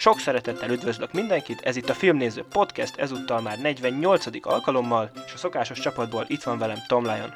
[0.00, 4.26] Sok szeretettel üdvözlök mindenkit, ez itt a Filmnéző Podcast, ezúttal már 48.
[4.40, 7.34] alkalommal, és a szokásos csapatból itt van velem Tom Lyon.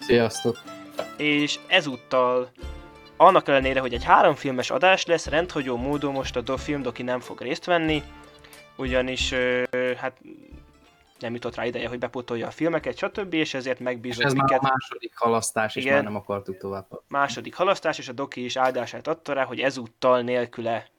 [0.00, 0.62] Sziasztok!
[1.16, 2.50] És ezúttal
[3.16, 7.20] annak ellenére, hogy egy háromfilmes adás lesz, rendhagyó módon most a Do Film Doki nem
[7.20, 8.02] fog részt venni,
[8.76, 9.34] ugyanis
[9.96, 10.20] hát
[11.18, 13.34] nem jutott rá ideje, hogy bepótolja a filmeket, stb.
[13.34, 14.60] és ezért megbízott és ez minket.
[14.60, 15.88] már a második halasztás, Igen.
[15.88, 16.86] és már nem akartuk tovább.
[17.08, 20.92] Második halasztás, és a Doki is áldását adta rá, hogy ezúttal nélküle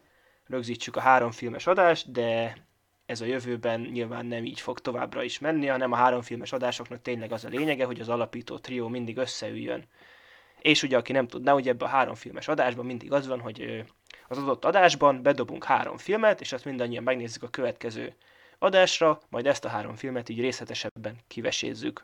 [0.48, 2.58] rögzítsük a három filmes adást, de
[3.06, 7.02] ez a jövőben nyilván nem így fog továbbra is menni, hanem a három filmes adásoknak
[7.02, 9.88] tényleg az a lényege, hogy az alapító trió mindig összeüljön.
[10.60, 13.84] És ugye, aki nem tudná, hogy ebben a három filmes adásban mindig az van, hogy
[14.28, 18.16] az adott adásban bedobunk három filmet, és azt mindannyian megnézzük a következő
[18.60, 22.04] adásra, majd ezt a három filmet így részletesebben kivesézzük.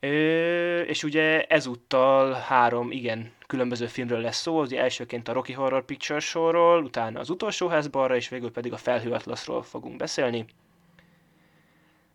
[0.00, 5.84] Ö, és ugye ezúttal három igen különböző filmről lesz szó, az elsőként a Rocky Horror
[5.84, 10.44] Picture Show-ról, utána az utolsó házbarra, és végül pedig a Felhő Atlaszról fogunk beszélni.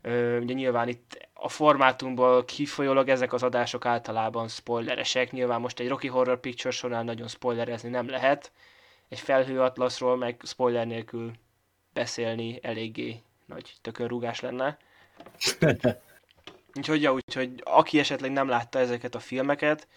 [0.02, 5.88] Ö, ugye nyilván itt a formátumból kifolyólag ezek az adások általában spoileresek, nyilván most egy
[5.88, 8.52] Rocky Horror Picture Show-nál nagyon spoilerezni nem lehet,
[9.08, 11.32] egy Felhő Atlaszról meg spoiler nélkül
[11.92, 14.76] beszélni eléggé nagy tökönrúgás lenne.
[16.74, 19.88] Úgyhogy, ja, úgyhogy aki esetleg nem látta ezeket a filmeket,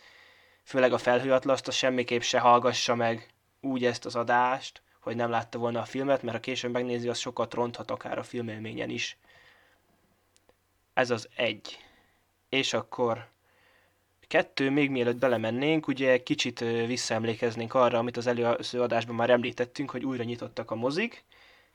[0.64, 5.58] főleg a felhőatlaszt, az semmiképp se hallgassa meg úgy ezt az adást, hogy nem látta
[5.58, 9.18] volna a filmet, mert ha később megnézi, az sokat ronthat akár a filmélményen is.
[10.94, 11.80] Ez az egy.
[12.50, 13.28] És akkor
[14.28, 20.06] kettő, még mielőtt belemennénk, ugye kicsit visszaemlékeznénk arra, amit az előző adásban már említettünk, hogy
[20.06, 21.26] újra nyitottak a mozik,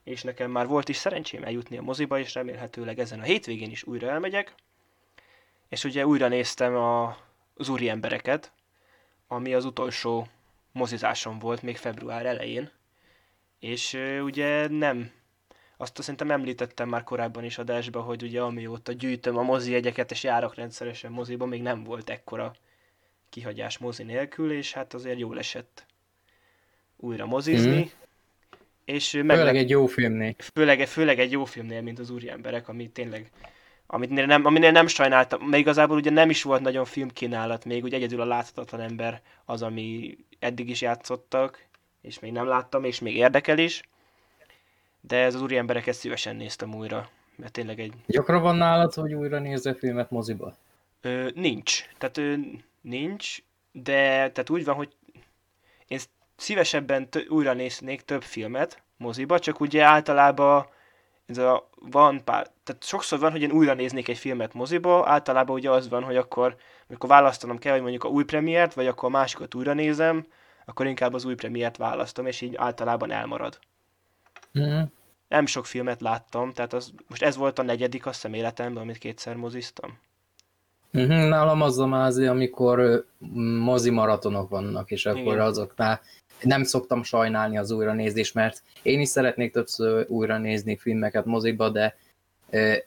[0.04, 3.82] és nekem már volt is szerencsém eljutni a moziba, és remélhetőleg ezen a hétvégén is
[3.82, 4.54] újra elmegyek.
[5.70, 7.16] És ugye újra néztem a,
[7.54, 8.52] az úri embereket,
[9.26, 10.26] ami az utolsó
[10.72, 12.70] mozizásom volt még február elején.
[13.58, 15.10] És ugye nem,
[15.76, 20.22] azt szerintem említettem már korábban is adásban, hogy ugye amióta gyűjtöm a mozi jegyeket és
[20.22, 22.54] járok rendszeresen moziba, még nem volt ekkora
[23.28, 25.86] kihagyás mozi nélkül, és hát azért jól esett
[26.96, 27.78] újra mozizni.
[27.78, 27.88] Mm.
[28.84, 30.34] És ö, Főleg meglep- egy jó filmnél.
[30.54, 33.30] főleg, főleg egy jó filmnél, mint az úri emberek, ami tényleg
[33.92, 37.96] amit nem, aminél nem sajnáltam, mert igazából ugye nem is volt nagyon filmkínálat, még ugye
[37.96, 41.64] egyedül a láthatatlan ember az, ami eddig is játszottak,
[42.00, 43.82] és még nem láttam, és még érdekel is,
[45.00, 47.92] de ez az úri embereket szívesen néztem újra, mert tényleg egy...
[48.06, 50.54] Gyakran van nálad, hogy újra nézze filmet moziba?
[51.00, 52.34] Ö, nincs, tehát ö,
[52.80, 53.38] nincs,
[53.72, 54.94] de tehát úgy van, hogy
[55.86, 55.98] én
[56.36, 60.66] szívesebben t- újra néznék több filmet moziba, csak ugye általában
[61.30, 65.56] ez a, van pár, tehát sokszor van, hogy én újra néznék egy filmet moziba, általában
[65.56, 66.56] ugye az van, hogy akkor,
[66.88, 70.26] amikor választanom kell, hogy mondjuk a új premiért, vagy akkor a másikat újra nézem,
[70.66, 73.58] akkor inkább az új premiért választom, és így általában elmarad.
[74.52, 74.82] Mhm.
[75.28, 78.98] Nem sok filmet láttam, tehát az, most ez volt a negyedik, azt hiszem életemben, amit
[78.98, 79.98] kétszer moziztam.
[80.90, 83.06] Mhm, Nálam az a mázi, amikor
[83.58, 85.40] mozi maratonok vannak, és akkor Igen.
[85.40, 86.00] azoknál
[86.42, 91.96] nem szoktam sajnálni az újranézést, mert én is szeretnék többször újra nézni filmeket moziba, de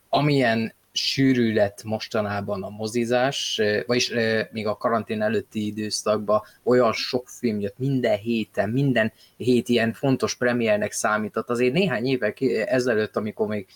[0.09, 4.11] amilyen sűrű lett mostanában a mozizás, vagyis
[4.51, 10.35] még a karantén előtti időszakban olyan sok film jött minden héten, minden hét ilyen fontos
[10.35, 11.49] premiernek számított.
[11.49, 13.67] Azért néhány évek ezelőtt, amikor még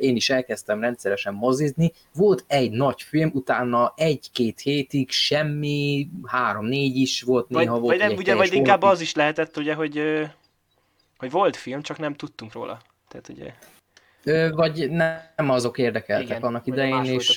[0.00, 7.22] én is elkezdtem rendszeresen mozizni, volt egy nagy film, utána egy-két hétig semmi, három-négy is
[7.22, 9.00] volt, Vagy, néha volt vagy, nem, ugye, vagy inkább hónapig.
[9.00, 10.02] az is lehetett, ugye, hogy,
[11.18, 12.80] hogy volt film, csak nem tudtunk róla.
[13.08, 13.54] Tehát ugye,
[14.54, 17.36] Vagy nem azok érdekeltek igen, annak idején, és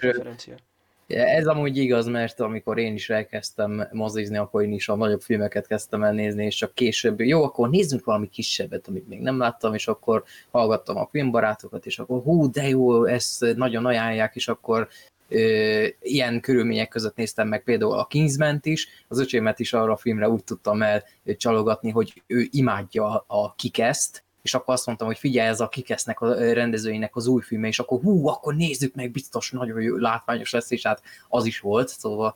[1.08, 5.68] ez amúgy igaz, mert amikor én is elkezdtem mozizni, akkor én is a nagyobb filmeket
[5.68, 9.74] kezdtem el nézni, és csak később, jó, akkor nézzünk valami kisebbet, amit még nem láttam,
[9.74, 14.88] és akkor hallgattam a filmbarátokat, és akkor hú, de jó, ezt nagyon ajánlják, és akkor
[15.30, 19.98] ö, ilyen körülmények között néztem meg például a Kingsman-t is, az öcsémet is arra a
[19.98, 21.04] filmre úgy tudtam el
[21.38, 26.22] csalogatni, hogy ő imádja a Kikeszt, és akkor azt mondtam, hogy figyelj, ez a Kikesznek
[26.22, 30.52] a rendezőinek az új filme, és akkor hú, akkor nézzük meg, biztos nagyon jó, látványos
[30.52, 32.36] lesz, és hát az is volt, szóval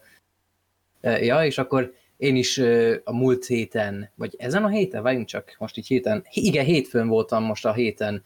[1.01, 2.57] ja, és akkor én is
[3.03, 7.43] a múlt héten, vagy ezen a héten, várjunk csak, most így héten, igen, hétfőn voltam
[7.43, 8.23] most a héten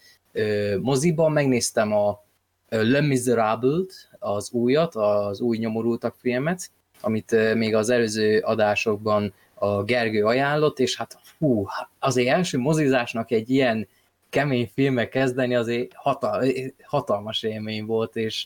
[0.82, 2.24] moziban, megnéztem a
[2.70, 10.26] Le Miserable-t, az újat, az új nyomorultak filmet, amit még az előző adásokban a Gergő
[10.26, 11.66] ajánlott, és hát hú,
[12.00, 13.88] azért első mozizásnak egy ilyen
[14.30, 16.46] kemény filmek kezdeni azért hatal,
[16.84, 18.46] hatalmas élmény volt, és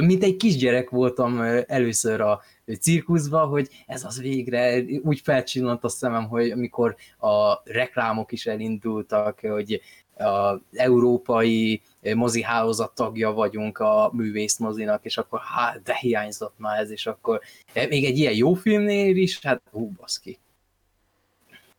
[0.00, 2.40] mint egy kisgyerek voltam először a
[2.80, 9.40] cirkuszban, hogy ez az végre úgy felcsillant a szemem, hogy amikor a reklámok is elindultak,
[9.40, 9.80] hogy
[10.16, 11.82] az európai
[12.14, 17.40] mozihálózat tagja vagyunk a művész mozinak, és akkor hát, de hiányzott már ez, és akkor
[17.74, 20.38] még egy ilyen jó filmnél is, hát hú, baszki.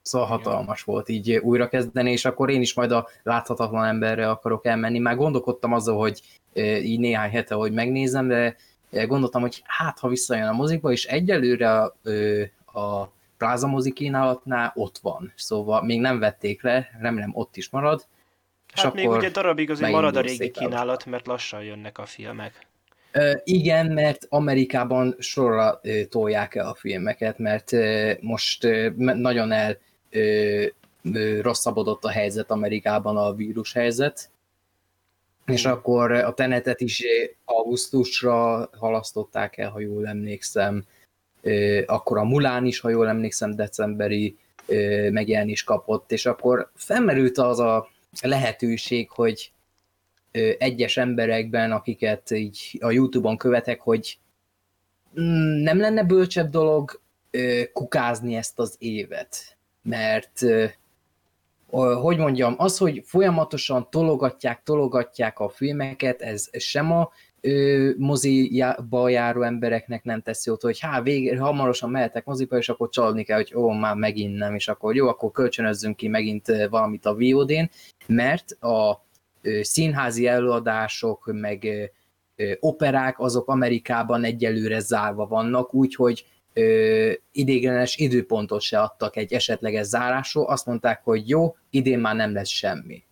[0.02, 5.00] Szóval hatalmas volt így újrakezdeni, és akkor én is majd a láthatatlan emberre akarok elmenni.
[5.00, 6.22] Már gondolkodtam azzal, hogy
[6.84, 8.56] így néhány hete, hogy megnézem, de
[9.06, 11.96] gondoltam, hogy hát, ha visszajön a mozikba, és egyelőre a,
[12.80, 15.34] a Plaza mozi kínálatnál ott van.
[15.36, 18.06] Szóval még nem vették le, remélem ott is marad.
[18.78, 22.68] Hát és még ugye darabig azért marad a régi kínálat, mert lassan jönnek a filmek.
[23.44, 27.72] Igen, mert Amerikában sorra tolják el a filmeket, mert
[28.22, 29.78] most nagyon el
[31.42, 34.30] rosszabbodott a helyzet Amerikában, a vírus helyzet,
[35.46, 37.04] és akkor a tenetet is
[37.46, 40.86] augusztusra halasztották el, ha jól emlékszem.
[41.86, 44.38] Akkor a Mulán is, ha jól emlékszem, decemberi
[45.12, 47.90] megjelenés kapott, és akkor felmerült az a
[48.22, 49.52] lehetőség, hogy
[50.58, 54.18] egyes emberekben, akiket így a Youtube-on követek, hogy
[55.20, 57.02] mm, nem lenne bölcsebb dolog
[57.74, 60.46] kukázni ezt az évet, mert
[62.02, 67.12] hogy mondjam, az, hogy folyamatosan tologatják, tologatják a filmeket, ez sem a
[67.42, 72.90] ö, moziba járó embereknek nem teszi jót, hogy há, végre, hamarosan mehetek moziba, és akkor
[72.90, 77.06] csalni kell, hogy ó, már megint nem, és akkor jó, akkor kölcsönözzünk ki megint valamit
[77.06, 77.70] a VOD-n,
[78.08, 79.06] mert a
[79.42, 81.64] ö, színházi előadások, meg
[82.36, 86.26] ö, operák, azok Amerikában egyelőre zárva vannak, úgyhogy
[87.32, 92.50] idéglenes időpontot se adtak egy esetleges zárásról, azt mondták, hogy jó, idén már nem lesz
[92.50, 93.04] semmi.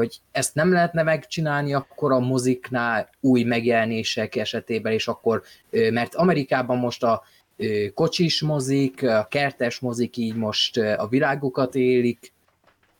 [0.00, 6.78] Hogy ezt nem lehetne megcsinálni akkor a moziknál új megjelenések esetében, és akkor, mert Amerikában
[6.78, 7.22] most a
[7.94, 12.32] kocsis mozik, a kertes mozik így most a virágukat élik,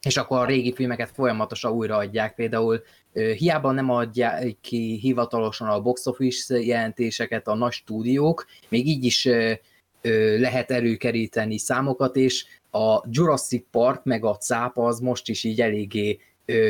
[0.01, 2.35] és akkor a régi filmeket folyamatosan újraadják.
[2.35, 2.81] Például
[3.13, 9.29] hiába nem adják ki hivatalosan a box office jelentéseket a nagy stúdiók, még így is
[10.37, 16.19] lehet előkeríteni számokat, és a Jurassic Park meg a cápa az most is így eléggé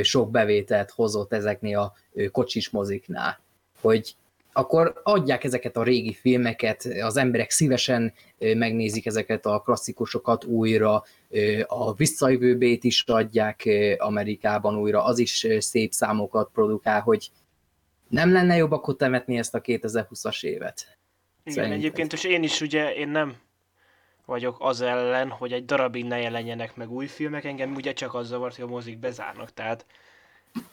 [0.01, 1.94] sok bevételt hozott ezeknél a
[2.31, 3.39] kocsis moziknál.
[3.81, 4.15] Hogy
[4.53, 11.03] akkor adják ezeket a régi filmeket, az emberek szívesen megnézik ezeket a klasszikusokat újra,
[11.68, 17.29] a visszajövőbét is adják Amerikában újra, az is szép számokat produkál, hogy
[18.09, 20.97] nem lenne jobb akkor temetni ezt a 2020-as évet?
[21.44, 21.79] Igen, Szerinted.
[21.79, 23.35] egyébként, és én is ugye, én nem
[24.31, 28.28] vagyok az ellen, hogy egy darabig ne jelenjenek meg új filmek, engem ugye csak az
[28.28, 29.86] zavart, hogy a mozik bezárnak, tehát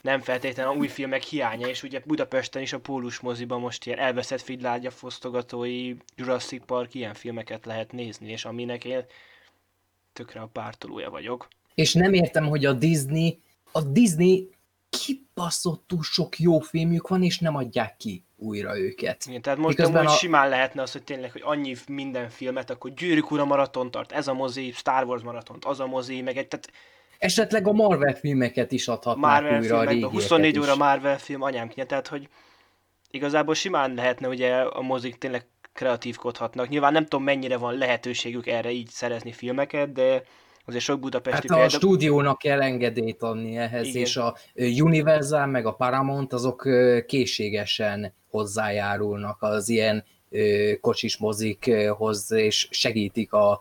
[0.00, 3.99] nem feltétlenül a új filmek hiánya, és ugye Budapesten is a Pólus moziban most ilyen
[3.99, 9.05] elveszett figylárgya fosztogatói, Jurassic Park, ilyen filmeket lehet nézni, és aminek én
[10.12, 11.49] tökre a pártolója vagyok.
[11.75, 13.40] És nem értem, hogy a Disney,
[13.72, 14.49] a Disney
[14.90, 19.25] kibaszottul sok jó filmjük van, és nem adják ki újra őket.
[19.26, 20.08] Igen, tehát most hogy a...
[20.08, 24.29] simán lehetne az, hogy tényleg, hogy annyi minden filmet, akkor Gyűrűk Ura maraton tart, ez
[24.29, 26.70] a mozi, Star Wars maratont, az a mozi, meg egy, tehát
[27.19, 30.62] Esetleg a Marvel filmeket is adhatnák Marvel újra filmek, a 24 is.
[30.62, 32.29] óra Marvel film, anyám kinye, tehát hogy
[33.10, 36.69] igazából simán lehetne ugye a mozik tényleg kreatívkodhatnak.
[36.69, 40.22] Nyilván nem tudom mennyire van lehetőségük erre így szerezni filmeket, de
[40.69, 41.65] azért sok budapesti hát példa...
[41.65, 44.03] a stúdiónak kell engedélyt adni ehhez, Igen.
[44.03, 46.69] és a Universal meg a Paramount azok
[47.06, 50.05] készségesen hozzájárulnak az ilyen
[50.81, 53.60] kocsis mozikhoz, és segítik a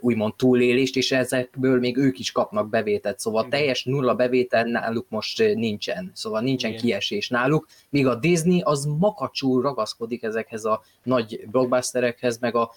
[0.00, 3.58] úgymond túlélést, és ezekből még ők is kapnak bevételt, szóval Igen.
[3.58, 6.82] teljes nulla bevétel náluk most nincsen, szóval nincsen Igen.
[6.82, 12.70] kiesés náluk, míg a Disney az makacsul ragaszkodik ezekhez a nagy blockbusterekhez, meg a,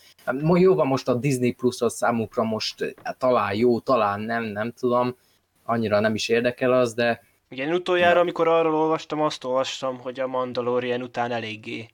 [0.53, 4.71] jó van most a Disney Plus az számukra most hát, talán jó, talán nem, nem
[4.79, 5.15] tudom,
[5.63, 10.27] annyira nem is érdekel az, de igen, utoljára, amikor arról olvastam, azt olvastam, hogy a
[10.27, 11.88] Mandalorian után eléggé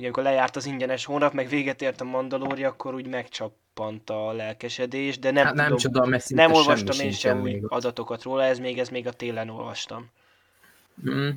[0.00, 4.32] ugye amikor lejárt az ingyenes hónap, meg véget ért a Mandalori, akkor úgy megcsappant a
[4.32, 8.78] lelkesedés, de nem, hát nem, tudom, tudom, nem olvastam én sem adatokat róla, ez még,
[8.78, 10.10] ez még a télen olvastam.
[11.10, 11.28] Mm.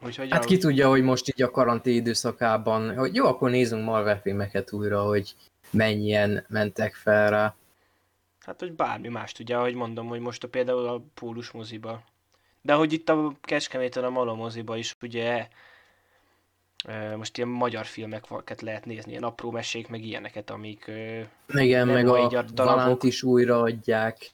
[0.00, 0.46] Úgyhogy hát a...
[0.46, 5.02] ki tudja, hogy most így a karantén időszakában, hogy jó, akkor nézzünk Marvel filmeket újra,
[5.02, 5.34] hogy
[5.70, 7.54] mennyien mentek fel rá.
[8.40, 12.02] Hát, hogy bármi más tudja, hogy mondom, hogy most a például a Pólus moziba.
[12.62, 15.48] De hogy itt a Kecskeméten a Malom moziba is ugye
[17.16, 20.90] most ilyen magyar filmeket lehet nézni, ilyen apró mesék, meg ilyeneket, amik
[21.48, 24.30] Igen, meg a, a Valánt is újraadják.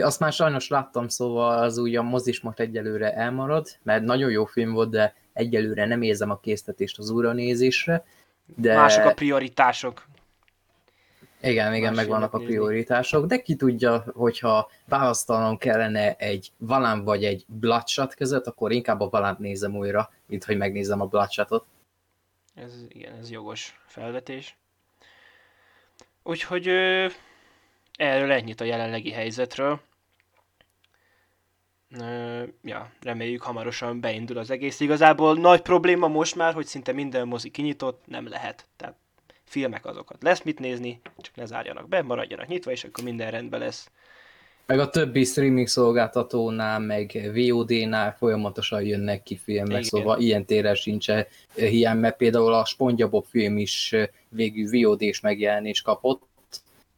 [0.00, 4.44] Azt már sajnos láttam, szóval az úgy a mozis most egyelőre elmarad, mert nagyon jó
[4.44, 8.04] film volt, de egyelőre nem érzem a késztetést az újranézésre.
[8.56, 8.74] De...
[8.74, 10.06] Mások a prioritások.
[11.44, 17.24] Igen, igen, meg vannak a prioritások, de ki tudja, hogyha választanom kellene egy Valán vagy
[17.24, 21.64] egy Bloodshot között, akkor inkább a Valánt nézem újra, mint hogy megnézem a Bloodshotot.
[22.54, 24.56] Ez, igen, ez jogos felvetés.
[26.22, 27.06] Úgyhogy ö,
[27.96, 29.80] erről ennyit a jelenlegi helyzetről.
[31.98, 34.80] Ö, ja, reméljük hamarosan beindul az egész.
[34.80, 38.66] Igazából nagy probléma most már, hogy szinte minden mozi kinyitott, nem lehet.
[38.76, 38.96] Tehát
[39.54, 43.60] filmek azokat lesz mit nézni, csak ne zárjanak be, maradjanak nyitva, és akkor minden rendben
[43.60, 43.90] lesz.
[44.66, 49.82] Meg a többi streaming szolgáltatónál, meg VOD-nál folyamatosan jönnek ki filmek, Igen.
[49.82, 51.06] szóval ilyen téren sincs
[51.54, 53.94] hiány, mert például a SpongeBob film is
[54.28, 56.22] végül VOD-s megjelenés kapott,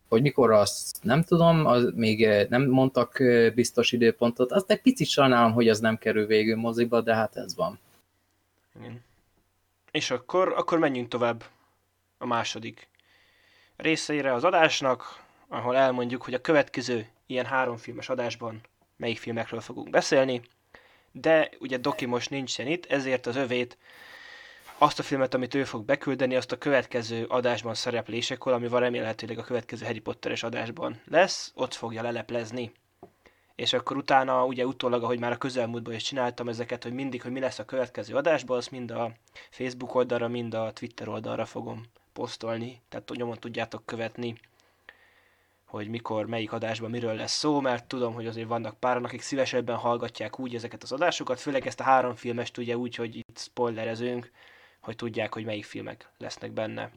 [0.08, 3.22] hogy mikor azt nem tudom, az még nem mondtak
[3.54, 7.56] biztos időpontot, azt egy picit sajnálom, hogy az nem kerül végül moziba, de hát ez
[7.56, 7.78] van.
[8.78, 9.04] Igen.
[9.90, 11.44] És akkor, akkor menjünk tovább
[12.18, 12.88] a második
[13.76, 18.60] részeire az adásnak, ahol elmondjuk, hogy a következő ilyen háromfilmes adásban
[18.96, 20.42] melyik filmekről fogunk beszélni,
[21.12, 23.78] de ugye Doki most nincsen itt, ezért az övét
[24.78, 29.38] azt a filmet, amit ő fog beküldeni, azt a következő adásban szereplésekor, ami van remélhetőleg
[29.38, 32.72] a következő Harry Potteres adásban lesz, ott fogja leleplezni.
[33.54, 37.32] És akkor utána, ugye utólag, ahogy már a közelmúltban is csináltam ezeket, hogy mindig, hogy
[37.32, 39.12] mi lesz a következő adásban, azt mind a
[39.50, 41.82] Facebook oldalra, mind a Twitter oldalra fogom
[42.16, 44.34] posztolni, tehát nyomon tudjátok követni,
[45.64, 49.76] hogy mikor, melyik adásban miről lesz szó, mert tudom, hogy azért vannak páran, akik szívesebben
[49.76, 54.30] hallgatják úgy ezeket az adásokat, főleg ezt a három filmest ugye úgy, hogy itt spoilerezünk,
[54.80, 56.90] hogy tudják, hogy melyik filmek lesznek benne.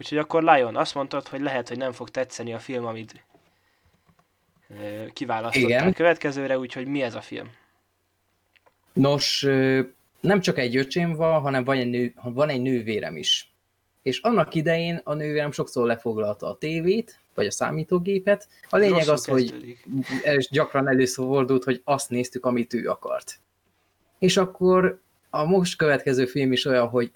[0.00, 3.24] Úgyhogy akkor Lion, azt mondtad, hogy lehet, hogy nem fog tetszeni a film, amit
[5.12, 7.50] kiválasztottál a következőre, úgyhogy mi ez a film?
[8.92, 9.46] Nos,
[10.20, 13.51] nem csak egy öcsém van, hanem van egy, nő, van egy nővérem is.
[14.02, 18.48] És annak idején a nővérem sokszor lefoglalta a tévét, vagy a számítógépet.
[18.68, 19.78] A lényeg Rosszul az, kezdődik.
[19.84, 23.40] hogy ez gyakran előszordult, hogy azt néztük, amit ő akart.
[24.18, 27.12] És akkor a most következő film is olyan, hogy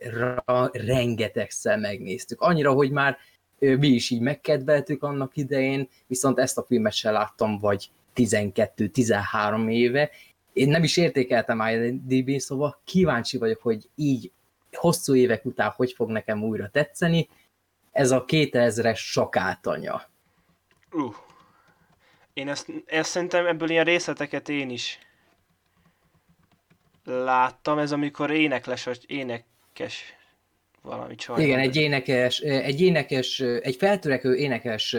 [0.73, 2.41] rengetegszer megnéztük.
[2.41, 3.17] Annyira, hogy már
[3.59, 10.11] mi is így megkedveltük annak idején, viszont ezt a filmet sem láttam, vagy 12-13 éve.
[10.53, 14.31] Én nem is értékeltem IMDb, szóval kíváncsi vagyok, hogy így
[14.77, 17.29] hosszú évek után hogy fog nekem újra tetszeni.
[17.93, 20.03] Ez a 2000-es sakátanya.
[20.93, 21.15] Uh.
[22.33, 24.99] Én ezt, ezt szerintem ebből ilyen részleteket én is
[27.05, 30.15] láttam, ez amikor énekles, énekes
[30.83, 31.43] valami csaj.
[31.43, 34.97] Igen, egy énekes, egy énekes, egy feltörekvő énekes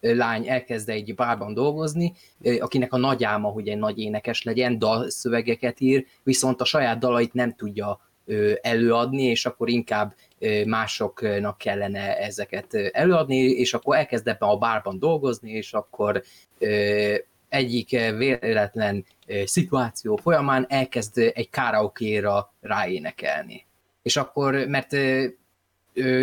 [0.00, 2.12] lány elkezd egy bárban dolgozni,
[2.58, 7.32] akinek a nagy álma, hogy egy nagy énekes legyen, dalszövegeket ír, viszont a saját dalait
[7.32, 8.00] nem tudja
[8.60, 10.14] előadni, és akkor inkább
[10.66, 16.22] másoknak kellene ezeket előadni, és akkor elkezd ebben a bárban dolgozni, és akkor
[17.48, 19.04] egyik véletlen
[19.44, 23.66] szituáció folyamán elkezd egy karaoke-ra ráénekelni.
[24.02, 24.96] És akkor, mert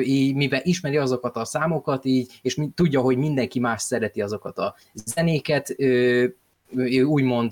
[0.03, 4.75] így, mivel ismeri azokat a számokat, így, és tudja, hogy mindenki más szereti azokat a
[4.93, 5.75] zenéket,
[7.03, 7.51] úgymond,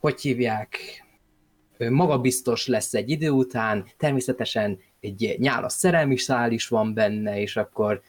[0.00, 1.03] hogy hívják,
[1.78, 8.02] magabiztos lesz egy idő után, természetesen egy nyálas szerelmi szál is van benne, és akkor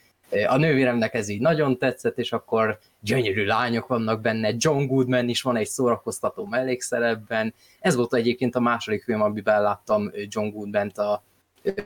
[0.47, 5.41] a nővéremnek ez így nagyon tetszett, és akkor gyönyörű lányok vannak benne, John Goodman is
[5.41, 7.53] van egy szórakoztató mellékszerepben.
[7.79, 11.23] Ez volt egyébként a második film, amiben láttam John Goodman-t a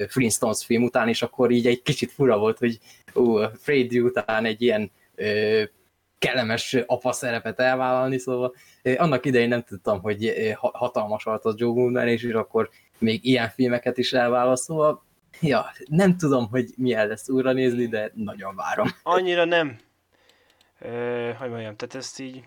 [0.07, 2.79] Flintstones film után, és akkor így egy kicsit fura volt, hogy
[3.15, 4.91] ó, Freddy után egy ilyen
[6.19, 11.73] kellemes apa szerepet elvállalni, szóval ö, annak idején nem tudtam, hogy hatalmas volt az Joe
[11.73, 15.03] Goodman, és, és akkor még ilyen filmeket is elvállal, szóval
[15.41, 18.87] ja, nem tudom, hogy milyen lesz újra nézni, de nagyon várom.
[19.03, 19.77] Annyira nem.
[20.79, 22.43] Ö, hogy mondjam, tehát ezt így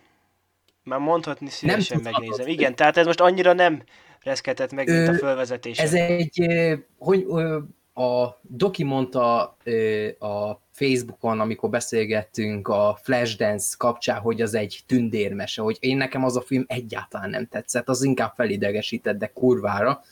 [0.84, 2.46] már mondhatni szívesen nem megnézem.
[2.46, 3.82] Igen, tehát ez most annyira nem
[4.20, 5.78] reszketett meg, mint a fölvezetés.
[5.78, 6.50] Ez egy,
[6.98, 7.26] hogy
[7.94, 9.40] a Doki mondta
[10.18, 16.36] a Facebookon, amikor beszélgettünk a Flashdance kapcsán, hogy az egy tündérmese, hogy én nekem az
[16.36, 20.02] a film egyáltalán nem tetszett, az inkább felidegesített, de kurvára.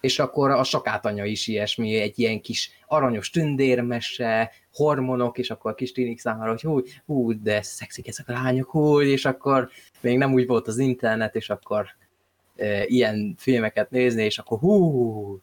[0.00, 5.74] És akkor a sakátanya is ilyesmi, egy ilyen kis aranyos tündérmese, hormonok, és akkor a
[5.74, 9.68] kis tinik számára, hogy hú, hú, de szexik ezek a lányok, hú, és akkor
[10.00, 11.86] még nem úgy volt az internet, és akkor
[12.56, 15.40] e, ilyen filmeket nézni, és akkor hú,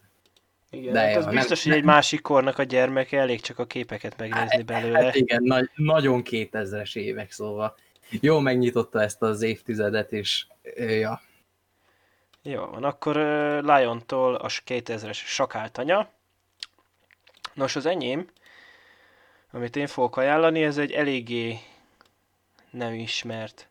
[0.75, 3.60] igen, de hát az jó, biztos, nem, hogy egy másik kornak a gyermeke, elég csak
[3.60, 5.03] a képeket megnézni hát, belőle.
[5.03, 7.75] Hát igen, nagy, nagyon 2000-es évek, szóval
[8.10, 11.22] jó megnyitotta ezt az évtizedet, és ja.
[12.41, 13.15] Jó van, akkor
[13.63, 16.10] Lion-tól a 2000-es sakáltanya.
[17.53, 18.27] Nos, az enyém,
[19.51, 21.58] amit én fogok ajánlani, ez egy eléggé
[22.70, 23.70] nem ismert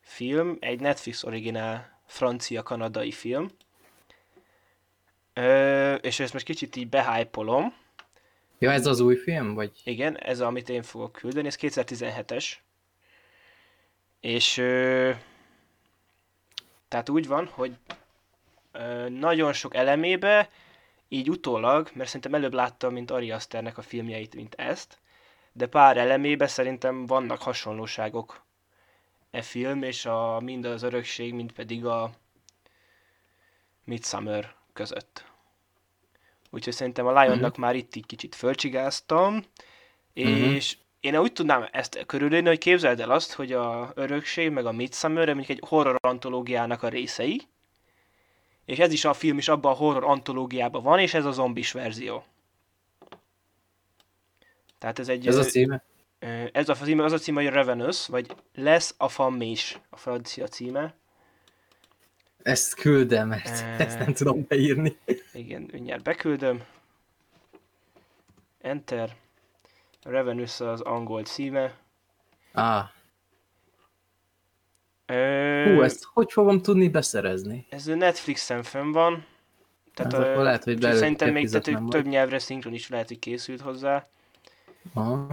[0.00, 3.50] film, egy Netflix originál francia-kanadai film.
[5.34, 7.74] Ö, és ezt most kicsit így behájpolom.
[8.58, 9.72] Ja, ez az új film, vagy?
[9.84, 12.52] Igen, ez amit én fogok küldeni, ez 2017-es.
[14.20, 15.10] És ö,
[16.88, 17.72] tehát úgy van, hogy
[18.72, 20.50] ö, nagyon sok elemébe,
[21.08, 24.98] így utólag, mert szerintem előbb láttam, mint Ari Asternek a filmjeit, mint ezt,
[25.52, 28.44] de pár elemébe szerintem vannak hasonlóságok
[29.30, 32.10] e film, és a, mind az örökség, mind pedig a
[33.84, 35.24] Midsummer között.
[36.50, 37.58] Úgyhogy szerintem a Lionnak uh-huh.
[37.58, 39.44] már itt így kicsit fölcsigáztam,
[40.12, 41.14] és uh-huh.
[41.14, 45.26] én úgy tudnám ezt körülírni, hogy képzeld el azt, hogy a örökség meg a Midsummer
[45.26, 47.42] mondjuk egy horror antológiának a részei,
[48.64, 51.72] és ez is a film is abban a horror antológiában van, és ez a zombis
[51.72, 52.24] verzió.
[54.78, 55.26] Tehát ez egy...
[55.26, 55.84] Ez a címe?
[56.52, 60.94] Ez a címe, az a címe, hogy Revenus, vagy Les Affamés a francia címe.
[62.42, 63.76] Ezt küldem, mert e...
[63.78, 64.96] ezt nem tudom beírni.
[65.32, 66.62] Igen, mindjárt beküldöm.
[68.60, 69.16] Enter.
[70.02, 71.74] Revenus az angol címe.
[72.52, 72.84] Ah.
[75.64, 77.66] Hú, ezt hogy fogom tudni beszerezni?
[77.70, 79.26] Ez a Netflixen fenn van.
[79.94, 83.60] Tehát hát a, lehet, hogy szerintem még tehát, több nyelvre szinkron is lehet, hogy készült
[83.60, 84.08] hozzá.
[84.94, 85.26] Aha.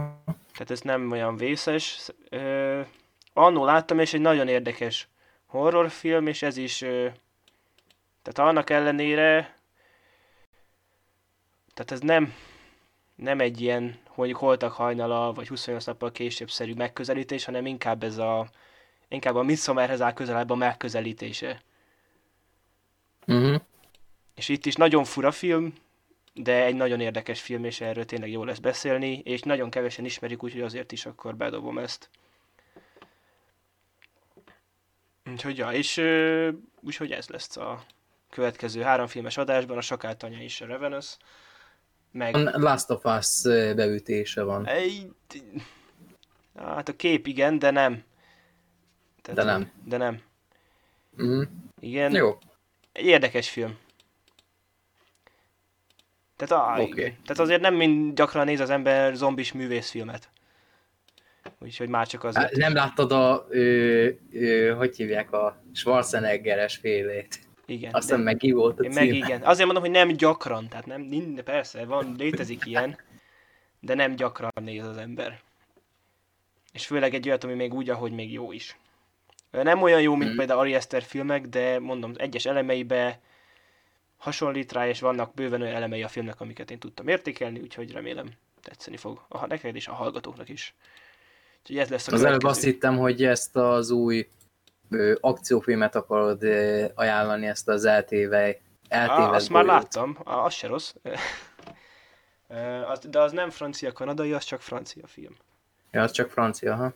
[0.52, 2.08] Tehát ez nem olyan vészes.
[2.30, 2.86] Uh,
[3.32, 5.08] annó láttam, és egy nagyon érdekes
[5.48, 6.78] horrorfilm, és ez is,
[8.22, 9.56] tehát annak ellenére,
[11.74, 12.34] tehát ez nem,
[13.14, 18.18] nem egy ilyen, hogy holtak hajnala, vagy 28 nappal később szerű megközelítés, hanem inkább ez
[18.18, 18.48] a,
[19.08, 21.62] inkább a Midsommarhez áll közelebb a megközelítése.
[23.26, 23.60] Uh-huh.
[24.34, 25.74] És itt is nagyon fura film,
[26.34, 30.42] de egy nagyon érdekes film, és erről tényleg jó lesz beszélni, és nagyon kevesen ismerik,
[30.42, 32.10] úgyhogy azért is akkor bedobom ezt.
[35.32, 36.02] Úgyhogy ja, és
[36.80, 37.84] úgyhogy ez lesz a
[38.30, 41.16] következő három filmes adásban, a Sakáltanya és a Revenus.
[42.12, 42.34] Meg...
[42.36, 43.42] Last of Us
[43.74, 44.66] beütése van.
[44.66, 45.12] Egy...
[46.56, 48.04] Hát a kép igen, de nem.
[49.22, 49.72] Tehát, de nem.
[49.84, 50.22] De nem.
[51.22, 51.42] Mm.
[51.80, 52.14] Igen.
[52.14, 52.38] Jó.
[52.92, 53.78] Egy érdekes film.
[56.36, 56.94] Tehát, á, okay.
[56.94, 60.28] tehát azért nem mind gyakran néz az ember zombis művészfilmet.
[61.58, 62.56] Úgyhogy már csak azért.
[62.56, 67.38] Nem láttad a, ö, ö, hogy hívják, a Schwarzeneggeres félét.
[67.66, 67.94] Igen.
[67.94, 68.94] Azt hiszem meg volt a címe.
[68.94, 69.42] Meg igen.
[69.42, 72.98] Azért mondom, hogy nem gyakran, tehát nem, persze, van, létezik ilyen,
[73.80, 75.40] de nem gyakran néz az ember.
[76.72, 78.76] És főleg egy olyat, ami még úgy, ahogy még jó is.
[79.50, 80.38] Nem olyan jó, mint hmm.
[80.38, 83.20] például Ari Aster filmek, de mondom, egyes elemeibe
[84.16, 88.28] hasonlít rá, és vannak bőven olyan elemei a filmnek, amiket én tudtam értékelni, úgyhogy remélem
[88.62, 90.74] tetszeni fog a neked és a hallgatóknak is.
[91.68, 94.28] Úgyhogy ez lesz a Az előbb azt hittem, hogy ezt az új
[94.90, 100.94] ö, akciófilmet akarod ö, ajánlani, ezt az eltéve, eltéve Azt már láttam, az se rossz.
[103.10, 105.36] de az nem francia-kanadai, az csak francia film.
[105.90, 106.92] Ja, az csak francia, ha?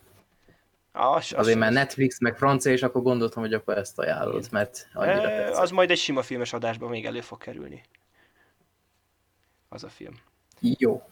[0.92, 5.30] Az, Azért mert Netflix, meg francia, és akkor gondoltam, hogy akkor ezt ajánlod, mert annyira
[5.30, 7.82] e, Az majd egy sima filmes adásban még elő fog kerülni.
[9.68, 10.14] Az a film.
[10.60, 11.02] Jó.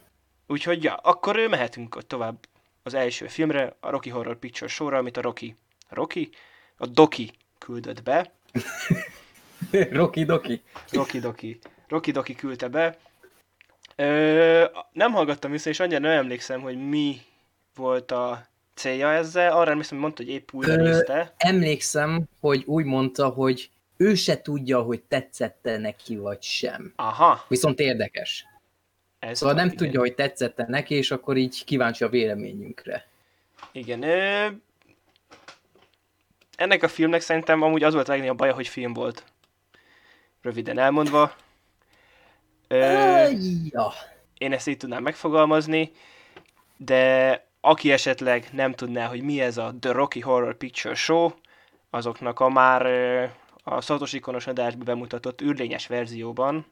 [0.46, 2.37] Úgyhogy ja, akkor mehetünk tovább
[2.83, 5.57] az első filmre, a Rocky Horror Picture Show-ra, amit a Rocky,
[5.88, 6.31] Rocky,
[6.77, 8.33] a Doki küldött be.
[9.90, 10.62] Rocky Doki.
[10.93, 11.59] Rocky Doki.
[11.88, 12.99] Rocky Doki küldte be.
[13.97, 17.21] Ö, nem hallgattam vissza, és annyira nem emlékszem, hogy mi
[17.75, 19.53] volt a célja ezzel?
[19.53, 21.35] Arra emlékszem, hogy mondta, hogy épp újra nézte.
[21.37, 26.93] Emlékszem, hogy úgy mondta, hogy ő se tudja, hogy tetszette neki vagy sem.
[26.97, 27.45] Aha.
[27.49, 28.45] Viszont érdekes.
[29.21, 29.77] Ez szóval nem igen.
[29.77, 33.07] tudja, hogy tetszette neki, és akkor így kíváncsi a véleményünkre.
[33.73, 34.03] Igen.
[34.03, 34.47] Ö...
[36.57, 39.25] Ennek a filmnek szerintem amúgy az volt a legnagyobb baja, hogy film volt.
[40.43, 41.35] Röviden elmondva.
[42.69, 43.29] Ö...
[43.71, 43.93] Ja.
[44.39, 45.93] Én ezt így tudnám megfogalmazni,
[46.77, 51.31] de aki esetleg nem tudná, hogy mi ez a The Rocky Horror Picture Show,
[51.91, 52.87] azoknak a már
[53.65, 56.67] a szatos ikonos adásban bemutatott űrlényes verzióban,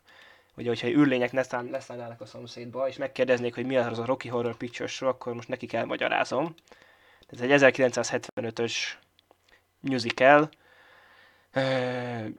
[0.58, 4.88] ugye, hogyha űrlények leszállnának a szomszédba, és megkérdeznék, hogy mi az a Rocky Horror Picture
[4.88, 6.54] Show, akkor most nekik elmagyarázom.
[7.28, 8.74] Ez egy 1975-ös
[9.80, 10.48] musical,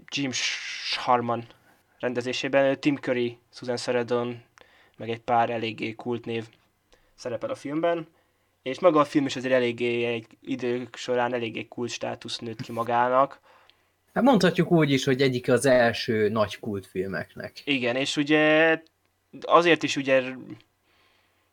[0.08, 0.60] James
[0.97, 1.47] Harman
[1.99, 4.43] rendezésében, Tim Curry, Susan Sarandon,
[4.97, 6.45] meg egy pár eléggé kult név
[7.15, 8.08] szerepel a filmben
[8.62, 12.71] és maga a film is azért eléggé egy idők során eléggé kult státusz nőtt ki
[12.71, 13.39] magának.
[14.13, 17.62] Hát mondhatjuk úgy is, hogy egyik az első nagy kultfilmeknek.
[17.63, 18.82] Igen, és ugye
[19.41, 20.24] azért is ugye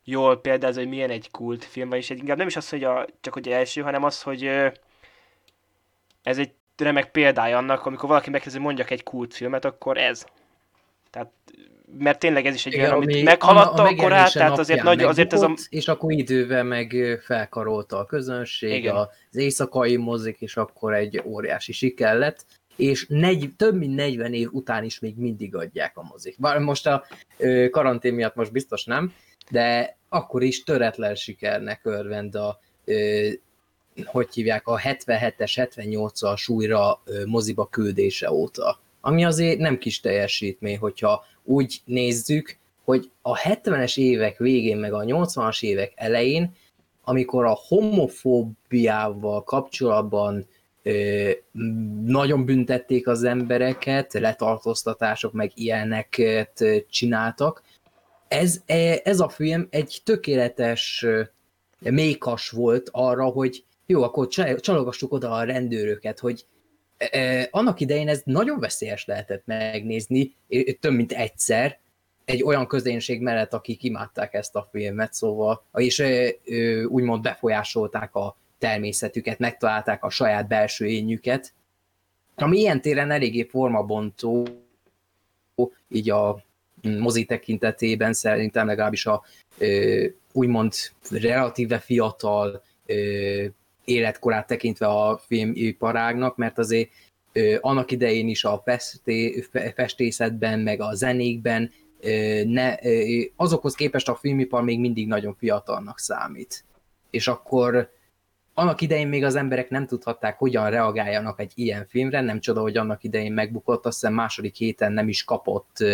[0.04, 3.32] jól példázza, hogy milyen egy kultfilm, és egy, inkább nem is az, hogy a, csak
[3.32, 4.44] hogy első, hanem az, hogy
[6.22, 10.24] ez egy remek példája annak, amikor valaki megkezdi, hogy mondjak egy kultfilmet, akkor ez.
[11.10, 11.30] Tehát,
[11.98, 14.82] mert tényleg ez is egy Igen, olyan, amit ami meghaladta a- a korát, tehát azért,
[14.82, 15.54] nagy, azért ez a...
[15.68, 18.94] És akkor idővel meg felkarolta a közönség, Igen.
[18.94, 22.44] az éjszakai mozik, és akkor egy óriási siker lett,
[22.76, 26.36] és negy, több mint 40 év után is még mindig adják a mozik.
[26.38, 27.04] Bár most a
[27.36, 29.12] ö, karantén miatt most biztos nem,
[29.50, 33.28] de akkor is töretlen sikernek örvend a ö,
[34.04, 38.80] hogy hívják, a 77-es, 78-as újra ö, moziba küldése óta.
[39.00, 45.00] Ami azért nem kis teljesítmény, hogyha úgy nézzük, hogy a 70-es évek végén, meg a
[45.00, 46.54] 80-as évek elején,
[47.04, 50.46] amikor a homofóbiával kapcsolatban
[50.82, 51.30] ö,
[52.04, 57.62] nagyon büntették az embereket, letartóztatások, meg ilyeneket csináltak,
[58.28, 61.06] ez, e- ez a film egy tökéletes
[61.78, 66.44] mékas volt arra, hogy jó, akkor csa- csalogassuk oda a rendőröket, hogy
[67.50, 70.34] annak idején ez nagyon veszélyes lehetett megnézni,
[70.80, 71.78] több mint egyszer,
[72.24, 78.36] egy olyan közönség mellett, akik imádták ezt a filmet, szóval, és ö, úgymond befolyásolták a
[78.58, 81.52] természetüket, megtalálták a saját belső énjüket,
[82.34, 84.46] ami ilyen téren eléggé formabontó,
[85.88, 86.44] így a
[86.82, 89.22] mozi tekintetében szerintem legalábbis a
[90.32, 90.72] úgymond
[91.10, 92.62] relatíve fiatal
[93.86, 96.90] életkorát tekintve a filmiparágnak, mert azért
[97.32, 103.74] ö, annak idején is a festé, fe- festészetben, meg a zenékben ö, ne, ö, azokhoz
[103.74, 106.64] képest a filmipar még mindig nagyon fiatalnak számít.
[107.10, 107.90] És akkor
[108.54, 112.76] annak idején még az emberek nem tudhatták, hogyan reagáljanak egy ilyen filmre, nem csoda, hogy
[112.76, 115.84] annak idején megbukott, azt hiszem második héten nem is kapott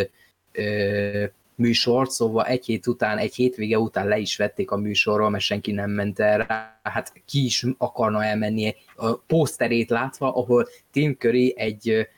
[0.52, 1.24] ö,
[1.62, 5.72] műsort, szóval egy hét után, egy hétvége után le is vették a műsorról, mert senki
[5.72, 11.54] nem ment el rá, hát ki is akarna elmenni a poszterét látva, ahol Tim Curry
[11.56, 12.08] egy,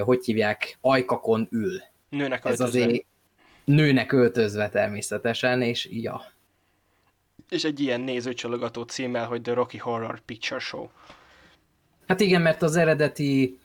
[0.00, 1.82] hogy hívják, ajkakon ül.
[2.08, 2.84] Nőnek Ez öltözve.
[2.84, 3.04] azért
[3.64, 6.22] nőnek öltözve természetesen, és ja,
[7.48, 10.88] És egy ilyen nézőcsalogató címmel, hogy The Rocky Horror Picture Show.
[12.06, 13.58] Hát igen, mert az eredeti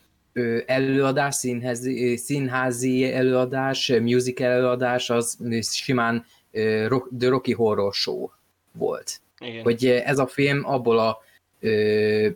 [0.66, 8.30] előadás, színházi, színházi előadás, musical előadás, az simán The Rocky Horror Show
[8.72, 9.22] volt.
[9.40, 9.64] Igen.
[9.64, 11.18] Hogy ez a film abból a
[11.60, 12.28] ö,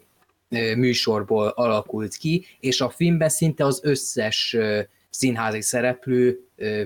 [0.76, 4.58] műsorból alakult ki, és a filmben szinte az összes
[5.10, 6.40] színházi szereplő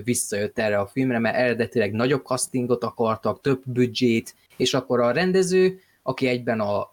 [0.04, 5.80] visszajött erre a filmre, mert eredetileg nagyobb castingot akartak, több büdzsét, és akkor a rendező,
[6.02, 6.90] aki egyben a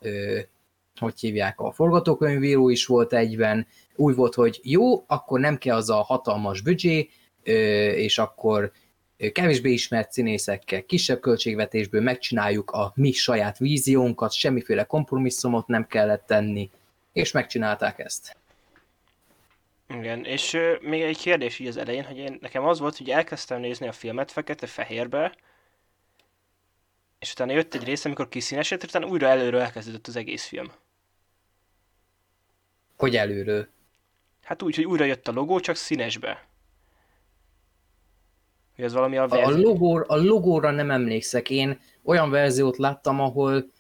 [1.02, 5.90] hogy hívják, a forgatókönyvíró is volt egyben, úgy volt, hogy jó, akkor nem kell az
[5.90, 7.10] a hatalmas büdzsé,
[7.96, 8.72] és akkor
[9.32, 16.70] kevésbé ismert színészekkel, kisebb költségvetésből megcsináljuk a mi saját víziónkat, semmiféle kompromisszumot nem kellett tenni,
[17.14, 18.36] és megcsinálták ezt.
[19.88, 23.60] Igen, és még egy kérdés így az elején, hogy én, nekem az volt, hogy elkezdtem
[23.60, 25.36] nézni a filmet fekete-fehérbe,
[27.20, 30.72] és utána jött egy rész, amikor kiszínesedett, utána újra előről elkezdődött az egész film.
[33.02, 33.68] Hogy előről.
[34.44, 36.48] Hát úgy, hogy újra jött a logó, csak színesbe.
[38.76, 39.68] Hogy ez valami a A, a, verzió.
[39.70, 43.72] logó, a logóra nem emlékszek, én olyan verziót láttam, ahol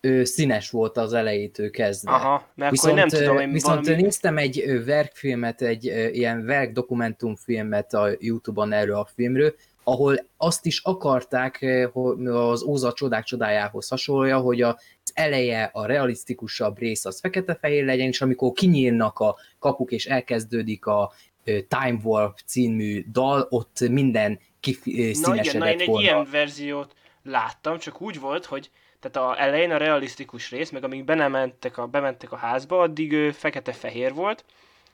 [0.00, 2.10] ő, színes volt az elejétől kezdve.
[2.10, 4.02] Aha, mert akkor Viszont, nem tudom, én viszont valami...
[4.02, 9.54] néztem egy verkfilmet, egy ilyen verk dokumentumfilmet a Youtube-on erről a filmről,
[9.84, 14.76] ahol azt is akarták, hogy az Óza csodák csodájához hasonlója, hogy az
[15.18, 21.12] eleje, a realisztikusabb rész az fekete-fehér legyen, és amikor kinyílnak a kapuk és elkezdődik a
[21.44, 26.02] Time Warp című dal, ott minden Na igen, kiszínesedett na én egy volna.
[26.02, 31.04] ilyen verziót láttam, csak úgy volt, hogy tehát a elején a realisztikus rész, meg amíg
[31.04, 34.44] bementek a, bementek a házba, addig ő fekete-fehér volt,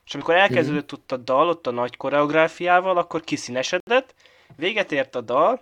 [0.07, 4.15] és amikor elkezdődött ott a dal, ott a nagy koreográfiával, akkor kiszínesedett,
[4.57, 5.61] véget ért a dal,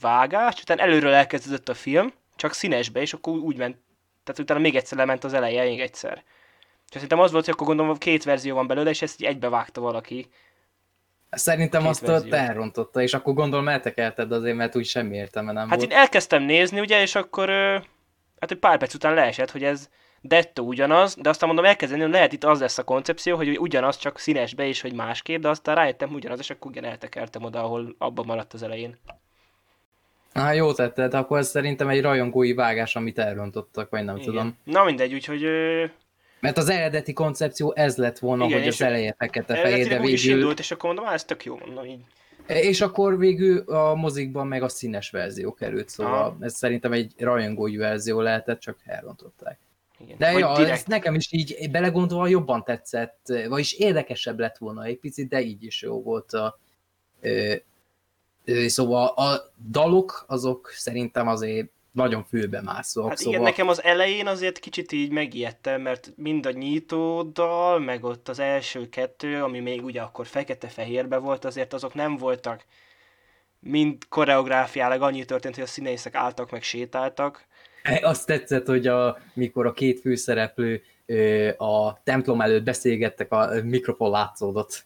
[0.00, 3.76] vágás, utána előről elkezdődött a film, csak színesbe, és akkor úgy ment,
[4.24, 6.22] tehát utána még egyszer lement az eleje, még egyszer.
[6.88, 9.80] És szerintem az volt, hogy akkor gondolom két verzió van belőle, és ezt így egybevágta
[9.80, 10.28] valaki.
[11.30, 12.32] Szerintem azt ott verzió.
[12.32, 15.90] elrontotta, és akkor gondolom eltekelted azért, mert úgy semmi értelme nem Hát volt.
[15.90, 17.48] én elkezdtem nézni, ugye, és akkor
[18.40, 19.88] hát egy pár perc után leesett, hogy ez
[20.20, 23.96] dettó ugyanaz, de aztán mondom elkezdeni, hogy lehet itt az lesz a koncepció, hogy ugyanaz,
[23.96, 27.94] csak színesbe és hogy másképp, de aztán rájöttem ugyanaz, és akkor ugyan eltekertem oda, ahol
[27.98, 28.98] abban maradt az elején.
[30.32, 34.56] Á, jó tetted, akkor ez szerintem egy rajongói vágás, amit elrontottak, vagy nem tudom.
[34.64, 35.42] Na mindegy, úgyhogy
[36.40, 40.12] Mert az eredeti koncepció ez lett volna, Igen, hogy az eleje fekete-fehér, de végül...
[40.12, 42.00] Úgy indult, és akkor mondom, ez tök jó, mondom így.
[42.46, 46.36] És akkor végül a mozikban meg a színes verzió került, szóval Aha.
[46.40, 49.58] ez szerintem egy rajongói verzió lehetett, csak elrontották.
[49.98, 50.16] Igen.
[50.18, 50.72] De ja, direkt...
[50.72, 55.64] ez nekem is így belegondolva jobban tetszett, vagyis érdekesebb lett volna egy picit, de így
[55.64, 56.58] is jó volt a,
[58.66, 63.08] szóval a dalok azok szerintem azért nagyon fülbe mászók.
[63.08, 63.32] Hát szóval...
[63.32, 68.28] igen, nekem az elején azért kicsit így megijedtem, mert mind a nyitó dal, meg ott
[68.28, 72.64] az első kettő, ami még ugye akkor fekete-fehérbe volt, azért azok nem voltak
[73.62, 77.46] mind koreográfiálag annyi történt, hogy a színészek álltak meg sétáltak.
[77.82, 80.82] E, azt tetszett, hogy a, mikor a két főszereplő
[81.56, 84.84] a templom előtt beszélgettek, a mikrofon látszódott.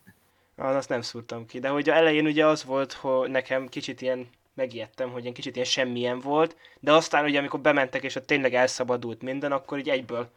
[0.57, 4.29] Az, azt nem szúrtam ki, de hogy elején ugye az volt, hogy nekem kicsit ilyen
[4.55, 8.55] megijedtem, hogy ilyen kicsit ilyen semmilyen volt, de aztán ugye amikor bementek és ott tényleg
[8.55, 10.31] elszabadult minden, akkor így egyből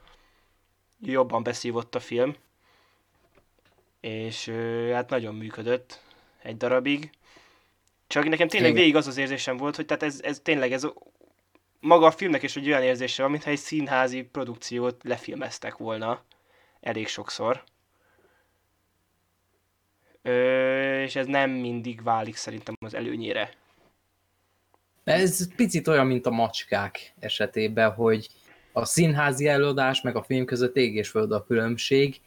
[1.01, 2.35] jobban beszívott a film.
[3.99, 4.51] És
[4.93, 6.01] hát nagyon működött
[6.41, 7.09] egy darabig.
[8.07, 10.87] Csak nekem tényleg végig az az érzésem volt, hogy tehát ez, ez tényleg ez
[11.79, 16.23] maga a filmnek is egy olyan érzése van, mintha egy színházi produkciót lefilmeztek volna
[16.81, 17.63] elég sokszor.
[20.21, 23.49] Ö, és ez nem mindig válik szerintem az előnyére.
[25.03, 28.29] Ez picit olyan, mint a macskák esetében, hogy
[28.71, 32.21] a színházi előadás meg a film között ég és föld a különbség,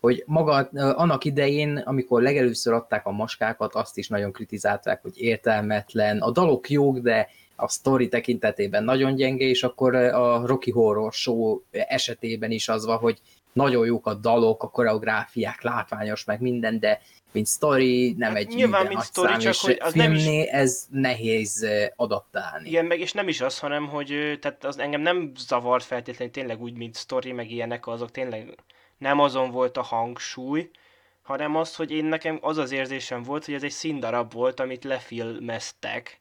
[0.00, 6.18] hogy maga annak idején, amikor legelőször adták a maskákat, azt is nagyon kritizálták, hogy értelmetlen,
[6.18, 11.60] a dalok jók, de a sztori tekintetében nagyon gyenge, és akkor a Rocky Horror Show
[11.70, 13.18] esetében is az van, hogy
[13.52, 17.00] nagyon jók a dalok, a koreográfiák, látványos, meg minden, de
[17.38, 20.46] mint story, nem hát egy nyilván, mint szám, csak hogy az filmné nem is...
[20.46, 22.68] ez nehéz adaptálni.
[22.68, 26.60] Igen, meg és nem is az, hanem hogy tehát az engem nem zavart feltétlenül tényleg
[26.60, 28.58] úgy, mint story, meg ilyenek, azok tényleg
[28.98, 30.70] nem azon volt a hangsúly,
[31.22, 34.84] hanem az, hogy én nekem az az érzésem volt, hogy ez egy színdarab volt, amit
[34.84, 36.20] lefilmeztek,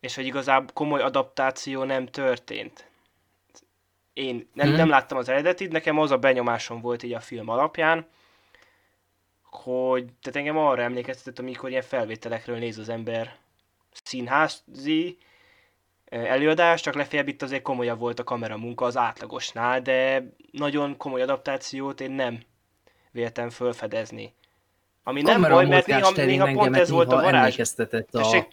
[0.00, 2.90] és hogy igazából komoly adaptáció nem történt.
[4.12, 4.76] Én nem, hmm.
[4.76, 8.06] nem láttam az eredetit, nekem az a benyomásom volt így a film alapján,
[9.56, 13.36] hogy tehát engem arra emlékeztetett, amikor ilyen felvételekről néz az ember
[14.04, 15.18] színházi
[16.08, 22.00] előadás, csak lefeljebb itt azért komolyabb volt a kameramunka az átlagosnál, de nagyon komoly adaptációt
[22.00, 22.40] én nem
[23.10, 24.34] véltem fölfedezni.
[25.02, 27.34] Ami nem baj, mert néha, néha pont ez volt a varázs.
[27.34, 28.46] Emlékeztetett a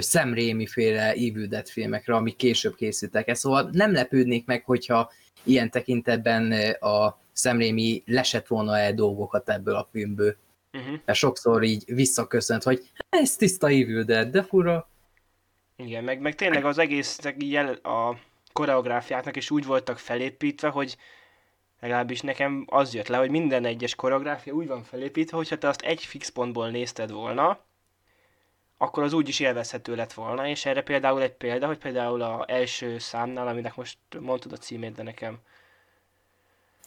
[0.00, 3.34] Sam Raimi féle Evil Dead filmekre, amik később készültek.
[3.34, 9.74] Szóval nem lepődnék meg, hogyha ilyen tekintetben a Sam Raimi lesett volna el dolgokat ebből
[9.74, 10.36] a filmből.
[10.72, 10.98] Uh-huh.
[11.04, 14.88] Mert sokszor így visszaköszönt, hogy ez tiszta Evil Dead, de fura.
[15.76, 18.16] Igen, meg, meg tényleg az egész jel, a
[18.52, 20.96] koreográfiáknak is úgy voltak felépítve, hogy
[21.80, 25.80] legalábbis nekem az jött le, hogy minden egyes koreográfia úgy van felépítve, hogyha te azt
[25.80, 27.60] egy fix pontból nézted volna,
[28.78, 32.44] akkor az úgy is élvezhető lett volna, és erre például egy példa, hogy például a
[32.48, 35.38] első számnál, aminek most mondtad a címét, de nekem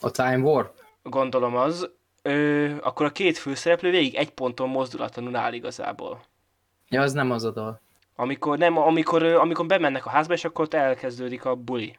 [0.02, 0.74] a Time War?
[1.04, 1.90] Gondolom az.
[2.22, 6.24] Ö, akkor a két főszereplő végig egy ponton mozdulatlanul áll igazából.
[6.90, 7.82] Ja, az nem az a dal.
[8.16, 11.98] Amikor, nem, amikor, amikor bemennek a házba, és akkor ott elkezdődik a buli.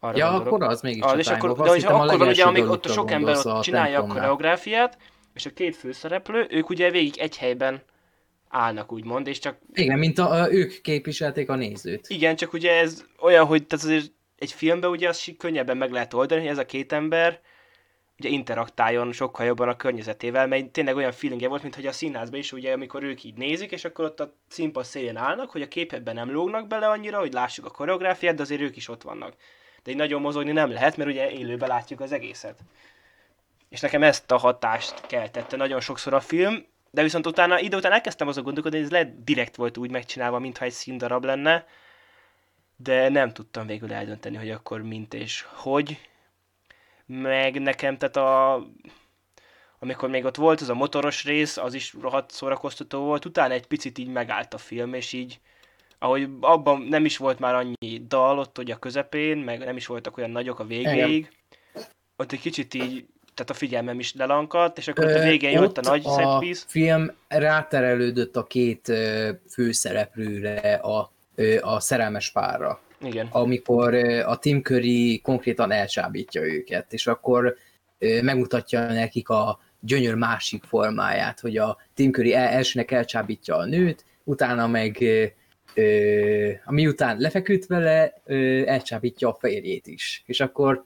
[0.00, 0.46] Arra ja, gondolok.
[0.46, 3.10] akkor az mégis az, és akkor, de és akkor van ugye, amíg ott a sok
[3.10, 4.98] ember ott csinálja a koreográfiát,
[5.34, 7.82] és a két főszereplő, ők ugye végig egy helyben
[8.48, 9.56] állnak, úgymond, és csak...
[9.72, 12.08] Igen, mint a, a, ők képviselték a nézőt.
[12.08, 16.14] Igen, csak ugye ez olyan, hogy tehát azért egy filmben ugye azt könnyebben meg lehet
[16.14, 17.40] oldani, hogy ez a két ember
[18.18, 22.38] ugye interaktáljon sokkal jobban a környezetével, mert tényleg olyan feelingje volt, mint hogy a színházban
[22.38, 25.68] is, ugye, amikor ők így nézik, és akkor ott a színpad szélén állnak, hogy a
[25.68, 29.34] képetben nem lógnak bele annyira, hogy lássuk a koreográfiát, de azért ők is ott vannak.
[29.82, 32.58] De így nagyon mozogni nem lehet, mert ugye élőben látjuk az egészet.
[33.68, 37.92] És nekem ezt a hatást keltette nagyon sokszor a film, de viszont utána, idő után
[37.92, 41.66] elkezdtem azon gondolkodni, hogy ez lehet direkt volt úgy megcsinálva, mintha egy színdarab lenne,
[42.82, 45.98] de nem tudtam végül eldönteni, hogy akkor mint és hogy.
[47.06, 48.54] Meg nekem, tehát a,
[49.78, 53.66] amikor még ott volt az a motoros rész, az is rohadt szórakoztató volt, utána egy
[53.66, 55.40] picit így megállt a film, és így,
[55.98, 59.86] ahogy abban nem is volt már annyi dal ott hogy a közepén, meg nem is
[59.86, 61.32] voltak olyan nagyok a végéig,
[62.16, 65.78] ott egy kicsit így, tehát a figyelmem is lelankadt, és akkor Ö, a végén jött
[65.78, 68.92] a nagy a film ráterelődött a két
[69.48, 71.12] főszereplőre, a
[71.60, 72.80] a szerelmes párra.
[73.02, 73.28] Igen.
[73.30, 73.94] Amikor
[74.26, 77.56] a Tim Curry konkrétan elcsábítja őket, és akkor
[77.98, 84.04] megmutatja nekik a gyönyör másik formáját, hogy a Tim Curry el, elsőnek elcsábítja a nőt,
[84.24, 85.04] utána meg
[86.64, 88.22] ami után lefeküdt vele,
[88.66, 90.22] elcsábítja a férjét is.
[90.26, 90.84] És akkor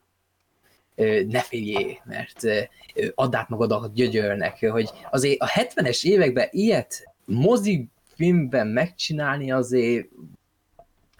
[1.28, 2.68] ne féljé, mert
[3.14, 10.08] add át magad a gyögyörnek, hogy azért a 70-es években ilyet mozi filmben megcsinálni azért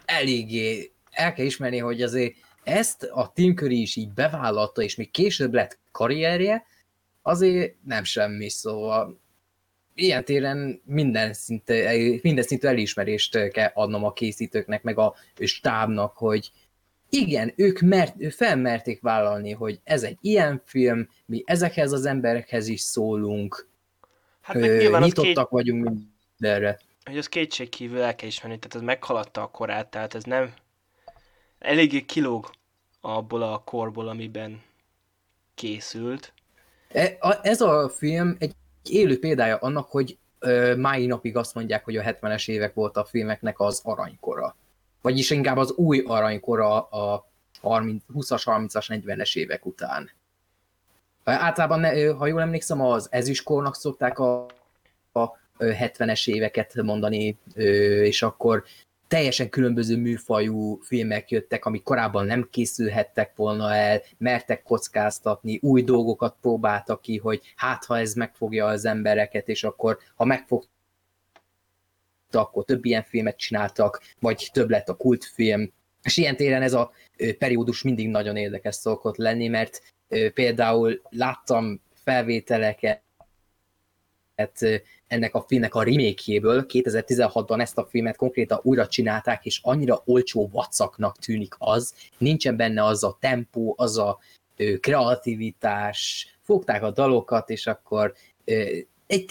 [0.05, 5.11] eléggé el kell ismerni, hogy azért ezt a Tim Curry is így bevállalta, és még
[5.11, 6.65] később lett karrierje,
[7.21, 9.19] azért nem semmi, szóval
[9.95, 16.51] ilyen téren minden szinte, minden szintű elismerést kell adnom a készítőknek, meg a stábnak, hogy
[17.09, 22.81] igen, ők mert, felmerték vállalni, hogy ez egy ilyen film, mi ezekhez az emberekhez is
[22.81, 23.67] szólunk,
[24.41, 25.49] hát ö, nyitottak két...
[25.49, 26.05] vagyunk
[26.37, 26.79] mindenre.
[27.05, 30.53] Hogy az kétségkívül el kell ismerni, tehát ez meghaladta a korát, tehát ez nem
[31.59, 32.49] eléggé kilóg
[33.01, 34.63] abból a korból, amiben
[35.55, 36.33] készült.
[36.87, 38.55] E, ez a film egy
[38.89, 40.17] élő példája annak, hogy
[40.77, 44.55] mai napig azt mondják, hogy a 70-es évek volt a filmeknek az aranykora.
[45.01, 47.29] Vagyis inkább az új aranykora a
[47.61, 50.11] 30, 20-as, 30-as, 40-es évek után.
[51.23, 54.45] Általában, ha jól emlékszem, az ezüstkornak szokták a
[55.59, 57.37] 70-es éveket mondani,
[58.03, 58.63] és akkor
[59.07, 66.35] teljesen különböző műfajú filmek jöttek, amik korábban nem készülhettek volna el, mertek kockáztatni, új dolgokat
[66.41, 70.65] próbáltak ki, hogy hát ha ez megfogja az embereket, és akkor ha megfog
[72.31, 75.71] akkor több ilyen filmet csináltak, vagy több lett a kultfilm,
[76.03, 76.91] és ilyen téren ez a
[77.37, 79.81] periódus mindig nagyon érdekes szokott lenni, mert
[80.33, 83.01] például láttam felvételeket
[85.07, 90.49] ennek a filmnek a remake 2016-ban ezt a filmet konkrétan újra csinálták, és annyira olcsó
[90.51, 94.19] vacaknak tűnik az, nincsen benne az a tempó, az a
[94.79, 98.13] kreativitás, fogták a dalokat, és akkor
[99.07, 99.25] egy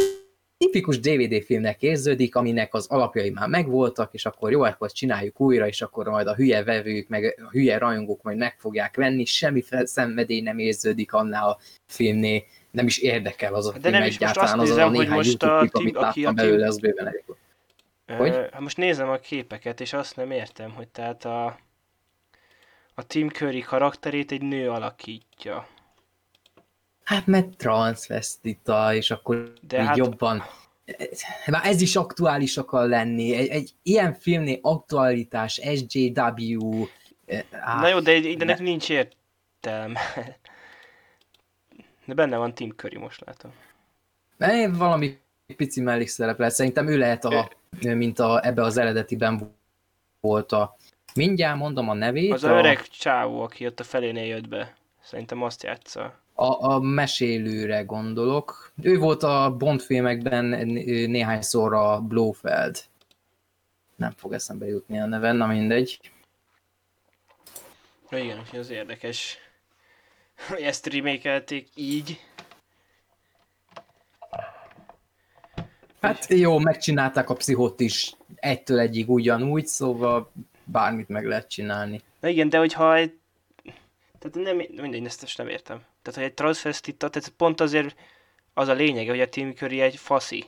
[0.59, 5.67] tipikus DVD filmnek érződik, aminek az alapjai már megvoltak, és akkor jó, akkor csináljuk újra,
[5.67, 9.65] és akkor majd a hülye vevők, meg a hülye rajongók majd meg fogják venni, semmi
[9.83, 12.43] szenvedély nem érződik annál a filmnél,
[12.75, 14.97] nem is érdekel az a De film nem is egyáltalán, most azt nézem, az a
[14.97, 17.25] hogy most a, klip, amit aki, aki, belőle, az bőven elég.
[18.07, 18.35] Hogy?
[18.53, 21.59] Hát most nézem a képeket, és azt nem értem, hogy tehát a,
[22.95, 25.67] a Tim Curry karakterét egy nő alakítja.
[27.05, 29.97] Hát mert transvestita, és akkor De így hát...
[29.97, 30.43] jobban...
[31.47, 33.35] Már ez is aktuális akar lenni.
[33.35, 36.87] Egy, egy ilyen filmnél aktualitás, SJW...
[37.51, 40.01] Á, Na jó, de, de neki nincs értelme.
[42.05, 43.53] De benne van Tim Curry, most látom.
[44.39, 45.19] Én valami
[45.57, 46.55] pici mellékszerep lehet.
[46.55, 49.55] Szerintem ő lehet, a, mint a, ebbe az eredetiben
[50.21, 50.77] volt a...
[51.15, 52.33] Mindjárt mondom a nevét.
[52.33, 52.59] Az a...
[52.59, 54.75] öreg csávó, aki ott a felénél jött be.
[55.03, 56.19] Szerintem azt játsza.
[56.35, 58.73] A, a mesélőre gondolok.
[58.83, 62.79] Ő volt a Bond filmekben néhányszor a Blofeld.
[63.97, 66.01] Nem fog eszembe jutni a neve, na mindegy.
[68.11, 69.39] Igen, az érdekes,
[70.49, 72.21] hogy ezt remékelték így.
[76.01, 80.33] Hát jó, megcsinálták a pszichot is egytől egyig ugyanúgy, szóval
[80.65, 82.01] bármit meg lehet csinálni.
[82.21, 83.19] Na igen, de hogyha egy...
[84.19, 85.77] Tehát nem, mindegy, ezt most nem értem.
[86.03, 87.97] Tehát, hogy egy transvestita, tehát pont azért
[88.55, 90.45] az a lényege, hogy a Tim Curry egy faszi.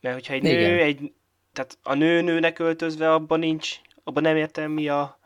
[0.00, 0.70] Mert hogyha egy Igen.
[0.70, 1.12] nő, egy,
[1.52, 5.18] tehát a nő nőnek öltözve, abban nincs, abban nem értem mi a...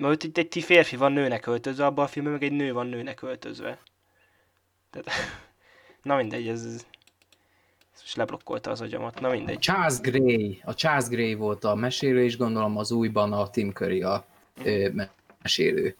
[0.00, 3.22] Mert itt egy férfi van nőnek öltözve, abban a filmben meg egy nő van nőnek
[3.22, 3.78] öltözve.
[4.90, 5.10] Tehát,
[6.02, 9.58] na mindegy, ez, ez most leblokkolta az agyamat, na mindegy.
[9.58, 14.02] Charles Gray, a Charles Gray volt a mesélő, és gondolom az újban a Tim Curry
[14.02, 14.24] a
[14.64, 14.88] ö,
[15.42, 15.96] mesélő.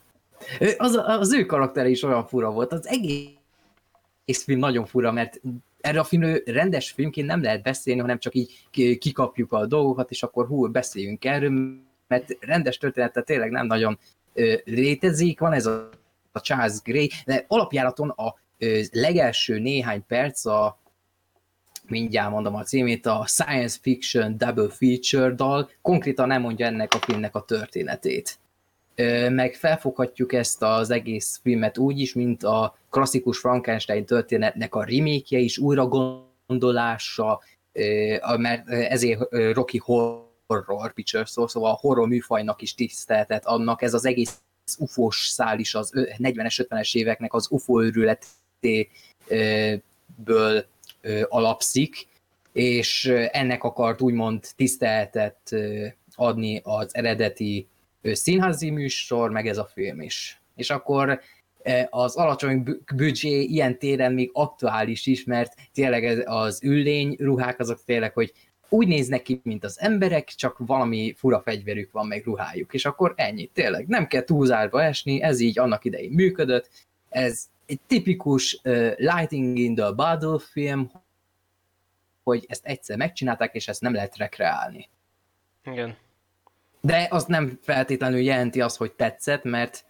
[0.77, 5.41] Az, az ő karaktere is olyan fura volt, az egész film nagyon fura, mert
[5.81, 8.67] erre a filmről rendes filmként nem lehet beszélni, hanem csak így
[8.99, 13.99] kikapjuk a dolgokat, és akkor hú, beszéljünk erről, mert rendes története tényleg nem nagyon
[14.33, 15.89] ö, létezik, van ez a,
[16.31, 20.79] a Charles Gray, de alapjáraton a ö, legelső néhány perc a
[21.87, 26.97] mindjárt mondom a címét, a Science Fiction Double Feature dal konkrétan nem mondja ennek a
[26.97, 28.39] filmnek a történetét.
[29.29, 35.37] Meg felfoghatjuk ezt az egész filmet úgy is, mint a klasszikus Frankenstein történetnek a remake
[35.37, 35.87] is, újra
[36.47, 37.41] gondolása,
[38.37, 39.19] mert ezért
[39.53, 40.30] Rocky Horror
[40.93, 44.41] Picture szó, szóval a horror műfajnak is tiszteltet annak, ez az egész
[44.77, 48.89] ufós szál is az 40-es, 50-es éveknek az UFO őrületéből
[51.29, 52.07] alapszik,
[52.53, 55.55] és ennek akart úgymond tiszteltet
[56.15, 57.67] adni az eredeti
[58.01, 60.41] színházi műsor, meg ez a film is.
[60.55, 61.21] És akkor
[61.89, 68.13] az alacsony büdzsé ilyen téren még aktuális is, mert tényleg az üllény ruhák azok tényleg,
[68.13, 68.33] hogy
[68.73, 73.13] úgy néznek ki, mint az emberek, csak valami fura fegyverük van, meg ruhájuk, és akkor
[73.15, 76.69] ennyi, tényleg, nem kell túlzásba esni, ez így annak idején működött,
[77.09, 80.91] ez egy tipikus uh, Lighting in the Bottle film,
[82.23, 84.89] hogy ezt egyszer megcsinálták, és ezt nem lehet rekreálni.
[85.63, 85.95] Igen.
[86.81, 89.85] De az nem feltétlenül jelenti azt, hogy tetszett, mert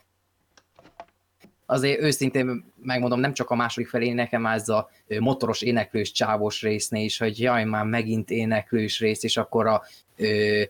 [1.71, 7.03] azért őszintén megmondom, nem csak a második felé nekem ez a motoros éneklős csávos résznél
[7.03, 9.83] is, hogy jaj, már megint éneklős rész, és akkor a
[10.17, 10.61] ö,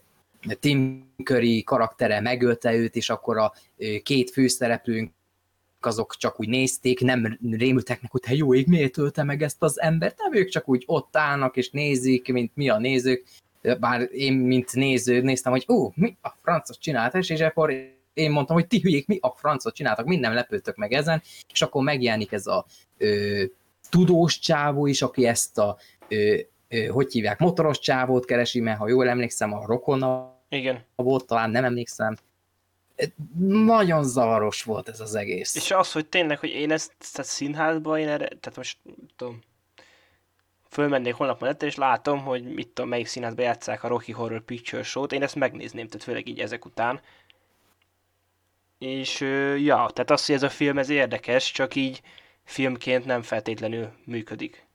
[0.60, 5.12] Tim Curry karaktere megölte őt, és akkor a ö, két főszereplőnk
[5.80, 9.64] azok csak úgy nézték, nem rémültek meg, hogy te jó ég, miért ölte meg ezt
[9.64, 13.24] az embert, nem ők csak úgy ott állnak és nézik, mint mi a nézők,
[13.80, 18.56] bár én, mint néző, néztem, hogy ó, mi a francot csinált, és akkor én mondtam,
[18.56, 22.48] hogy ti hülyék, mi a francot csináltak, minden lepődtök meg ezen, és akkor megjelenik ez
[22.48, 22.66] a
[22.98, 23.44] ö,
[23.90, 26.38] tudós csávó is, aki ezt a, ö,
[26.68, 30.86] ö, hogy hívják, motoros csávót keresi, mert ha jól emlékszem, a rokona Igen.
[30.96, 32.18] volt, talán nem emlékszem.
[33.66, 35.56] Nagyon zavaros volt ez az egész.
[35.56, 38.78] És az, hogy tényleg, hogy én ezt tehát színházban, én erre, tehát most
[39.16, 39.40] tudom,
[40.72, 44.84] fölmennék holnap mellette, és látom, hogy mit tudom, melyik színházban játszák a Rocky Horror Picture
[44.84, 47.02] Show-t, én ezt megnézném, tehát főleg így ezek után.
[48.82, 49.20] És
[49.58, 52.02] ja, tehát az, hogy ez a film ez érdekes, csak így
[52.44, 54.66] filmként nem feltétlenül működik.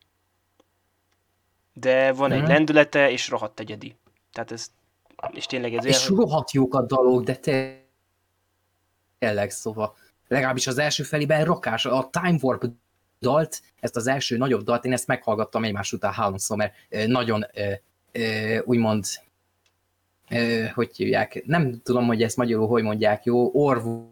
[1.73, 2.49] De van egy Mhm.
[2.51, 3.97] lendülete, és rohadt egyedi.
[4.33, 4.67] Tehát ez,
[5.31, 7.85] és tényleg ez És rohadt jók a dalok, de te
[9.19, 9.97] tényleg, szóval
[10.29, 12.65] legalábbis az első felében rakás, a Time Warp
[13.21, 16.75] dalt, ezt az első nagyobb dalt, én ezt meghallgattam egymás után háromszor, mert
[17.07, 17.47] nagyon
[18.65, 19.05] úgymond
[20.31, 24.09] ö, hogy hívják, nem tudom, hogy ezt magyarul hogy mondják, jó, orvún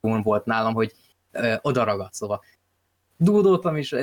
[0.00, 0.94] volt nálam, hogy
[1.32, 2.42] ö, oda ragadt, szóval.
[3.16, 3.94] Dúdoltam is,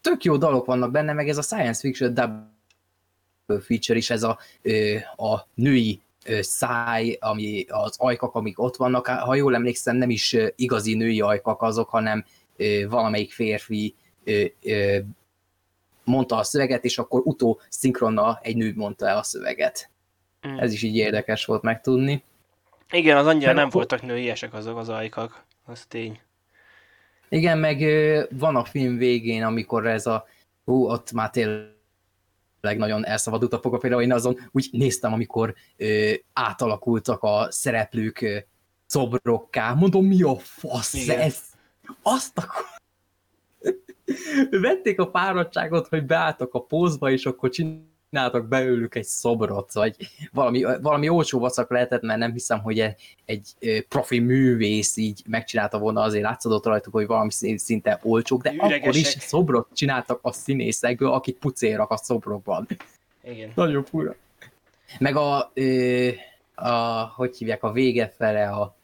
[0.00, 4.38] tök jó dalok vannak benne, meg ez a science fiction double feature is, ez a,
[5.16, 6.00] a női
[6.40, 11.62] száj, ami az ajkak, amik ott vannak, ha jól emlékszem, nem is igazi női ajkak
[11.62, 12.24] azok, hanem
[12.88, 13.94] valamelyik férfi
[16.04, 19.90] mondta a szöveget, és akkor utó szinkronnal egy nő mondta el a szöveget.
[20.48, 20.58] Mm.
[20.58, 22.22] Ez is így érdekes volt megtudni.
[22.90, 25.44] Igen, az annyira nem voltak nőiesek azok az ajkak.
[25.64, 26.20] Az tény.
[27.28, 27.84] Igen, meg
[28.30, 30.26] van a film végén, amikor ez a,
[30.64, 31.76] hú, ott már tényleg
[32.60, 38.38] nagyon elszabadult a foga, például én azon úgy néztem, amikor ö, átalakultak a szereplők ö,
[38.86, 41.18] szobrokká, mondom, mi a fasz Igen.
[41.18, 41.38] ez?
[42.02, 42.64] Azt akkor...
[44.60, 47.50] Vették a fáradtságot, hogy beálltak a pózba, és akkor
[48.12, 49.96] csináltak belőlük egy szobrot, vagy
[50.32, 52.94] valami, valami olcsó vacak lehetett, mert nem hiszem, hogy
[53.24, 58.82] egy profi művész így megcsinálta volna, azért látszódott rajtuk, hogy valami szinte olcsók, de Üregesek.
[58.82, 62.66] akkor is szobrot csináltak a színészekből, akik pucérak a szobrokban.
[63.24, 63.50] Igen.
[63.54, 64.14] Nagyon fura.
[64.98, 66.08] Meg a, ö,
[66.54, 66.70] a,
[67.16, 68.76] hogy hívják, a vége fele a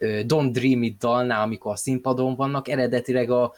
[0.00, 3.52] Don't Dream It dalnál, amikor a színpadon vannak, eredetileg a,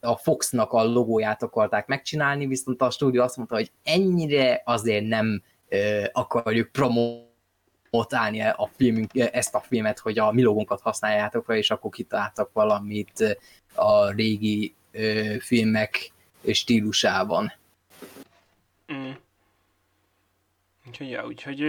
[0.00, 5.42] a Foxnak a logóját akarták megcsinálni, viszont a stúdió azt mondta, hogy ennyire azért nem
[6.12, 11.90] akarjuk promotálni a filmünk, ezt a filmet, hogy a mi logónkat használjátok fel, és akkor
[11.90, 13.38] kitaláltak valamit
[13.74, 14.74] a régi
[15.38, 16.12] filmek
[16.52, 17.52] stílusában.
[18.92, 19.10] Mm.
[20.86, 21.60] Úgyhogy, ja, úgyhogy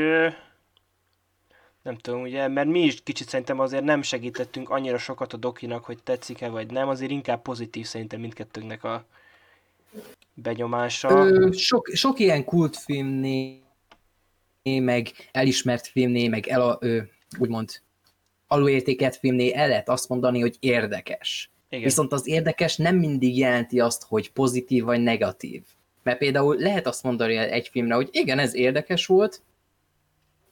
[1.83, 5.85] nem tudom, ugye, mert mi is kicsit szerintem azért nem segítettünk annyira sokat a dokinak,
[5.85, 9.05] hogy tetszik-e vagy nem, azért inkább pozitív szerintem mindkettőnknek a
[10.33, 11.09] benyomása.
[11.09, 13.59] Ö, sok, sok ilyen kultfilmnél,
[14.63, 17.01] meg elismert filmnél, meg el, ö,
[17.39, 17.81] úgymond
[18.47, 21.51] alulértékelt filmnél el lehet azt mondani, hogy érdekes.
[21.69, 21.83] Igen.
[21.83, 25.63] Viszont az érdekes nem mindig jelenti azt, hogy pozitív vagy negatív.
[26.03, 29.41] Mert például lehet azt mondani egy filmre, hogy igen, ez érdekes volt,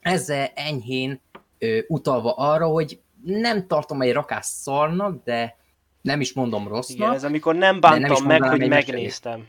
[0.02, 1.22] ezzel enyhén
[1.58, 5.58] ö, utalva arra, hogy nem tartom egy rakás szarnak, de
[6.02, 6.98] nem is mondom rossznak.
[6.98, 9.48] Igen, ez amikor nem nem bántam meg, mondanám hogy megnéztem.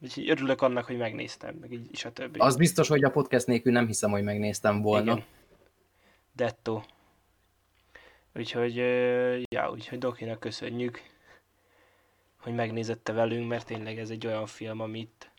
[0.00, 2.38] Úgyhogy örülök annak, hogy megnéztem, meg így is a többi.
[2.38, 5.12] Az biztos, hogy a podcast nélkül nem hiszem, hogy megnéztem volna.
[5.12, 5.24] Igen.
[6.32, 6.82] Detto.
[8.34, 8.76] Úgyhogy,
[9.50, 11.02] ja, úgyhogy Dokinak köszönjük,
[12.40, 15.30] hogy megnézette velünk, mert tényleg ez egy olyan film, amit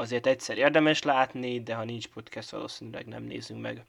[0.00, 3.84] azért egyszer érdemes látni, de ha nincs podcast, valószínűleg nem nézünk meg.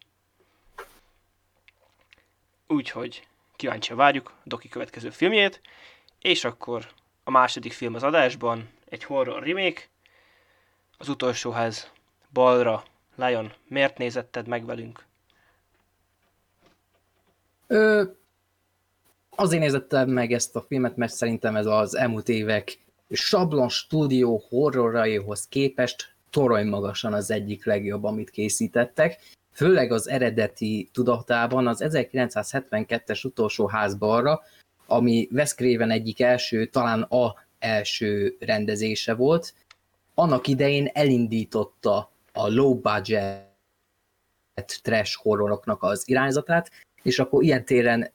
[2.67, 5.61] Úgyhogy kíváncsian várjuk Doki következő filmjét,
[6.19, 6.87] és akkor
[7.23, 9.81] a második film az adásban, egy horror remake,
[10.97, 11.91] az utolsó ház
[12.33, 12.83] balra.
[13.15, 15.05] Lion, miért nézetted meg velünk?
[17.67, 18.03] Ö,
[19.29, 22.77] azért nézettem meg ezt a filmet, mert szerintem ez az elmúlt évek
[23.09, 29.19] sablon stúdió horroraihoz képest torony magasan az egyik legjobb, amit készítettek.
[29.51, 34.41] Főleg az eredeti tudatában az 1972-es utolsó ház balra,
[34.85, 39.53] ami Wes Craven egyik első, talán a első rendezése volt,
[40.13, 43.47] annak idején elindította a low budget
[44.81, 48.11] trash horroroknak az irányzatát, és akkor ilyen téren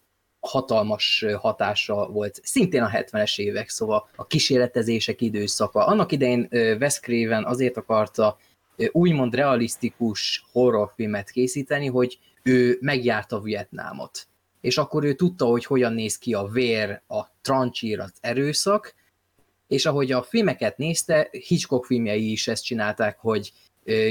[0.46, 5.86] hatalmas hatása volt, szintén a 70-es évek, szóval a kísérletezések időszaka.
[5.86, 8.38] Annak idején Wes Craven azért akarta
[8.92, 14.26] úgymond realisztikus horrorfilmet készíteni, hogy ő megjárta Vietnámot.
[14.60, 18.94] És akkor ő tudta, hogy hogyan néz ki a vér, a trancsír, az erőszak,
[19.68, 23.52] és ahogy a filmeket nézte, Hitchcock filmjei is ezt csinálták, hogy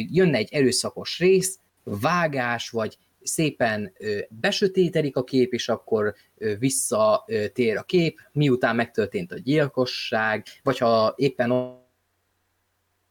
[0.09, 3.93] jönne egy erőszakos rész, vágás, vagy szépen
[4.29, 6.13] besötétedik a kép, és akkor
[6.59, 11.51] visszatér a kép, miután megtörtént a gyilkosság, vagy ha éppen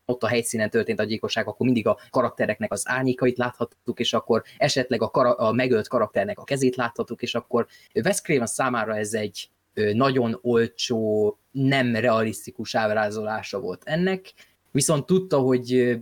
[0.05, 4.43] ott a helyszínen történt a gyilkosság, akkor mindig a karaktereknek az árnyékait láthattuk, és akkor
[4.59, 9.15] esetleg a, kara- a megölt karakternek a kezét láthattuk, és akkor Wes Craven számára ez
[9.15, 14.33] egy nagyon olcsó, nem realisztikus ábrázolása volt ennek,
[14.71, 15.99] viszont tudta, hogy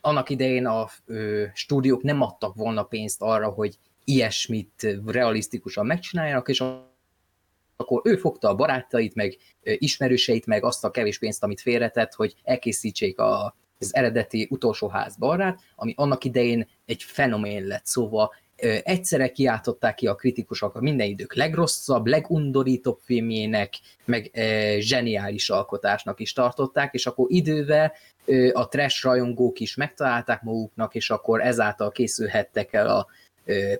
[0.00, 6.60] annak idején a ö, stúdiók nem adtak volna pénzt arra, hogy ilyesmit realisztikusan megcsináljanak, és
[7.76, 12.34] akkor ő fogta a barátait, meg ismerőseit, meg azt a kevés pénzt, amit félretett, hogy
[12.42, 18.32] elkészítsék a, az eredeti utolsó ház barát, ami annak idején egy fenomén lett, szóval
[18.82, 24.30] egyszerre kiáltották ki a kritikusok a minden idők legrosszabb, legundorítóbb filmjének, meg
[24.78, 27.92] zseniális alkotásnak is tartották, és akkor idővel
[28.52, 33.06] a trash rajongók is megtalálták maguknak, és akkor ezáltal készülhettek el a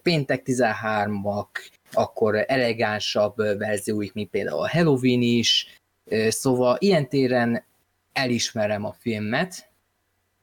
[0.03, 1.47] Péntek 13-ak,
[1.93, 5.81] akkor elegánsabb verzióik, mint például a Halloween is,
[6.29, 7.65] szóval ilyen téren
[8.13, 9.71] elismerem a filmet,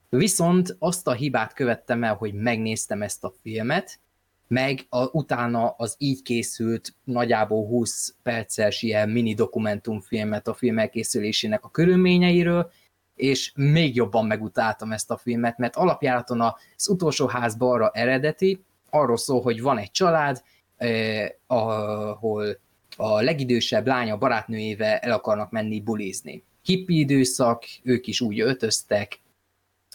[0.09, 3.99] Viszont azt a hibát követtem el, hogy megnéztem ezt a filmet,
[4.47, 11.63] meg a, utána az így készült nagyjából 20 perces ilyen mini dokumentumfilmet a film elkészülésének
[11.63, 12.71] a körülményeiről,
[13.15, 19.17] és még jobban megutáltam ezt a filmet, mert alapjáraton az utolsó ház balra eredeti, arról
[19.17, 20.43] szól, hogy van egy család,
[20.77, 22.57] eh, ahol
[22.97, 26.43] a legidősebb lánya barátnőjével el akarnak menni bulizni.
[26.61, 29.19] Hippi időszak, ők is úgy öltöztek,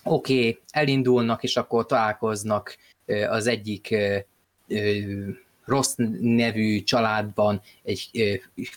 [0.05, 2.77] oké, okay, elindulnak, és akkor találkoznak
[3.29, 3.95] az egyik
[5.64, 8.11] rossz nevű családban egy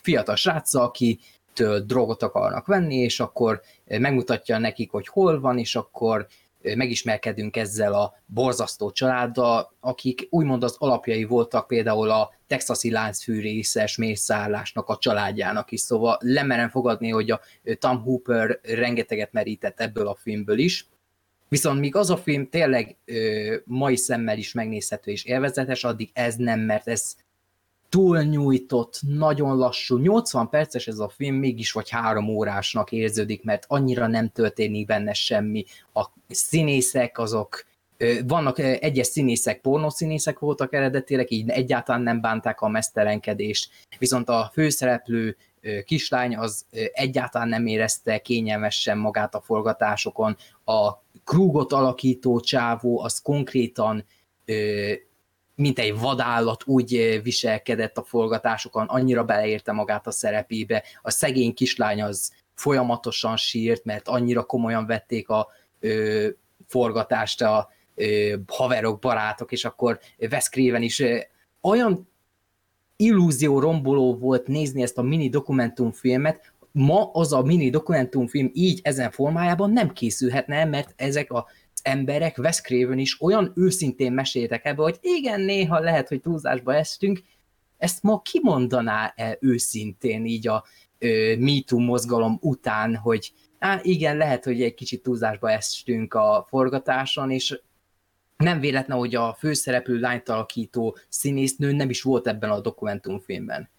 [0.02, 1.18] fiatal srácsa, aki
[1.86, 6.26] drogot akarnak venni, és akkor megmutatja nekik, hogy hol van, és akkor
[6.74, 14.88] megismerkedünk ezzel a borzasztó családdal, akik úgymond az alapjai voltak például a texasi láncfűrészes mészállásnak
[14.88, 17.40] a családjának is, szóval lemerem fogadni, hogy a
[17.78, 20.86] Tom Hooper rengeteget merített ebből a filmből is,
[21.48, 26.34] Viszont míg az a film tényleg ö, mai szemmel is megnézhető és élvezetes, addig ez
[26.36, 27.14] nem, mert ez
[27.88, 34.06] túlnyújtott, nagyon lassú, 80 perces ez a film, mégis vagy három órásnak érződik, mert annyira
[34.06, 35.64] nem történik benne semmi.
[35.92, 37.64] A színészek azok,
[38.26, 45.36] vannak egyes színészek, pornószínészek voltak eredetileg, így egyáltalán nem bánták a mesztelenkedést, viszont a főszereplő
[45.84, 54.04] kislány az egyáltalán nem érezte kényelmesen magát a forgatásokon, a krúgot alakító csávó az konkrétan
[55.56, 60.82] mint egy vadállat úgy viselkedett a forgatásokon, annyira beleérte magát a szerepébe.
[61.02, 65.48] A szegény kislány az folyamatosan sírt, mert annyira komolyan vették a
[65.80, 66.28] ö,
[66.66, 69.98] forgatást a ö, haverok, barátok, és akkor
[70.30, 71.18] Wes Craven is ö,
[71.60, 72.08] olyan
[72.96, 79.10] illúzió romboló volt nézni ezt a mini dokumentumfilmet, ma az a mini dokumentumfilm így ezen
[79.10, 81.46] formájában nem készülhetne, mert ezek a
[81.82, 87.22] emberek, Wes Craven is olyan őszintén meséltek ebbe, hogy igen, néha lehet, hogy túlzásba estünk,
[87.78, 90.64] ezt ma kimondaná-e őszintén így a
[90.98, 97.30] ö, MeToo mozgalom után, hogy á, igen, lehet, hogy egy kicsit túlzásba estünk a forgatáson,
[97.30, 97.60] és
[98.36, 103.70] nem véletlen, hogy a főszereplő lányt alakító színésznő nem is volt ebben a dokumentumfilmben.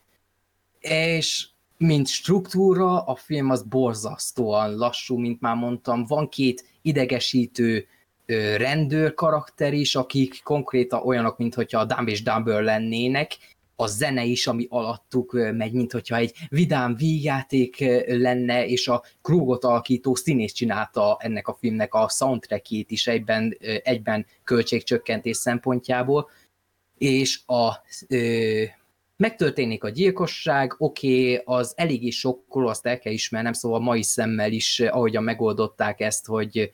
[0.80, 6.06] És mint struktúra, a film az borzasztóan lassú, mint már mondtam.
[6.06, 7.88] Van két idegesítő
[8.58, 13.38] rendőr karakter is, akik konkrétan olyanok, mint hogyha a Dumb és Dumber lennének,
[13.80, 19.64] a zene is, ami alattuk megy, mint hogyha egy vidám vígjáték lenne, és a Krugot
[19.64, 26.30] alakító színész csinálta ennek a filmnek a soundtrackjét is egyben, egyben költségcsökkentés szempontjából,
[26.98, 27.74] és a
[29.18, 34.52] megtörténik a gyilkosság, oké, okay, az eléggé sokkoló, azt el kell ismernem, szóval mai szemmel
[34.52, 36.72] is, ahogyan megoldották ezt, hogy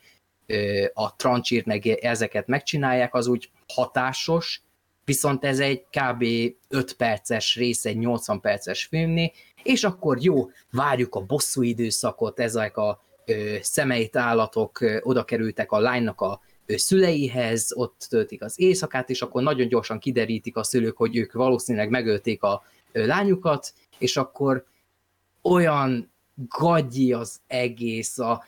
[0.92, 4.62] a trancsírt, meg ezeket megcsinálják, az úgy hatásos,
[5.04, 6.24] viszont ez egy kb.
[6.68, 9.32] 5 perces rész egy 80 perces filmné,
[9.62, 15.78] és akkor jó, várjuk a bosszú időszakot, ezek a ö, szemeit állatok oda kerültek a
[15.78, 21.16] lánynak a szüleihez, ott töltik az éjszakát, és akkor nagyon gyorsan kiderítik a szülők, hogy
[21.16, 22.62] ők valószínűleg megölték a
[22.92, 24.64] lányukat, és akkor
[25.42, 28.44] olyan gagyi az egész, a,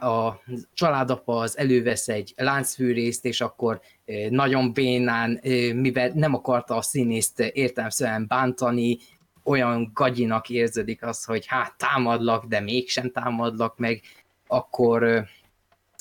[0.00, 0.42] a
[0.74, 3.80] családapa az elővesz egy láncfűrészt, és akkor
[4.28, 5.40] nagyon bénán,
[5.74, 8.98] mivel nem akarta a színészt értelmszerűen bántani,
[9.44, 14.02] olyan gagyinak érződik az, hogy hát támadlak, de mégsem támadlak meg,
[14.46, 15.26] akkor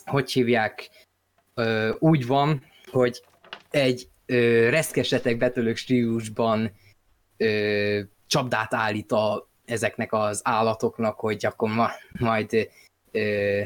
[0.05, 0.89] hogy hívják,
[1.99, 3.23] úgy van, hogy
[3.69, 4.09] egy
[4.69, 6.71] reszkesetek betölök stílusban
[8.27, 11.89] csapdát állít a, ezeknek az állatoknak, hogy akkor ma,
[12.19, 12.69] majd
[13.11, 13.61] ö,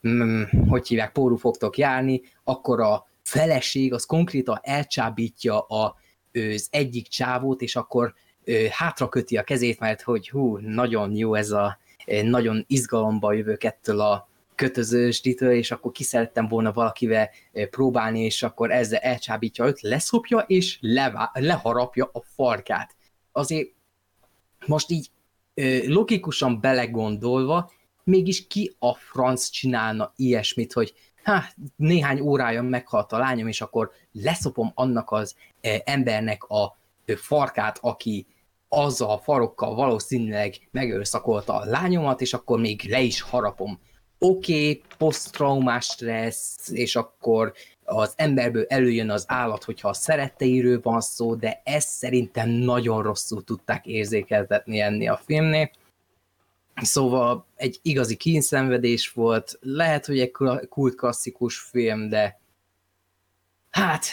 [0.00, 5.96] ö, hogy hívják, pórú fogtok járni, akkor a feleség az konkrétan elcsábítja a,
[6.32, 11.34] az egyik csávót, és akkor ö, hátra köti a kezét, mert hogy hú, nagyon jó
[11.34, 11.78] ez a,
[12.22, 14.27] nagyon izgalomba jövök ettől a
[14.58, 16.04] kötözőstitől, és akkor ki
[16.48, 17.30] volna valakivel
[17.70, 22.96] próbálni, és akkor ezzel elcsábítja őt, leszopja, és levá, leharapja a farkát.
[23.32, 23.68] Azért
[24.66, 25.10] most így
[25.86, 27.70] logikusan belegondolva,
[28.04, 33.90] mégis ki a franc csinálna ilyesmit, hogy hát néhány órája meghalt a lányom, és akkor
[34.12, 35.34] leszopom annak az
[35.84, 36.78] embernek a
[37.16, 38.26] farkát, aki
[38.68, 43.80] azzal a farokkal valószínűleg megőszakolta a lányomat, és akkor még le is harapom.
[44.18, 47.52] Oké, okay, posztraumás stressz, és akkor
[47.84, 53.44] az emberből előjön az állat, hogyha a szeretteiről van szó, de ezt szerintem nagyon rosszul
[53.44, 55.70] tudták érzékeltetni enni a filmnél.
[56.74, 60.30] Szóval egy igazi kínszenvedés volt, lehet, hogy egy
[60.68, 62.40] kult klasszikus film, de
[63.70, 64.04] hát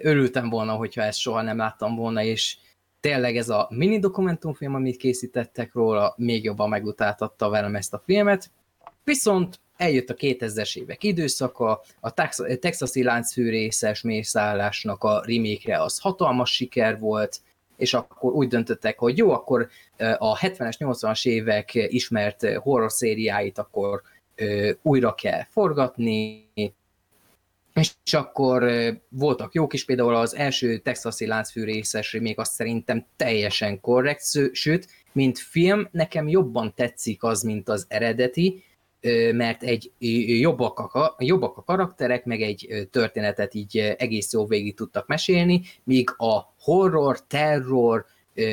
[0.00, 2.56] örültem volna, hogyha ezt soha nem láttam volna, és
[3.00, 8.50] tényleg ez a mini dokumentumfilm, amit készítettek róla, még jobban megutáltatta velem ezt a filmet.
[9.08, 12.12] Viszont eljött a 2000-es évek időszaka, a
[12.60, 17.40] texasi láncfűrészes mészállásnak a remake az hatalmas siker volt,
[17.76, 19.68] és akkor úgy döntöttek, hogy jó, akkor
[20.18, 24.02] a 70-es, 80-as évek ismert horror szériáit akkor
[24.82, 26.48] újra kell forgatni,
[27.74, 28.70] és akkor
[29.08, 35.38] voltak jók is, például az első texasi láncfűrészes még azt szerintem teljesen korrekt, sőt, mint
[35.38, 38.66] film nekem jobban tetszik az, mint az eredeti,
[39.32, 39.92] mert egy
[40.40, 46.10] jobbak a, jobbak a karakterek, meg egy történetet így egész jó végig tudtak mesélni, míg
[46.16, 48.04] a horror, terror,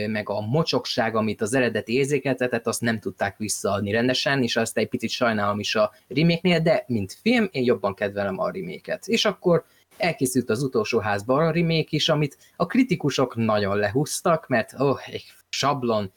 [0.08, 4.88] meg a mocsokság, amit az eredeti érzékeltetett, azt nem tudták visszaadni rendesen, és azt egy
[4.88, 9.66] picit sajnálom is a remake de mint film, én jobban kedvelem a remake És akkor
[9.98, 15.26] elkészült az utolsó házban a remake is, amit a kritikusok nagyon lehúztak, mert oh, egy
[15.50, 16.12] sablon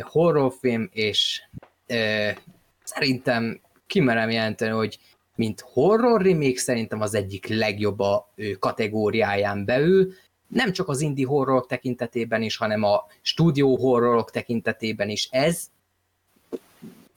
[0.00, 1.42] horrorfilm, és
[2.88, 4.98] szerintem kimerem jelenteni, hogy
[5.34, 10.12] mint horror remake szerintem az egyik legjobb a kategóriáján belül,
[10.48, 15.70] nem csak az indie horrorok tekintetében is, hanem a stúdió horrorok tekintetében is ez.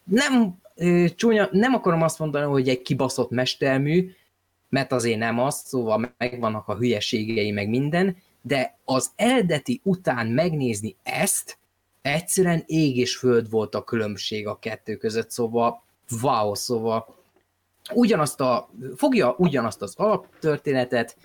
[0.03, 0.59] Nem,
[1.15, 4.11] csúnya, nem akarom azt mondani, hogy egy kibaszott mestermű,
[4.69, 10.95] mert azért nem az, szóval megvannak a hülyeségei, meg minden, de az eredeti után megnézni
[11.03, 11.57] ezt,
[12.01, 15.83] egyszerűen ég és föld volt a különbség a kettő között, szóval
[16.21, 17.15] wow, szóval
[17.93, 21.17] ugyanazt a, fogja ugyanazt az alaptörténetet,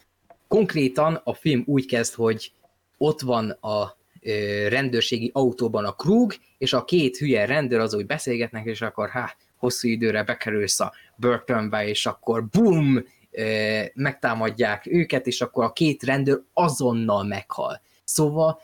[0.49, 2.53] konkrétan a film úgy kezd, hogy
[2.99, 8.07] ott van a ö, rendőrségi autóban a Krug, és a két hülye rendőr az úgy
[8.07, 15.27] beszélgetnek, és akkor hát hosszú időre bekerülsz a börtönbe, és akkor bum, ö, megtámadják őket,
[15.27, 17.81] és akkor a két rendőr azonnal meghal.
[18.05, 18.61] Szóval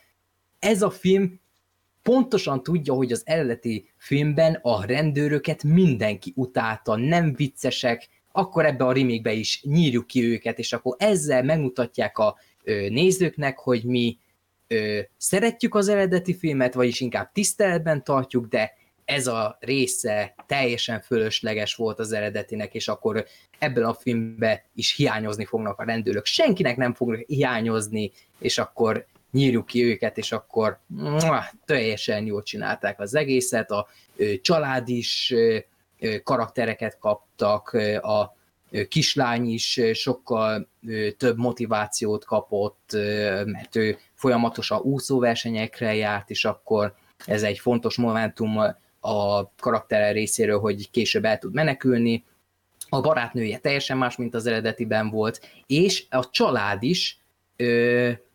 [0.58, 1.40] ez a film
[2.02, 8.92] pontosan tudja, hogy az eredeti filmben a rendőröket mindenki utálta, nem viccesek, akkor ebbe a
[8.92, 14.18] remake is nyírjuk ki őket, és akkor ezzel megmutatják a ö, nézőknek, hogy mi
[14.66, 18.72] ö, szeretjük az eredeti filmet, vagyis inkább tiszteletben tartjuk, de
[19.04, 23.26] ez a része teljesen fölösleges volt az eredetinek, és akkor
[23.58, 26.24] ebben a filmben is hiányozni fognak a rendőrök.
[26.24, 30.80] Senkinek nem fognak hiányozni, és akkor nyírjuk ki őket, és akkor
[31.64, 35.34] teljesen jól csinálták az egészet, a ö, család is
[36.24, 37.68] karaktereket kaptak,
[38.02, 38.36] a
[38.88, 40.68] kislány is sokkal
[41.16, 42.90] több motivációt kapott,
[43.44, 46.94] mert ő folyamatosan úszóversenyekre járt, és akkor
[47.26, 48.56] ez egy fontos momentum
[49.00, 52.24] a karaktere részéről, hogy később el tud menekülni.
[52.88, 57.18] a barátnője teljesen más, mint az eredetiben volt, és a család is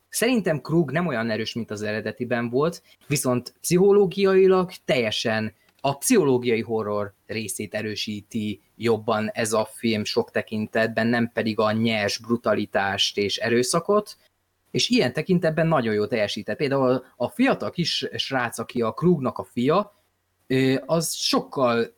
[0.10, 7.14] szerintem Krug nem olyan erős, mint az eredetiben volt, viszont pszichológiailag teljesen a pszichológiai horror
[7.26, 14.18] részét erősíti jobban ez a film sok tekintetben, nem pedig a nyers brutalitást és erőszakot,
[14.72, 16.58] és ilyen tekintetben nagyon jó teljesített.
[16.58, 19.96] Például a fiatal kis srác, aki a Krugnak a fia,
[20.86, 21.97] az sokkal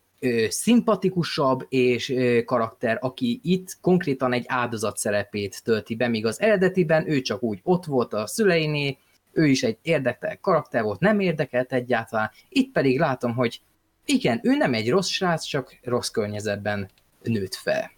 [0.49, 2.13] szimpatikusabb és
[2.45, 7.59] karakter, aki itt konkrétan egy áldozat szerepét tölti be, míg az eredetiben ő csak úgy
[7.63, 8.97] ott volt a szüleiné,
[9.31, 12.31] ő is egy érdekel karakter volt, nem érdekelt egyáltalán.
[12.49, 13.61] Itt pedig látom, hogy
[14.05, 16.89] igen, ő nem egy rossz srác, csak rossz környezetben
[17.23, 17.91] nőtt fel.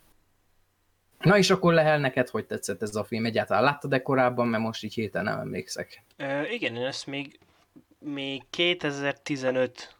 [1.19, 3.25] Na és akkor Lehel, neked hogy tetszett ez a film?
[3.25, 6.03] Egyáltalán láttad-e korábban, mert most így hirtelen nem emlékszek.
[6.19, 7.39] Uh, igen, én ezt még,
[7.99, 9.95] még 2015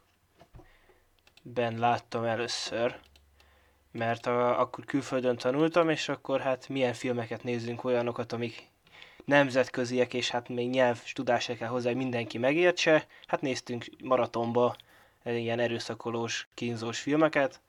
[1.42, 2.98] ben láttam először,
[3.92, 8.70] mert a, akkor külföldön tanultam, és akkor hát milyen filmeket nézzünk, olyanokat, amik
[9.24, 13.06] nemzetköziek, és hát még nyelv tudása kell hozzá, hogy mindenki megértse.
[13.26, 14.76] Hát néztünk maratonba
[15.24, 17.60] ilyen erőszakolós, kínzós filmeket,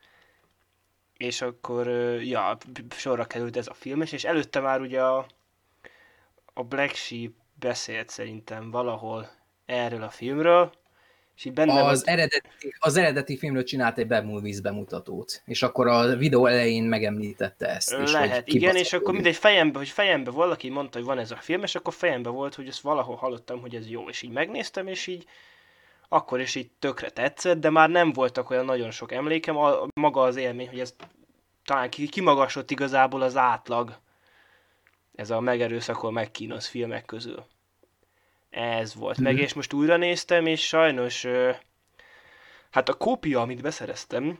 [1.18, 1.88] és akkor,
[2.22, 2.58] ja,
[2.90, 5.26] sorra került ez a film is, és előtte már ugye a,
[6.54, 9.30] a Black Sheep beszélt szerintem valahol
[9.66, 10.72] erről a filmről,
[11.36, 12.08] és így benne az, volt...
[12.08, 17.68] eredeti, az eredeti filmről csinált egy Bad Movies bemutatót, és akkor a videó elején megemlítette
[17.68, 17.96] ezt.
[18.04, 21.32] És Lehet, hogy igen, és akkor mindegy fejembe, hogy fejembe valaki mondta, hogy van ez
[21.32, 24.32] a film, és akkor fejembe volt, hogy ezt valahol hallottam, hogy ez jó, és így
[24.32, 25.26] megnéztem, és így
[26.10, 30.22] akkor is így tökre tetszett, de már nem voltak olyan nagyon sok emlékem, a, maga
[30.22, 30.96] az élmény, hogy ez
[31.66, 33.98] talán kimagasott igazából az átlag,
[35.16, 37.46] ez a megerőszakol, megkínos filmek közül
[38.54, 39.24] ez volt mm.
[39.24, 41.26] meg, és most újra néztem, és sajnos
[42.70, 44.40] hát a kópia, amit beszereztem,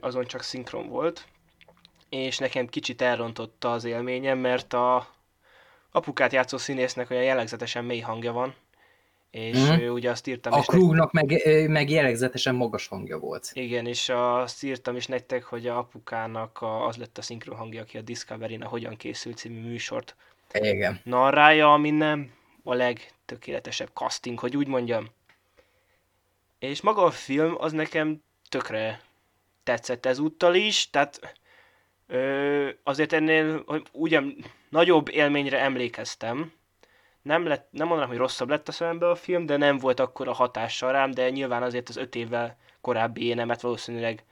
[0.00, 1.26] azon csak szinkron volt,
[2.08, 5.08] és nekem kicsit elrontotta az élményem, mert a
[5.90, 8.54] apukát játszó színésznek olyan jellegzetesen mély hangja van,
[9.30, 9.88] és mm.
[9.88, 13.50] ugye azt írtam A krúgnak meg, meg jellegzetesen magas hangja volt.
[13.52, 17.80] Igen, és azt írtam is nektek, hogy a apukának a, az lett a szinkron hangja,
[17.80, 20.16] aki a Discovery-n a Hogyan készült című műsort
[20.52, 21.00] Igen.
[21.04, 22.30] narrálja, ami nem
[22.62, 22.74] a
[23.26, 25.08] legtökéletesebb casting, hogy úgy mondjam.
[26.58, 29.00] És maga a film az nekem tökre
[29.62, 31.36] tetszett ezúttal is, tehát
[32.06, 36.52] ö, azért ennél ugyan nagyobb élményre emlékeztem.
[37.22, 40.28] Nem, lett, nem mondanám, hogy rosszabb lett a szemembe a film, de nem volt akkor
[40.28, 44.24] a hatással rám, de nyilván azért az öt évvel korábbi énemet valószínűleg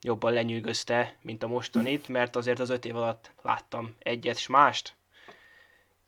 [0.00, 4.95] jobban lenyűgözte, mint a mostanit, mert azért az öt év alatt láttam egyet és mást.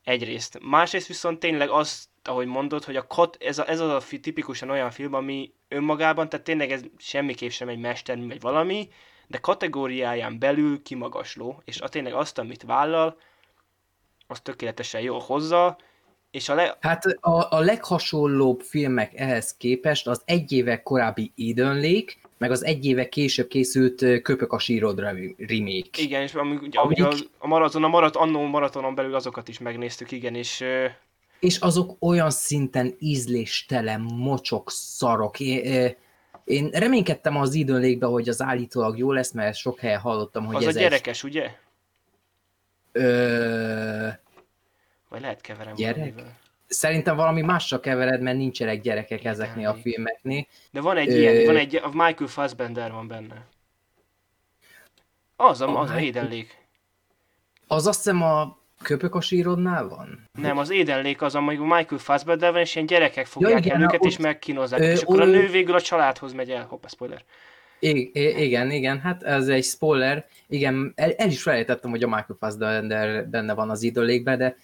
[0.09, 0.59] Egyrészt.
[0.63, 4.21] Másrészt viszont tényleg az, ahogy mondod, hogy a kot, ez, a, ez az a fi,
[4.21, 8.89] tipikusan olyan film, ami önmagában, tehát tényleg ez semmiképp sem egy mester, vagy valami,
[9.27, 13.19] de kategóriáján belül kimagasló, és a tényleg azt, amit vállal,
[14.27, 15.79] az tökéletesen jól hozza,
[16.31, 16.77] és a le...
[16.81, 22.65] Hát a, a leghasonlóbb filmek ehhez képest az egy éve korábbi Eden Lake, meg az
[22.65, 25.89] egy éve később készült Köpök a sírod remake.
[25.99, 26.99] Igen, és amíg, ugye, Amik...
[26.99, 27.09] ugye
[27.39, 30.65] a maraton, a marat, annó maratonon belül azokat is megnéztük, igen, és...
[31.41, 35.41] És azok olyan szinten ízléstelen, mocsok, szarok.
[35.41, 35.95] Én,
[36.45, 40.67] én reménykedtem az időn hogy az állítólag jó lesz, mert sok helyen hallottam, hogy az
[40.67, 41.31] ez a gyerekes, egy...
[41.31, 41.51] ugye?
[42.93, 44.09] Ö...
[45.09, 45.97] Vagy lehet keverem Gyerek?
[45.97, 46.37] Valamivel
[46.69, 50.47] szerintem valami másra kevered, mert nincsenek gyerekek ezeknél a filmeknél.
[50.71, 51.19] De van egy Ö...
[51.19, 53.47] ilyen, van egy, a Michael Fassbender van benne.
[55.37, 56.57] Az a, a az a édenlék.
[57.67, 60.29] Az azt hiszem a köpök a sírodnál van?
[60.33, 63.83] Nem, az édenlék az, amíg Michael Fassbender van, és ilyen gyerekek fogják ja, igen, el
[63.83, 64.81] őket, ott, és megkínozzák.
[64.81, 66.65] Ö, és akkor a nő végül a családhoz megy el.
[66.65, 67.25] Hoppa, spoiler.
[67.81, 68.11] I-
[68.45, 70.27] igen, igen, hát ez egy spoiler.
[70.49, 74.57] Igen, el, el is felejtettem, hogy a Michael Fassbender benne van az időlékben, de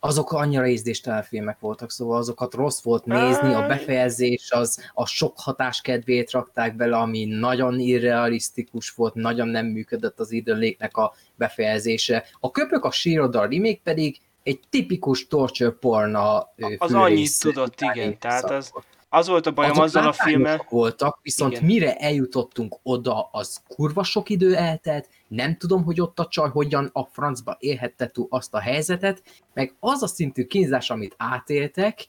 [0.00, 5.32] azok annyira ízdéstelen filmek voltak, szóval azokat rossz volt nézni, a befejezés az a sok
[5.36, 12.24] hatás kedvéért rakták bele, ami nagyon irrealisztikus volt, nagyon nem működött az időléknek a befejezése.
[12.40, 18.50] A köpök a sírodal remake pedig egy tipikus torture porna Az annyit tudott, igen, tehát
[18.50, 18.72] az,
[19.12, 20.66] az volt a bajom Azok azzal a filmmel.
[20.68, 21.64] voltak, viszont Igen.
[21.64, 26.90] mire eljutottunk oda, az kurva sok idő eltelt, nem tudom, hogy ott a csaj hogyan
[26.92, 29.22] a francba élhette túl azt a helyzetet,
[29.54, 32.06] meg az a szintű kínzás, amit átéltek,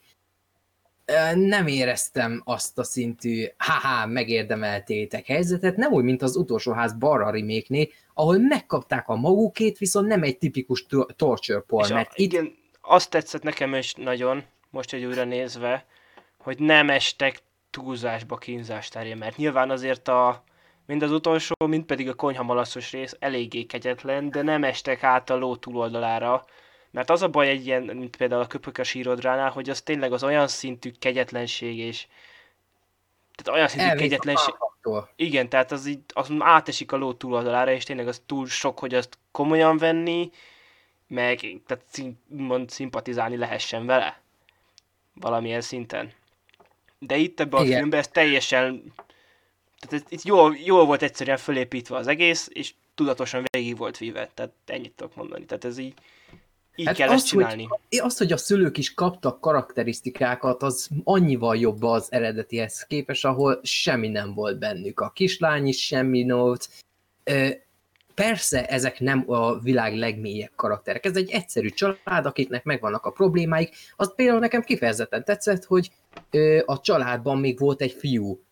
[1.34, 7.32] nem éreztem azt a szintű, haha, megérdemeltétek helyzetet, nem úgy, mint az utolsó ház Barra
[7.32, 10.86] remake ahol megkapták a magukét, viszont nem egy tipikus
[11.16, 11.94] torture porn.
[11.94, 12.34] Mert a, itt...
[12.34, 15.86] Igen, azt tetszett nekem is nagyon, most egy újra nézve,
[16.44, 20.44] hogy nem estek túlzásba kínzás terén, mert nyilván azért a
[20.86, 25.36] mind az utolsó, mind pedig a konyhamalaszos rész eléggé kegyetlen, de nem estek át a
[25.36, 26.46] ló túloldalára.
[26.92, 30.14] Mert az a baj egy ilyen, mint például a köpök a sírodránál, hogy az tényleg
[30.14, 32.08] az olyan szintű kegyetlenség és
[33.36, 34.54] tehát olyan szintű Elvész kegyetlenség.
[35.16, 38.94] Igen, tehát az így az átesik a ló túloldalára, és tényleg az túl sok, hogy
[38.94, 40.30] azt komolyan venni,
[41.08, 44.22] meg tehát szim, mond, szimpatizálni lehessen vele.
[45.14, 46.14] Valamilyen szinten.
[47.06, 47.78] De itt ebben a Igen.
[47.78, 48.94] filmben ez teljesen
[49.82, 54.30] tehát ez, itt jól, jól volt egyszerűen fölépítve az egész, és tudatosan végig volt víve.
[54.34, 55.46] Tehát ennyit tudok mondani.
[55.46, 55.94] Tehát ez így,
[56.76, 57.64] így Hát kell az, ezt csinálni.
[57.64, 63.60] Hogy, az, hogy a szülők is kaptak karakterisztikákat, az annyival jobb az eredetihez képest, ahol
[63.64, 65.00] semmi nem volt bennük.
[65.00, 66.70] A kislány is semmi volt.
[68.16, 71.06] Persze ezek nem a világ legmélyebb karakterek.
[71.06, 73.76] Ez egy egyszerű család, akiknek megvannak a problémáik.
[73.96, 75.92] Az például nekem kifejezetten tetszett, hogy
[76.66, 78.44] a családban még volt egy fiú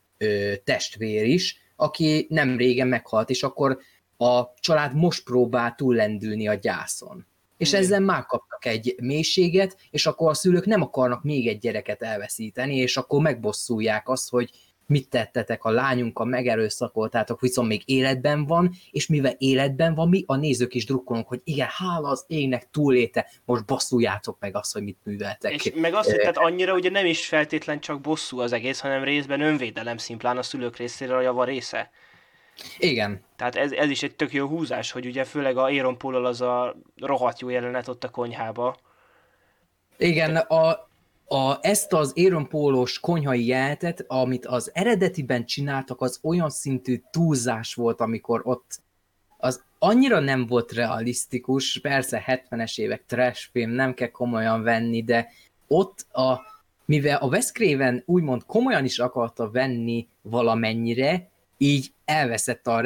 [0.64, 3.80] testvér is, aki nem régen meghalt, és akkor
[4.18, 7.26] a család most próbál túllendülni a gyászon.
[7.58, 7.82] És Igen.
[7.82, 12.76] ezzel már kaptak egy mélységet, és akkor a szülők nem akarnak még egy gyereket elveszíteni,
[12.76, 14.52] és akkor megbosszulják azt, hogy
[14.90, 20.36] mit tettetek, a lányunkkal megerőszakoltátok, viszont még életben van, és mivel életben van, mi a
[20.36, 24.98] nézők is drukkolunk, hogy igen, hála az égnek túléte, most bosszuljátok meg azt, hogy mit
[25.04, 25.54] műveltek.
[25.54, 29.04] És meg azt, hogy tehát annyira ugye nem is feltétlen csak bosszú az egész, hanem
[29.04, 31.90] részben önvédelem szimplán a szülők részéről a java része.
[32.78, 36.26] Igen, Tehát ez, ez is egy tök jó húzás, hogy ugye főleg a Aaron paul
[36.26, 38.78] az a rohadt jó jelenet ott a konyhába.
[39.98, 40.89] Igen, a,
[41.32, 47.74] a, ezt az Aaron Pólós konyhai jelentet, amit az eredetiben csináltak, az olyan szintű túlzás
[47.74, 48.82] volt, amikor ott
[49.38, 55.28] az annyira nem volt realisztikus, persze 70-es évek trash film, nem kell komolyan venni, de
[55.68, 56.40] ott a,
[56.86, 61.30] mivel a Wes Craven úgymond komolyan is akarta venni valamennyire,
[61.62, 62.82] így elveszett a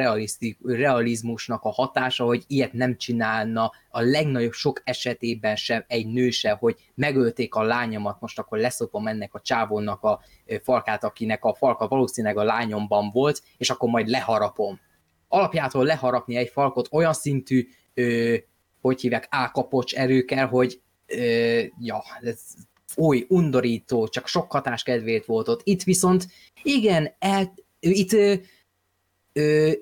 [0.64, 6.52] realizmusnak a hatása, hogy ilyet nem csinálna a legnagyobb sok esetében sem egy nő se,
[6.52, 10.20] hogy megölték a lányomat, most akkor leszopom ennek a csávónak a
[10.62, 14.80] falkát, akinek a falka valószínűleg a lányomban volt, és akkor majd leharapom.
[15.28, 18.36] Alapjától leharapni egy falkot olyan szintű, ö,
[18.82, 22.40] hogy hívják, ákapocs erő kell, hogy ö, ja, ez
[22.98, 25.62] oly undorító, csak sok hatás kedvéért volt ott.
[25.64, 26.28] Itt viszont
[26.64, 28.42] igen, el, itt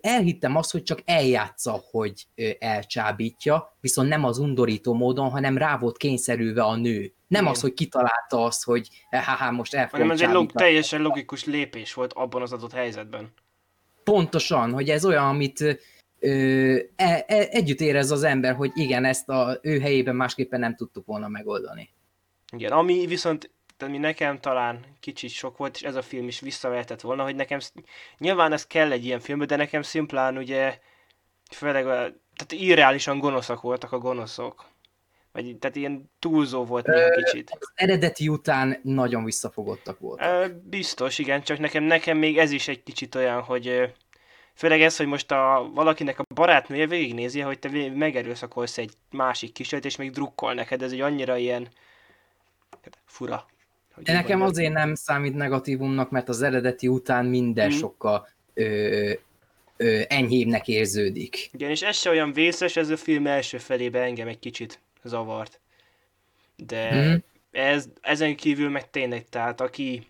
[0.02, 2.28] elhittem azt, hogy csak eljátsza, hogy
[2.60, 7.14] elcsábítja, viszont nem az undorító módon, hanem rá volt kényszerülve a nő.
[7.28, 7.54] Nem Igen.
[7.54, 8.90] az, hogy kitalálta azt, hogy
[9.26, 13.34] ha most el Hanem ez egy log, teljesen logikus lépés volt abban az adott helyzetben.
[14.04, 15.62] Pontosan, hogy ez olyan, amit
[16.20, 20.76] ö, e, e, együtt érez az ember, hogy igen, ezt a ő helyében másképpen nem
[20.76, 21.90] tudtuk volna megoldani.
[22.54, 26.40] Igen, ami viszont tehát mi nekem talán kicsit sok volt, és ez a film is
[26.40, 27.60] visszavehetett volna, hogy nekem,
[28.18, 30.80] nyilván ez kell egy ilyen filmbe, de nekem szimplán ugye,
[31.52, 31.96] főleg, a,
[32.36, 34.70] tehát irreálisan gonoszak voltak a gonoszok.
[35.32, 37.58] Vagy, tehát ilyen túlzó volt néha kicsit.
[37.60, 40.54] Az eredeti után nagyon visszafogottak voltak.
[40.64, 43.94] Biztos, igen, csak nekem, nekem még ez is egy kicsit olyan, hogy
[44.54, 49.86] főleg ez, hogy most a, valakinek a barátnője végignézi, hogy te megerőszakolsz egy másik kisöt,
[49.86, 51.70] és még drukkol neked, ez egy annyira ilyen
[53.06, 53.46] fura.
[54.06, 57.78] Hogy De nekem azért nem számít negatívumnak, mert az eredeti után minden Mhm.
[57.78, 59.12] sokkal ö,
[59.78, 61.50] ö, enyhébbnek érződik.
[61.54, 65.60] Igen, és ez se olyan vészes, ez a film első felébe engem egy kicsit zavart.
[66.56, 67.16] De Mhm.
[67.52, 70.08] ez, ezen kívül meg tényleg, tehát aki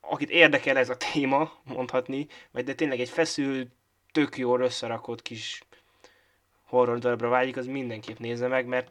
[0.00, 3.68] akit érdekel ez a téma, mondhatni, vagy de tényleg egy feszült,
[4.12, 5.62] tök jól összerakott kis
[6.64, 8.90] horror darabra vágyik, az mindenképp nézze meg, mert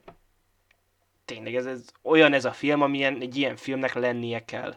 [1.25, 4.75] tényleg ez, ez olyan ez a film, amilyen egy ilyen filmnek lennie kell.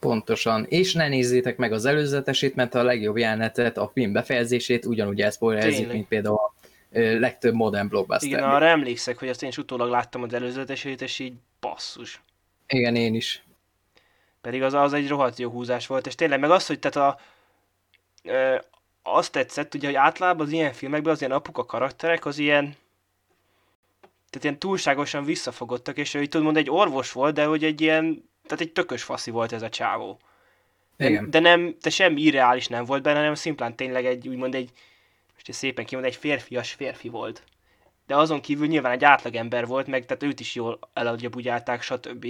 [0.00, 0.64] Pontosan.
[0.68, 5.92] És ne nézzétek meg az előzetesét, mert a legjobb jelenetet, a film befejezését ugyanúgy elszpoilerezik,
[5.92, 6.54] mint például a
[7.18, 8.28] legtöbb modern blockbuster.
[8.28, 12.20] Igen, arra emlékszek, hogy azt én is utólag láttam az előzetesét, és így basszus.
[12.68, 13.44] Igen, én is.
[14.40, 17.20] Pedig az, az egy rohadt jó húzás volt, és tényleg meg az, hogy tehát a,
[18.22, 18.56] ö,
[19.02, 22.76] azt tetszett, ugye, hogy általában az ilyen filmekben az ilyen apuka karakterek az ilyen
[24.30, 28.30] tehát ilyen túlságosan visszafogottak, és így tudod mondani, egy orvos volt, de hogy egy ilyen,
[28.42, 30.20] tehát egy tökös faszi volt ez a csávó.
[30.96, 31.30] De, Igen.
[31.30, 34.70] de nem, de sem irreális nem volt benne, hanem szimplán tényleg egy, úgymond egy,
[35.34, 37.42] most szépen kimond, egy férfias férfi volt.
[38.06, 42.26] De azon kívül nyilván egy átlagember volt, meg tehát őt is jól eladjabugyálták, stb.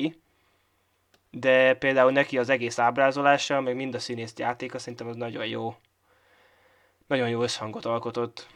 [1.30, 5.76] De például neki az egész ábrázolása, meg mind a színész játéka szerintem az nagyon jó.
[7.06, 8.46] Nagyon jó összhangot alkotott.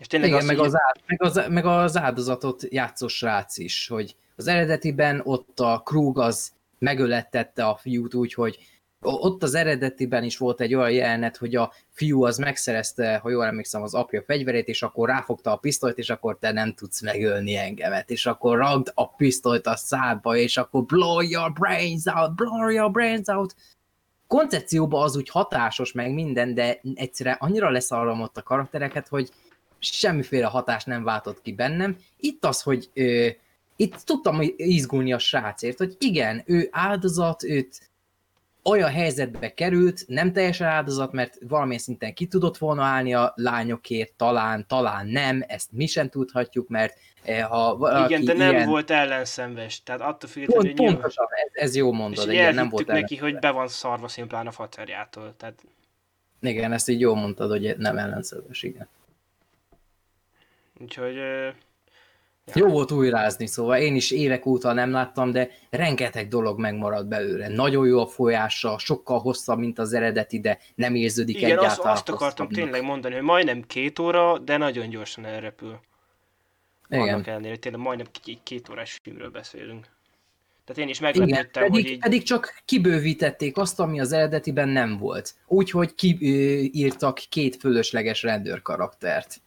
[0.00, 3.88] És tényleg Igen, az, meg az, áld, meg, az, meg az áldozatot játszó srác is,
[3.88, 8.58] hogy az eredetiben ott a Krug az megölettette a fiút úgy, hogy
[9.02, 13.44] ott az eredetiben is volt egy olyan jelenet, hogy a fiú az megszerezte, ha jól
[13.44, 17.56] emlékszem, az apja fegyverét, és akkor ráfogta a pisztolyt, és akkor te nem tudsz megölni
[17.56, 22.68] engemet, és akkor ragd a pisztolyt a szádba, és akkor blow your brains out, blow
[22.68, 23.54] your brains out.
[24.26, 29.30] Koncepcióban az úgy hatásos meg minden, de egyszerűen annyira leszarramott a karaktereket, hogy
[29.90, 31.96] semmiféle hatást nem váltott ki bennem.
[32.16, 33.28] Itt az, hogy ö,
[33.76, 37.90] itt tudtam izgulni a srácért, hogy igen, ő áldozat, őt
[38.64, 44.12] olyan helyzetbe került, nem teljesen áldozat, mert valamilyen szinten ki tudott volna állni a lányokért,
[44.12, 48.68] talán, talán nem, ezt mi sem tudhatjuk, mert eh, ha valaki Igen, de nem ilyen...
[48.68, 52.68] volt ellenszenves, tehát attól függetlenül, Pont, hogy pontosan, ez, ez jó mondod, és igen, nem
[52.68, 55.62] volt neki, hogy be van szarva szimplán a facerjától, tehát
[56.40, 58.88] Igen, ezt így jól mondtad, hogy nem ellenszenves, igen.
[60.82, 61.48] Úgyhogy ö,
[62.54, 67.48] Jó volt újrázni, szóval én is évek óta nem láttam, de rengeteg dolog megmaradt belőle.
[67.48, 71.92] Nagyon jó a folyása, sokkal hosszabb, mint az eredeti, de nem érződik igen, azt, egyáltalán
[71.92, 72.64] azt akartam hosszabbnak.
[72.64, 75.80] tényleg mondani, hogy majdnem két óra, de nagyon gyorsan elrepül.
[76.88, 77.08] Igen.
[77.08, 79.86] Annak ellenére, hogy tényleg majdnem egy két órás filmről beszélünk.
[80.64, 81.98] Tehát én is Igen, meglepődtem, hogy pedig, így...
[81.98, 85.34] pedig csak kibővítették azt, ami az eredetiben nem volt.
[85.46, 89.40] Úgyhogy kiírtak két fölösleges rendőrkaraktert.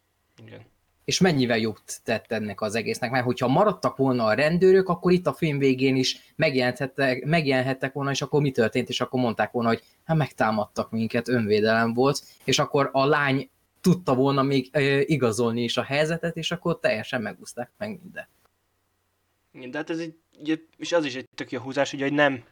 [0.46, 0.62] Igen.
[1.06, 5.28] És mennyivel jobb tett ennek az egésznek, mert hogyha maradtak volna a rendőrök, akkor itt
[5.28, 9.70] a film végén is megjelenhettek, megjelenhettek volna, és akkor mi történt, és akkor mondták volna,
[9.70, 13.49] hogy hát megtámadtak minket, önvédelem volt, és akkor a lány
[13.82, 18.28] tudta volna még ö, igazolni is a helyzetet, és akkor teljesen megúszták meg minden.
[19.51, 20.16] Igen, de hát ez egy,
[20.78, 22.43] és az is egy tök jó húzás, ugye, hogy nem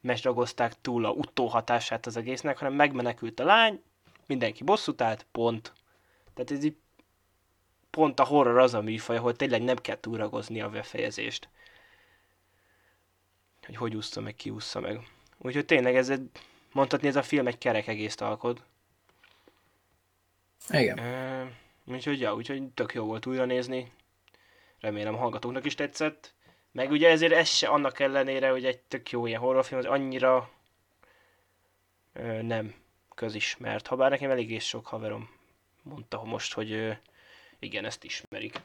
[0.00, 3.82] mesragozták túl a utóhatását az egésznek, hanem megmenekült a lány,
[4.26, 5.72] mindenki bosszút állt, pont.
[6.34, 6.76] Tehát ez így
[7.92, 11.48] pont a horror az a műfaj, ahol tényleg nem kell túragozni a befejezést.
[13.66, 15.00] Hogy hogy úszta meg, ki úszta meg.
[15.38, 16.30] Úgyhogy tényleg ez egy,
[16.72, 18.62] mondhatni ez a film egy kerek egészt alkot.
[20.68, 20.98] Igen.
[20.98, 23.92] Uh, úgyhogy, ja, úgyhogy tök jó volt újra nézni.
[24.80, 26.34] Remélem a hallgatóknak is tetszett.
[26.72, 30.50] Meg ugye ezért ez se annak ellenére, hogy egy tök jó ilyen horrorfilm, az annyira
[32.12, 32.74] ö, nem
[33.14, 33.86] közismert.
[33.86, 35.30] Habár nekem eléggé sok haverom
[35.82, 36.98] mondta most, hogy
[37.62, 38.60] igen, ezt ismerik.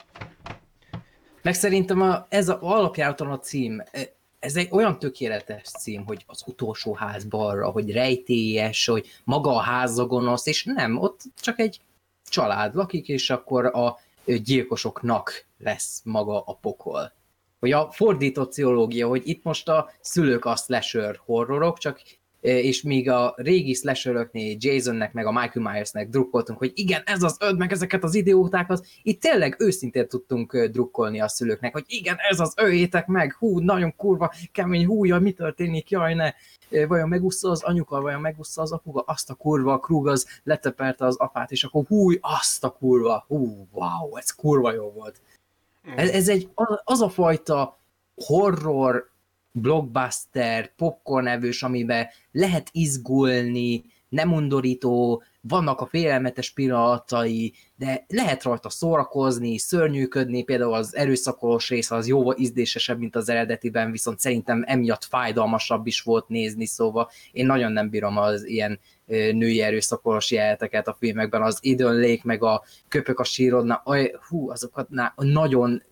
[1.41, 6.23] Meg szerintem a, ez a, alapjáraton a cím, e, ez egy olyan tökéletes cím, hogy
[6.27, 11.21] az utolsó ház balra, hogy rejtélyes, hogy maga a ház a gonosz, és nem, ott
[11.41, 11.81] csak egy
[12.29, 17.13] család lakik, és akkor a gyilkosoknak lesz maga a pokol.
[17.59, 22.01] Hogy a fordított pszichológia, hogy itt most a szülők a slasher horrorok, csak
[22.41, 27.38] és míg a régi slasheröknél Jasonnek meg a Michael Myersnek drukkoltunk, hogy igen, ez az
[27.39, 32.39] öd meg ezeket az idiótákat, itt tényleg őszintén tudtunk drukkolni a szülőknek, hogy igen, ez
[32.39, 36.33] az öljétek meg, hú, nagyon kurva, kemény, hú, jaj, mi történik, jaj, ne,
[36.88, 41.05] vajon megúszta az anyuka, vajon megúszta az apuka, azt a kurva, a Krug az letepelte
[41.05, 45.21] az apát, és akkor hú, azt a kurva, hú, wow, ez kurva jó volt.
[45.95, 46.49] Ez, ez egy,
[46.83, 47.77] az a fajta
[48.15, 49.09] horror,
[49.62, 58.70] blockbuster, popcorn evős, amiben lehet izgulni, nem undorító, vannak a félelmetes pillanatai, de lehet rajta
[58.70, 65.03] szórakozni, szörnyűködni, például az erőszakolós rész az jóval ízdésesebb, mint az eredetiben, viszont szerintem emiatt
[65.03, 68.80] fájdalmasabb is volt nézni, szóval én nagyon nem bírom az ilyen
[69.32, 73.84] női erőszakolós jeleneteket a filmekben, az Eden Lake, meg a köpök a sírodnál,
[74.28, 75.84] hú, azokat nagyon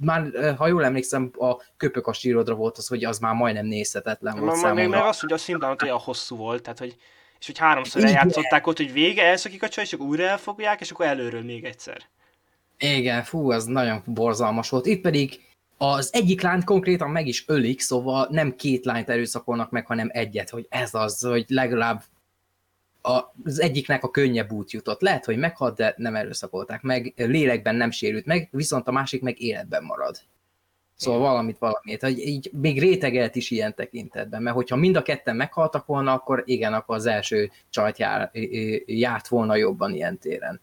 [0.00, 4.38] már, ha jól emlékszem, a köpök a sírodra volt az, hogy az már majdnem nézhetetlen
[4.38, 6.96] volt Ma, még meg az, hogy a szimplán olyan hosszú volt, tehát hogy
[7.44, 8.14] és hogy háromszor Igen.
[8.14, 11.64] eljátszották ott, hogy vége, elszakik a csaj, és akkor újra elfogják, és akkor előről még
[11.64, 12.02] egyszer.
[12.78, 14.86] Igen, fú, az nagyon borzalmas volt.
[14.86, 15.40] Itt pedig
[15.76, 20.50] az egyik lányt konkrétan meg is ölik, szóval nem két lányt erőszakolnak meg, hanem egyet,
[20.50, 22.02] hogy ez az, hogy legalább
[23.04, 25.00] az egyiknek a könnyebb út jutott.
[25.00, 29.40] Lehet, hogy meghalt, de nem erőszakolták meg, lélekben nem sérült meg, viszont a másik meg
[29.40, 30.20] életben marad.
[30.96, 31.30] Szóval Igen.
[31.32, 35.86] valamit valamit, hogy így még rétegelt is ilyen tekintetben, mert hogyha mind a ketten meghaltak
[35.86, 38.30] volna, akkor igen, akkor az első csajt jár,
[38.86, 40.60] járt volna jobban ilyen téren.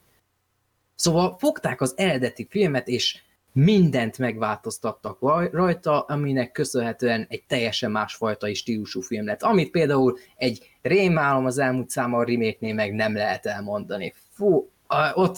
[0.95, 3.21] Szóval fogták az eredeti filmet, és
[3.53, 5.17] mindent megváltoztattak
[5.51, 9.41] rajta, aminek köszönhetően egy teljesen másfajta stílusú film lett.
[9.41, 14.13] Amit például egy rémálom az elmúlt száma remake meg nem lehet elmondani.
[14.29, 15.37] Fú, a, ott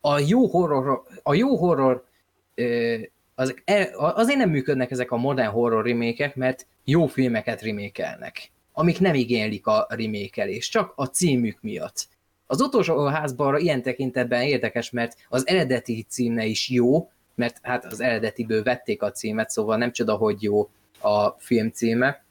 [0.00, 2.04] a jó horror, a jó horror
[3.34, 9.00] az, e- azért nem működnek ezek a modern horror remékek, mert jó filmeket remékelnek, amik
[9.00, 12.08] nem igénylik a remékelést, csak a címük miatt.
[12.46, 18.00] Az utolsó házban ilyen tekintetben érdekes, mert az eredeti címe is jó, mert hát az
[18.00, 20.70] eredetiből vették a címet, szóval nem csoda, hogy jó
[21.00, 22.24] a film címe.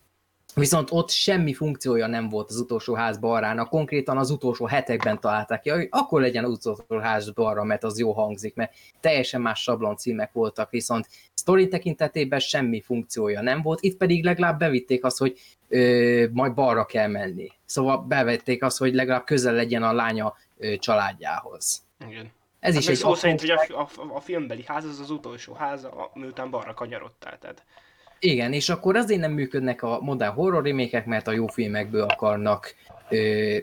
[0.55, 5.61] Viszont ott semmi funkciója nem volt az utolsó ház balrának, konkrétan az utolsó hetekben találták
[5.61, 9.61] ki, hogy akkor legyen az utolsó ház balra, mert az jó hangzik, mert teljesen más
[9.61, 15.17] sablon címek voltak, viszont sztori tekintetében semmi funkciója nem volt, itt pedig legalább bevitték azt,
[15.17, 17.51] hogy ö, majd balra kell menni.
[17.65, 21.83] Szóval bevették azt, hogy legalább közel legyen a lánya ö, családjához.
[22.07, 22.31] Igen.
[22.65, 25.53] Ez Hát is egy szó szerint, hogy a, a, a, filmbeli ház az az utolsó
[25.53, 27.37] ház, miután balra kanyarodtál.
[27.37, 27.65] Tehát
[28.19, 32.75] Igen, és akkor azért nem működnek a modern horror remékek, mert a jó filmekből akarnak
[33.09, 33.57] ö,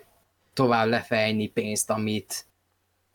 [0.52, 2.46] tovább lefejni pénzt, amit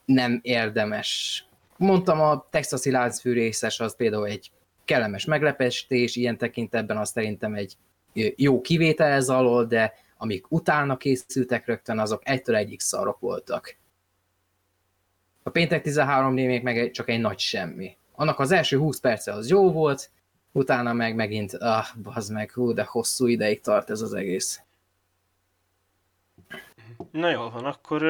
[0.05, 1.45] nem érdemes.
[1.77, 4.51] Mondtam, a texasi láncfűrészes az például egy
[4.85, 7.77] kellemes meglepestés, ilyen tekintetben az szerintem egy
[8.35, 13.77] jó kivétel ez alól, de amik utána készültek rögtön, azok egytől egyik szarok voltak.
[15.47, 17.97] A péntek 13 még meg csak egy nagy semmi.
[18.15, 20.11] Annak az első 20 perce az jó volt,
[20.51, 24.61] utána meg megint, ah, bazd meg, hú, de hosszú ideig tart ez az egész.
[27.11, 28.03] Na jól van, akkor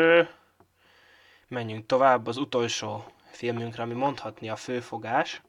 [1.47, 5.41] menjünk tovább az utolsó filmünkre, ami mondhatni a főfogás.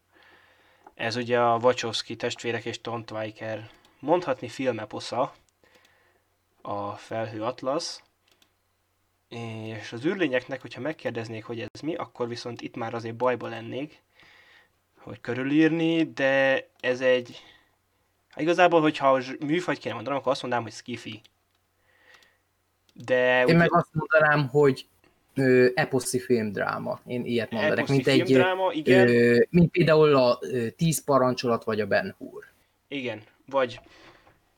[0.94, 3.70] Ez ugye a Wachowski testvérek és Tom Twyker
[4.00, 5.32] mondhatni filmeposza,
[6.62, 8.02] a Felhő Atlasz.
[9.28, 14.02] És az űrlényeknek, hogyha megkérdeznék, hogy ez mi, akkor viszont itt már azért bajba lennék,
[14.98, 17.42] hogy körülírni, de ez egy...
[18.28, 21.20] Hát igazából, hogyha műfajt kéne mondanom, akkor azt mondanám, hogy skifi.
[23.04, 24.86] De Én meg azt mondanám, hogy
[25.34, 27.00] ö, eposzi filmdráma.
[27.06, 29.08] Én ilyet mondanék, eposzi mint egy, filmdráma, igen.
[29.08, 32.44] ö, mint például a ö, Tíz parancsolat, vagy a Ben Hur.
[32.88, 33.80] Igen, vagy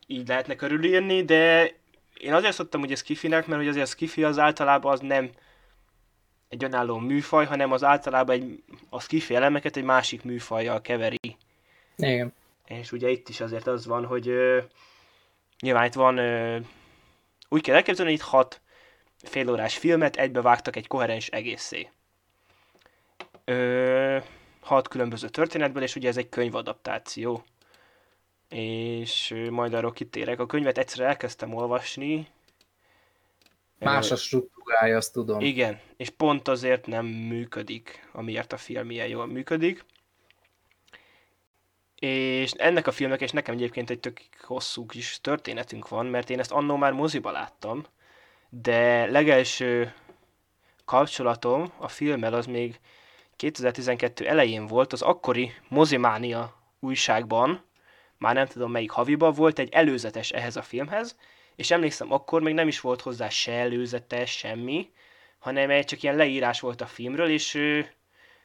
[0.07, 1.73] így lehetne körülírni, de
[2.21, 5.29] én azért szoktam ugye skifinek, mert hogy azért a skifi az általában az nem
[6.49, 11.37] egy önálló műfaj, hanem az általában egy, a skifi elemeket egy másik műfajjal keveri.
[11.95, 12.33] Igen.
[12.65, 14.59] És ugye itt is azért az van, hogy ö,
[15.59, 16.57] nyilván itt van, ö,
[17.49, 18.61] úgy kell elképzelni, hogy itt hat
[19.23, 21.89] félórás filmet egybevágtak egy koherens egészé.
[23.45, 24.17] Ö,
[24.59, 27.43] hat különböző történetből, és ugye ez egy könyvadaptáció.
[28.55, 30.39] És majd arról kitérek.
[30.39, 32.27] A könyvet egyszer elkezdtem olvasni.
[33.79, 35.39] Más a struktúrája, azt tudom.
[35.39, 39.85] Igen, és pont azért nem működik, amiért a film ilyen jól működik.
[41.95, 46.39] És ennek a filmnek, és nekem egyébként egy tök hosszú kis történetünk van, mert én
[46.39, 47.85] ezt annó már moziba láttam,
[48.49, 49.93] de legelső
[50.85, 52.79] kapcsolatom a filmmel az még
[53.35, 57.63] 2012 elején volt, az akkori Mozimánia újságban,
[58.21, 61.17] már nem tudom melyik haviban, volt egy előzetes ehhez a filmhez,
[61.55, 64.91] és emlékszem, akkor még nem is volt hozzá se előzetes, semmi,
[65.39, 67.79] hanem egy csak ilyen leírás volt a filmről, és ö,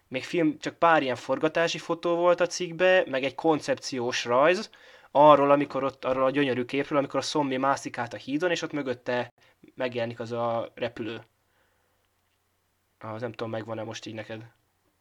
[0.09, 4.71] még film, csak pár ilyen forgatási fotó volt a cikkbe, meg egy koncepciós rajz,
[5.11, 8.63] arról, amikor ott, arról a gyönyörű képről, amikor a szombi mászik át a hídon, és
[8.63, 9.33] ott mögötte
[9.75, 11.21] megjelenik az a repülő.
[12.99, 14.43] Az nem tudom, megvan-e most így neked.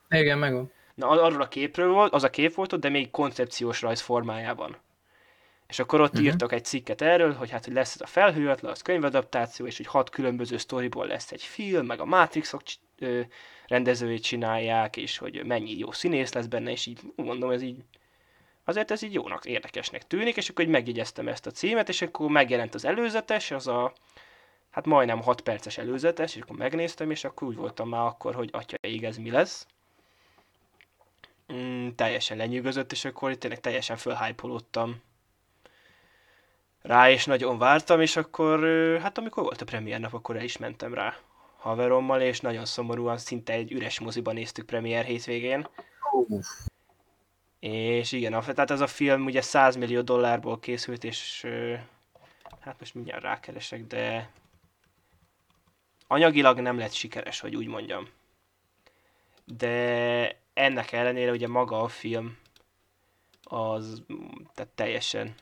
[0.10, 0.72] Igen, megvan.
[0.96, 4.02] Na, ar- arról a képről volt, az a kép volt ott, de még koncepciós rajz
[4.02, 4.78] formájában.
[5.68, 6.18] És akkor ott Mhm.
[6.18, 6.32] uh-huh.
[6.34, 9.88] írtak egy cikket erről, hogy hát hogy lesz ez a felhőatlan, az könyvadaptáció, és hogy
[9.88, 12.62] hat különböző sztoriból lesz egy film, meg a Matrixok
[13.00, 13.22] ö,
[13.68, 17.84] rendezőit csinálják, és hogy mennyi jó színész lesz benne, és így mondom, ez így
[18.64, 22.30] azért ez így jónak, érdekesnek tűnik, és akkor így megjegyeztem ezt a címet, és akkor
[22.30, 23.94] megjelent az előzetes, az a
[24.70, 28.50] hát majdnem 6 perces előzetes, és akkor megnéztem, és akkor úgy voltam már akkor, hogy
[28.54, 29.68] atya ég, ez mi lesz
[31.54, 35.02] mm, teljesen lenyűgözött, és akkor tényleg teljesen fölhájpolódtam
[36.82, 38.60] rá, és nagyon vártam, és akkor,
[39.02, 41.18] hát amikor volt a premier nap, akkor el is mentem rá
[41.58, 45.68] haverommal, és nagyon szomorúan, szinte egy üres moziban néztük premier hétvégén.
[46.12, 46.48] Uff.
[47.60, 51.46] És igen, a, tehát ez a film ugye 100 millió dollárból készült, és
[52.60, 54.30] hát most mindjárt rákeresek, de
[56.08, 58.10] anyagilag nem lett sikeres, hogy úgy mondjam.
[59.46, 62.38] De ennek ellenére ugye maga a film
[63.44, 64.04] az
[64.54, 65.36] tehát teljesen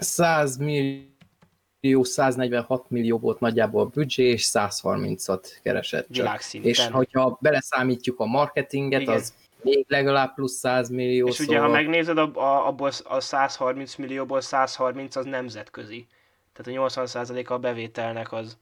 [0.00, 6.16] 100 millió, 146 millió volt nagyjából a büdzsé, és 130-at keresett csak.
[6.16, 6.70] világszinten.
[6.70, 9.14] És hogyha beleszámítjuk a marketinget, Igen.
[9.14, 11.68] az még legalább plusz 100 millió, És ugye, szóval...
[11.68, 16.06] ha megnézed, a, a, abból a 130 millióból 130 az nemzetközi.
[16.52, 18.58] Tehát a 80%-a a bevételnek az,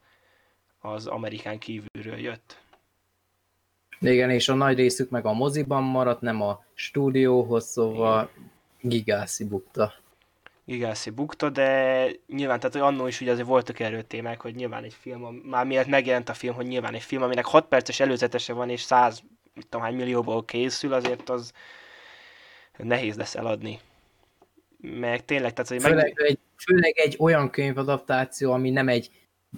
[0.81, 2.59] az Amerikán kívülről jött.
[4.01, 8.31] Igen, és a nagy részük meg a moziban maradt, nem a stúdióhoz, szóval
[8.81, 9.93] gigászi bukta.
[10.65, 14.97] Gigászi bukta, de nyilván, tehát annó is ugye azért voltak erről témák, hogy nyilván egy
[15.01, 18.71] film, már miért megjelent a film, hogy nyilván egy film, aminek 6 perces előzetese van,
[18.71, 19.23] és 100
[19.55, 21.53] mit tudom, hány millióból készül, azért az
[22.77, 23.79] nehéz lesz eladni.
[24.81, 26.29] meg tényleg, tehát hogy Főleg, meg...
[26.29, 29.11] egy, főleg egy olyan könyvadaptáció, ami nem egy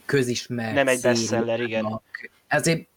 [0.05, 2.01] közismert Nem egy bestseller, igen.
[2.47, 2.89] Ezért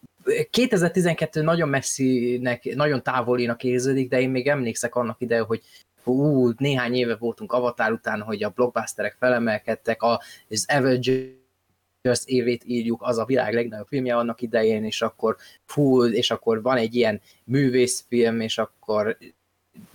[0.50, 5.62] 2012 nagyon messzinek, nagyon távolinak érződik, de én még emlékszek annak ide, hogy
[6.04, 10.00] ú, néhány éve voltunk Avatar után, hogy a blockbusterek felemelkedtek,
[10.48, 15.36] az Avengers évét írjuk, az a világ legnagyobb filmje annak idején, és akkor
[15.66, 19.18] fú, és akkor van egy ilyen művészfilm, és akkor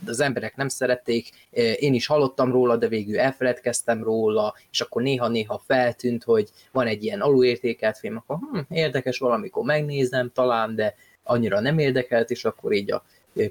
[0.06, 1.30] az emberek nem szerették,
[1.76, 7.04] én is hallottam róla, de végül elfeledkeztem róla, és akkor néha-néha feltűnt, hogy van egy
[7.04, 12.72] ilyen alulértékelt film, akkor hm, érdekes valamikor megnézem talán, de annyira nem érdekelt, és akkor
[12.72, 13.04] így a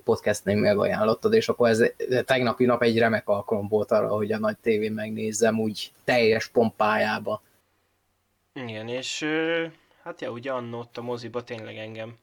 [0.03, 1.91] podcastnél megajánlottad, és akkor ez
[2.25, 7.41] tegnapi nap egy remek alkalom volt arra, hogy a nagy tévén megnézzem úgy teljes pompájába.
[8.53, 9.25] Igen, és
[10.03, 12.17] hát ja, ugye annó ott a moziba tényleg engem.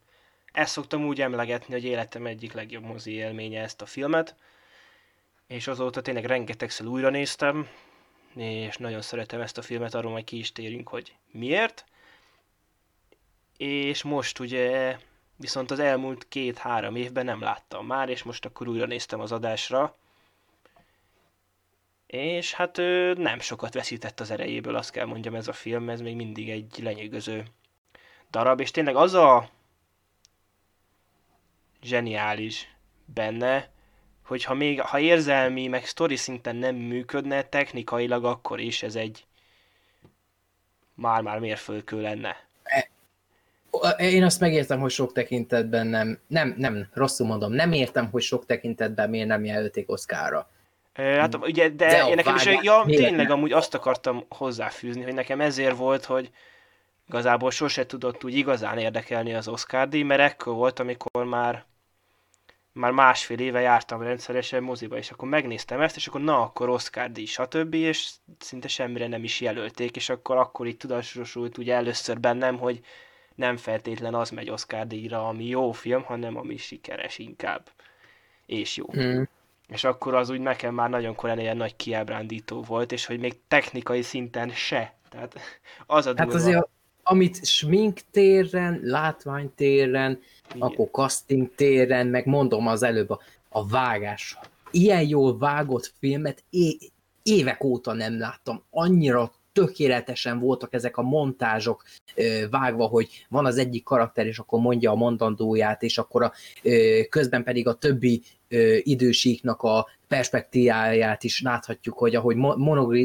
[0.55, 4.35] Ezt szoktam úgy emlegetni, hogy életem egyik legjobb mozi élménye ezt a filmet,
[5.47, 7.67] és azóta tényleg rengetegszer újra néztem,
[8.35, 11.85] és nagyon szeretem ezt a filmet, arról majd ki is térünk, hogy miért.
[13.57, 14.97] És most ugye
[15.35, 19.95] viszont az elmúlt két-három évben nem láttam már, és most akkor újra néztem az adásra.
[22.07, 22.77] És hát
[23.17, 26.79] nem sokat veszített az erejéből, azt kell mondjam ez a film, ez még mindig egy
[26.81, 27.45] lenyűgöző
[28.31, 29.53] darab, és tényleg az a
[31.85, 32.75] zseniális
[33.05, 33.69] benne,
[34.25, 39.25] hogyha még ha érzelmi, meg sztori szinten nem működne, technikailag akkor is ez egy
[40.93, 42.35] már-már mérföldkő lenne.
[43.97, 48.45] Én azt megértem, hogy sok tekintetben nem, nem, nem, rosszul mondom, nem értem, hogy sok
[48.45, 50.49] tekintetben miért nem jelölték Oszkára.
[50.93, 53.37] Hát ugye, de, De én nekem is, ja, tényleg nem?
[53.37, 56.31] amúgy azt akartam hozzáfűzni, hogy nekem ezért volt, hogy
[57.07, 61.65] igazából sose tudott úgy igazán érdekelni az Oscar díj, mert ekkor volt, amikor már
[62.75, 67.11] már másfél éve jártam rendszeresen moziba, és akkor megnéztem ezt, és akkor na, akkor Oscar
[67.11, 72.19] díj, stb., és szinte semmire nem is jelölték, és akkor akkor itt tudatosult ugye először
[72.19, 72.79] bennem, hogy
[73.35, 77.69] nem feltétlen az megy Oscar díjra, ami jó film, hanem ami sikeres inkább.
[78.45, 78.85] És jó.
[78.97, 79.21] Mm.
[79.67, 83.35] És akkor az úgy nekem már nagyon korán ilyen nagy kiábrándító volt, és hogy még
[83.47, 84.95] technikai szinten se.
[85.09, 85.35] Tehát
[85.85, 86.31] az a durva.
[86.31, 86.67] Hát azért,
[87.03, 90.21] amit smink téren, látvány téren,
[90.59, 93.19] Akkor casting téren, meg mondom az előbb a,
[93.49, 94.37] a vágás.
[94.71, 96.91] Ilyen jól vágott filmet é-
[97.23, 98.63] évek óta nem láttam.
[98.69, 101.83] Annyira tökéletesen voltak ezek a montázsok
[102.15, 106.33] ö, vágva, hogy van az egyik karakter, és akkor mondja a mondandóját, és akkor a,
[106.61, 112.35] ö, közben pedig a többi ö, idősíknak a perspektíváját is láthatjuk, hogy ahogy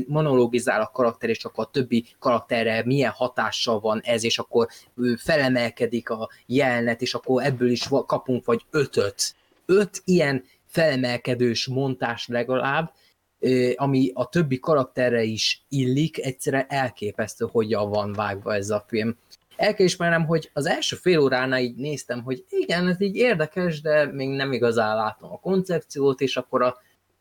[0.06, 4.68] monologizál a karakter, és akkor a többi karakterre milyen hatással van ez, és akkor
[5.16, 9.34] felemelkedik a jelenet, és akkor ebből is kapunk vagy ötöt.
[9.66, 12.92] Öt ilyen felemelkedős montás legalább,
[13.76, 19.16] ami a többi karakterre is illik, egyszerűen elképesztő, hogyan van vágva ez a film.
[19.56, 23.80] El kell ismernem, hogy az első fél óránál így néztem, hogy igen, ez így érdekes,
[23.80, 26.76] de még nem igazán látom a koncepciót, és akkor a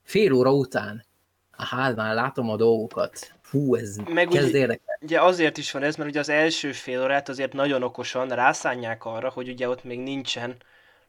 [0.10, 1.06] fél óra után,
[1.52, 3.34] hát már látom a dolgokat.
[3.42, 5.02] Fú, ez Meg kezd érdekelni.
[5.02, 9.06] Ugye azért is van ez, mert ugye az első fél órát azért nagyon okosan rászánják
[9.06, 10.56] arra, hogy ugye ott még nincsen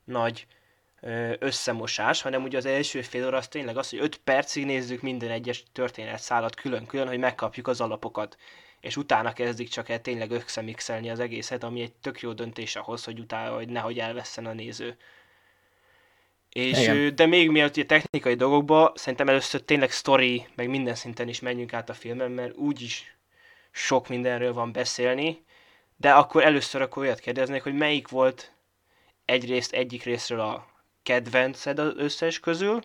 [0.04, 0.46] nagy
[1.38, 5.30] összemosás, hanem ugye az első fél óra az tényleg az, hogy 5 percig nézzük minden
[5.30, 8.36] egyes történetszálat külön-külön, hogy megkapjuk az alapokat.
[8.80, 13.04] És utána kezdik csak el tényleg összemixelni az egészet, ami egy tök jó döntés ahhoz,
[13.04, 14.96] hogy utána, hogy nehogy elvesszen a néző.
[16.52, 17.14] És, Igen.
[17.14, 21.72] de még mielőtt a technikai dolgokba, szerintem először tényleg story, meg minden szinten is menjünk
[21.72, 23.16] át a filmen, mert úgyis
[23.70, 25.44] sok mindenről van beszélni,
[25.96, 28.52] de akkor először akkor olyat kérdeznék, hogy melyik volt
[29.24, 30.66] egyrészt egyik részről a
[31.02, 32.80] kedvenced az összes közül,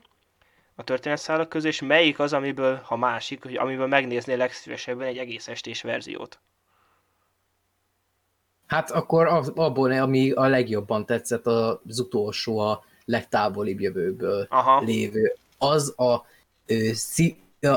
[0.76, 5.48] a történetszálak közül, és melyik az, amiből, ha másik, hogy amiből megnéznél legszívesebben egy egész
[5.48, 6.40] estés verziót.
[8.68, 15.36] Hát akkor az- abból, ami a legjobban tetszett, az utolsó, a legtávolibb jövőből Aha, lévő.
[15.58, 16.26] Az a,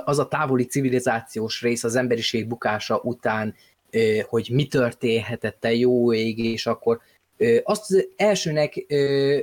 [0.05, 3.55] az a távoli civilizációs rész az emberiség bukása után,
[4.23, 7.01] hogy mi történhetett a jó ég, és akkor
[7.63, 8.87] azt az elsőnek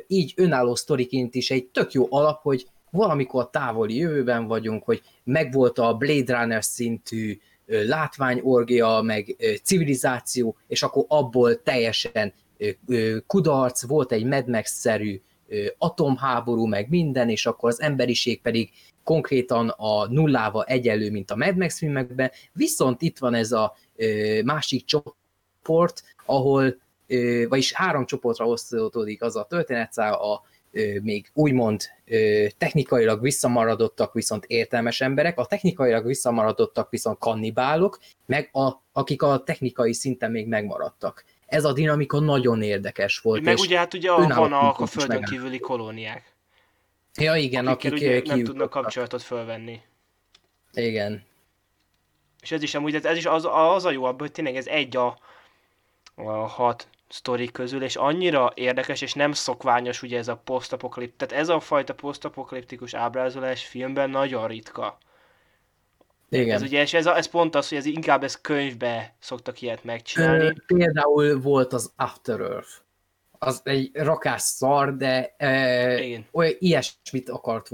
[0.08, 5.02] így önálló sztoriként is egy tök jó alap, hogy valamikor a távoli jövőben vagyunk, hogy
[5.24, 12.34] megvolt a Blade Runner szintű látványorgia, meg civilizáció, és akkor abból teljesen
[13.28, 15.22] kudarc, volt egy Mad Max-szerű
[15.78, 18.70] atomháború, meg minden, és akkor az emberiség pedig
[19.04, 23.76] konkrétan a nullával egyenlő, mint a Mad Max filmekben, viszont itt van ez a
[24.44, 26.76] másik csoport, ahol,
[27.48, 30.42] vagyis három csoportra osztódik az a történetszál, a
[31.02, 31.82] még úgymond
[32.58, 39.94] technikailag visszamaradottak, viszont értelmes emberek, a technikailag visszamaradottak viszont kannibálok, meg a, akik a technikai
[39.94, 41.26] szinten még megmaradtak.
[41.46, 43.44] Ez a dinamika nagyon érdekes volt.
[43.44, 46.36] Meg és ugye hát ugye van a, a földön kívüli kolóniák,
[47.18, 49.82] Ja, igen, akik ugye ö, nem tudnak kapcsolatot fölvenni.
[50.74, 51.24] Igen.
[52.42, 54.96] És ez is amúgy, ez is az, az a jó abban, hogy tényleg ez egy
[54.96, 55.18] a,
[56.16, 61.44] a hat sztori közül, és annyira érdekes, és nem szokványos ugye ez a posztapokalip, tehát
[61.44, 64.98] ez a fajta posztapokaliptikus ábrázolás filmben nagyon ritka.
[66.30, 66.56] Igen.
[66.56, 70.56] Ez ugye, és ez, ez pont az, hogy ez inkább ez könyvbe szoktak ilyet megcsinálni.
[70.66, 72.70] például volt az After Earth.
[73.40, 76.26] Az egy rakás szar, de ö, Igen.
[76.32, 77.68] olyan ilyesmit akart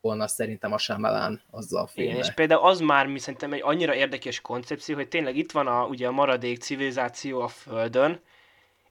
[0.00, 2.26] volna szerintem a Shyamalan azzal a Igen, filmbe.
[2.26, 5.84] és például az már mi szerintem egy annyira érdekes koncepció, hogy tényleg itt van a,
[5.86, 8.20] ugye a maradék civilizáció a Földön,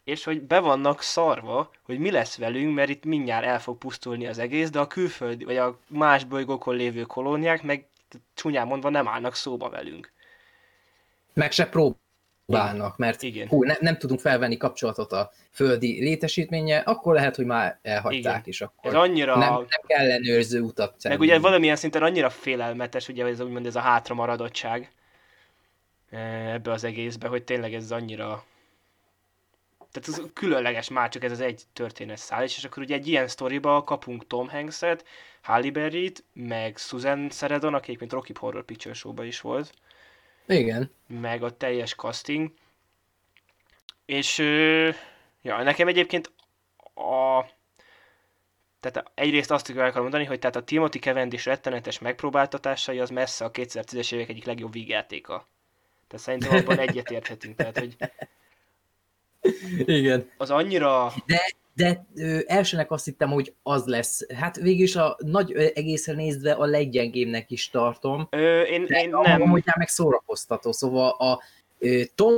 [0.04, 4.28] és hogy be vannak szarva, hogy mi lesz velünk, mert itt mindjárt el fog pusztulni
[4.28, 7.88] az egész, de a külföldi, vagy a más bolygókon lévő kolóniák meg
[8.34, 10.14] csúnyán mondva nem állnak szóba velünk.
[11.34, 13.48] Meg se próbálnak, mert Igen.
[13.48, 18.42] hú, ne, nem tudunk felvenni kapcsolatot a földi létesítménye, akkor lehet, hogy már elhagyták Igen.
[18.44, 18.92] is akkor.
[18.92, 19.38] Ez annyira...
[19.38, 21.16] nem, nem ellenőrző utat tenni.
[21.16, 24.92] Meg ugye valamilyen szinten annyira félelmetes, ugye ez úgymond ez a hátramaradottság
[26.10, 28.44] eh, ebbe az egészbe, hogy tényleg ez annyira
[29.92, 33.28] tehát ez különleges már csak ez az egy történet száll, és akkor ugye egy ilyen
[33.28, 35.06] sztoriba kapunk Tom Hanks-et,
[35.42, 39.74] Halle Berry-t, meg Susan Sarandon, aki egyébként Rocky Horror Picture Show-ba is volt,
[40.48, 40.92] Igen.
[41.08, 42.52] meg a teljes casting.
[44.06, 44.38] És
[45.42, 46.32] ja, nekem egyébként
[46.96, 47.46] a
[48.80, 53.52] tehát egyrészt azt kell mondani, hogy tehát a Timothy Cavendish rettenetes megpróbáltatásai az messze a
[53.52, 55.48] 2010-es évek egyik legjobb vígjátéka.
[56.08, 57.56] Tehát szerintem abban egyetérthetünk.
[57.56, 57.96] Tehát, hogy
[59.86, 60.30] Igen.
[60.38, 61.14] az annyira...
[61.76, 64.34] De ö, elsőnek azt hittem, hogy az lesz.
[64.34, 68.28] Hát végül is a nagy ö, egészre nézve a leggyengébbnek is tartom.
[68.32, 69.42] Ö, én, De én nem.
[69.42, 70.72] amúgy már meg szórakoztató.
[70.72, 71.42] Szóval a
[71.80, 72.34] ö, Tom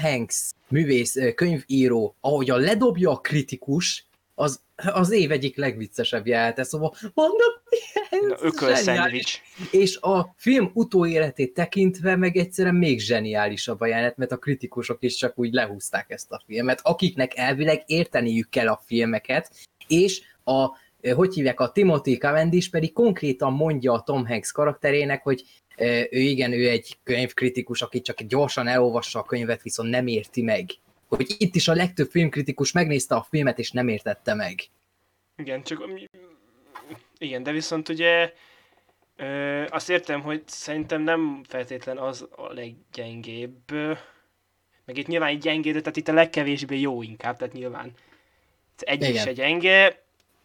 [0.00, 4.60] Hanks művész, ö, könyvíró, ahogy a ledobja a kritikus, az,
[4.92, 6.62] az év egyik legviccesebb jelte.
[6.62, 7.52] Szóval mondom,
[8.40, 9.40] ököl szendvics.
[9.70, 15.14] és a film utóéletét tekintve meg egyszerűen még zseniálisabb a jelenet, mert a kritikusok is
[15.14, 19.50] csak úgy lehúzták ezt a filmet, akiknek elvileg érteniük kell a filmeket,
[19.86, 20.68] és a,
[21.00, 25.44] eh, hogy hívják, a Timothy Cavendish pedig konkrétan mondja a Tom Hanks karakterének, hogy
[25.76, 30.42] eh, ő igen, ő egy könyvkritikus, aki csak gyorsan elolvassa a könyvet, viszont nem érti
[30.42, 30.70] meg.
[31.08, 34.54] Hogy itt is a legtöbb filmkritikus megnézte a filmet, és nem értette meg.
[35.36, 35.78] Igen, csak...
[37.18, 38.32] Igen, de viszont ugye
[39.16, 43.72] ö, azt értem, hogy szerintem nem feltétlen az a leggyengébb.
[44.84, 47.92] Meg itt nyilván egy gyengéd, tehát itt a legkevésbé jó inkább, tehát nyilván
[48.78, 50.02] egy is se gyenge.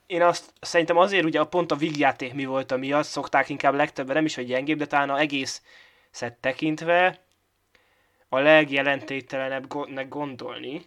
[0.07, 3.73] Én azt szerintem azért ugye a pont a vígjáték mi volt, ami azt szokták inkább
[3.73, 5.61] legtöbben, nem is, hogy gyengébb, de talán a egész
[6.11, 7.19] szett tekintve
[8.29, 10.85] a legjelentéktelenebbnek gondolni.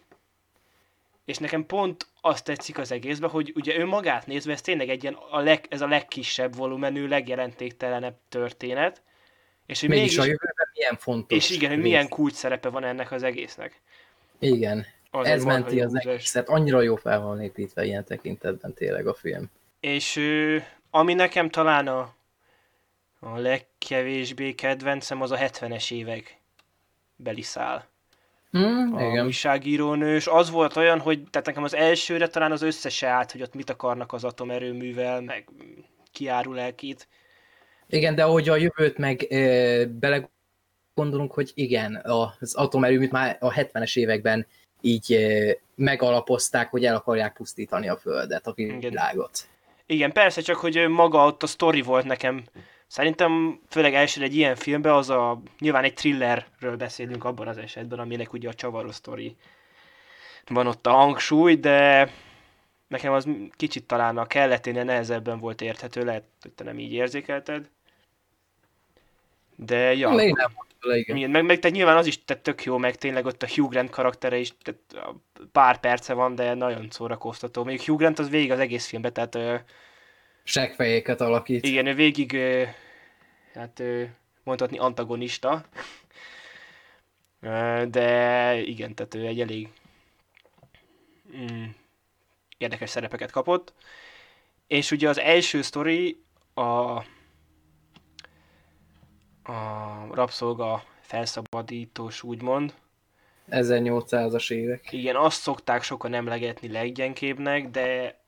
[1.25, 5.03] És nekem pont azt tetszik az egészben, hogy ugye ő magát nézve, ez tényleg egy
[5.03, 9.01] ilyen, a leg, ez a legkisebb volumenű, legjelentéktelenebb történet.
[9.65, 11.37] És hogy Mégis, mégis, a jövőben milyen fontos.
[11.37, 11.87] és igen, hogy rész.
[11.87, 13.81] milyen kulcs szerepe van ennek az egésznek.
[14.39, 16.49] Igen, Az ez menti az egészet.
[16.49, 19.49] Annyira jó fel van építve ilyen tekintetben tényleg a film.
[19.79, 20.19] És
[20.89, 22.13] ami nekem talán a,
[23.19, 26.37] a legkevésbé kedvencem, az a 70-es évek
[27.15, 27.87] beli szál.
[28.57, 29.25] Mm, A igen.
[29.25, 33.41] újságírónő, és az volt olyan, hogy tehát nekem az elsőre talán az összese állt, hogy
[33.41, 35.49] ott mit akarnak az atomerőművel, meg
[36.11, 37.07] kiárul el kit.
[37.87, 42.01] igen, de ahogy a jövőt meg e, belegondolunk, hogy igen,
[42.39, 44.47] az atomerőműt már a 70-es években
[44.81, 49.47] így e, megalapozták, hogy el akarják pusztítani a Földet, a világot.
[49.85, 52.43] Igen, persze, csak hogy maga ott a sztori volt nekem.
[52.93, 57.99] Szerintem főleg elsőre egy ilyen filmben az a, nyilván egy thrillerről beszélünk abban az esetben,
[57.99, 59.35] aminek ugye a csavaró sztori
[60.47, 62.09] van ott a hangsúly, de
[62.87, 67.69] nekem az kicsit talán a kelleténél nehezebben volt érthető, lehet, hogy te nem így érzékelted.
[69.55, 70.09] De ja.
[70.09, 70.51] Még nem
[70.81, 71.15] vele, igen.
[71.17, 73.69] Igen, meg, meg tehát nyilván az is tehát tök jó, meg tényleg ott a Hugh
[73.69, 75.07] Grant karaktere is, tehát
[75.51, 77.63] pár perce van, de nagyon szórakoztató.
[77.63, 79.63] Még Hugh Grant az végig az egész filmben, tehát
[80.43, 81.65] Seggfejéket alakít.
[81.65, 82.37] igen, ő végig,
[83.53, 83.83] hát
[84.43, 85.65] mondhatni antagonista,
[87.87, 89.69] de igen, tehát ő egy elég
[91.35, 91.65] mm,
[92.57, 93.73] érdekes szerepeket kapott.
[94.67, 96.23] És ugye az első sztori
[96.53, 97.03] a
[99.43, 102.73] a rabszolga felszabadítós, úgymond.
[103.49, 104.91] 1800-as évek.
[104.91, 108.19] Igen, azt szokták sokan emlegetni leggyengébbnek, de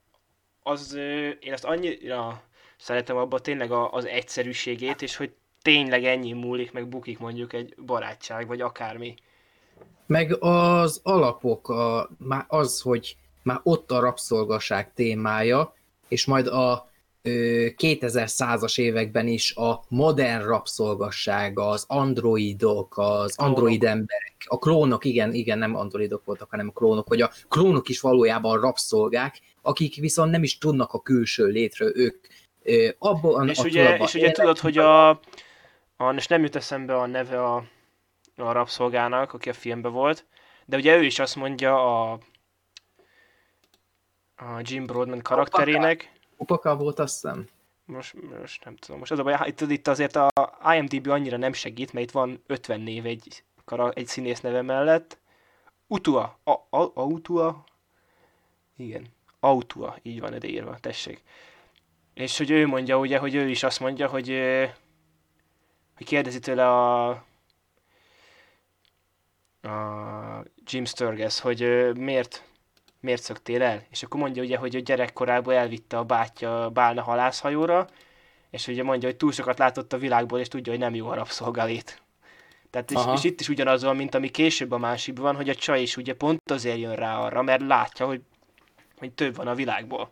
[0.63, 0.93] az,
[1.39, 2.43] én azt annyira
[2.77, 5.31] szeretem abban tényleg a, az egyszerűségét, és hogy
[5.61, 9.15] tényleg ennyi múlik, meg bukik mondjuk egy barátság, vagy akármi.
[10.05, 15.73] Meg az alapok, a, már az, hogy már ott a rabszolgaság témája,
[16.07, 16.89] és majd a
[17.21, 25.33] ö, 2100-as években is a modern rabszolgasság, az androidok, az android emberek, a klónok, igen,
[25.33, 30.31] igen, nem androidok voltak, hanem a klónok, hogy a klónok is valójában rabszolgák, akik viszont
[30.31, 32.25] nem is tudnak a külső létről, ők
[32.97, 35.09] abban És a ugye, és ugye tudod, hogy a,
[35.97, 37.55] a, és nem jut eszembe a neve a,
[38.35, 40.25] a rabszolgának, aki a filmben volt,
[40.65, 42.11] de ugye ő is azt mondja a,
[44.35, 47.47] a Jim Broadman karakterének, Upaka volt, azt hiszem.
[47.85, 50.29] most, most nem tudom, most az a baj, itt, itt azért a
[50.75, 55.17] IMDb annyira nem segít, mert itt van 50 név egy, kara- egy színész neve mellett.
[55.87, 57.63] Utua, a, a, Autua,
[58.77, 59.05] igen,
[59.39, 61.23] Autua, így van ide írva, tessék.
[62.15, 64.27] És hogy ő mondja, ugye, hogy ő is azt mondja, hogy,
[65.95, 67.09] hogy kérdezi tőle a,
[69.61, 72.43] a Jim Sturgess, hogy miért,
[72.99, 73.83] miért szöktél el?
[73.89, 77.87] És akkor mondja ugye, hogy ő gyerekkorában elvitte a bátyja bálna halászhajóra,
[78.49, 81.15] és ugye mondja, hogy túl sokat látott a világból, és tudja, hogy nem jó a
[81.15, 82.01] rabszolgalét.
[82.69, 83.13] Tehát és, Aha.
[83.13, 85.97] és, itt is ugyanaz van, mint ami később a másikban van, hogy a csaj is
[85.97, 88.21] ugye pont azért jön rá arra, mert látja, hogy,
[88.97, 90.11] hogy több van a világból.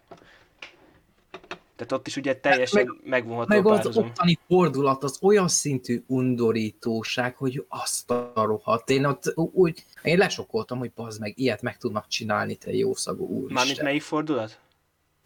[1.86, 7.36] Tehát ott is ugye teljesen meg, megvonható Meg az ottani fordulat az olyan szintű undorítóság,
[7.36, 8.90] hogy azt a rohadt.
[8.90, 13.60] Én ott úgy, én lesokoltam, hogy bazd meg, ilyet meg tudnak csinálni, te jószagú Mármint
[13.60, 13.86] úristen.
[13.86, 14.60] melyik fordulat?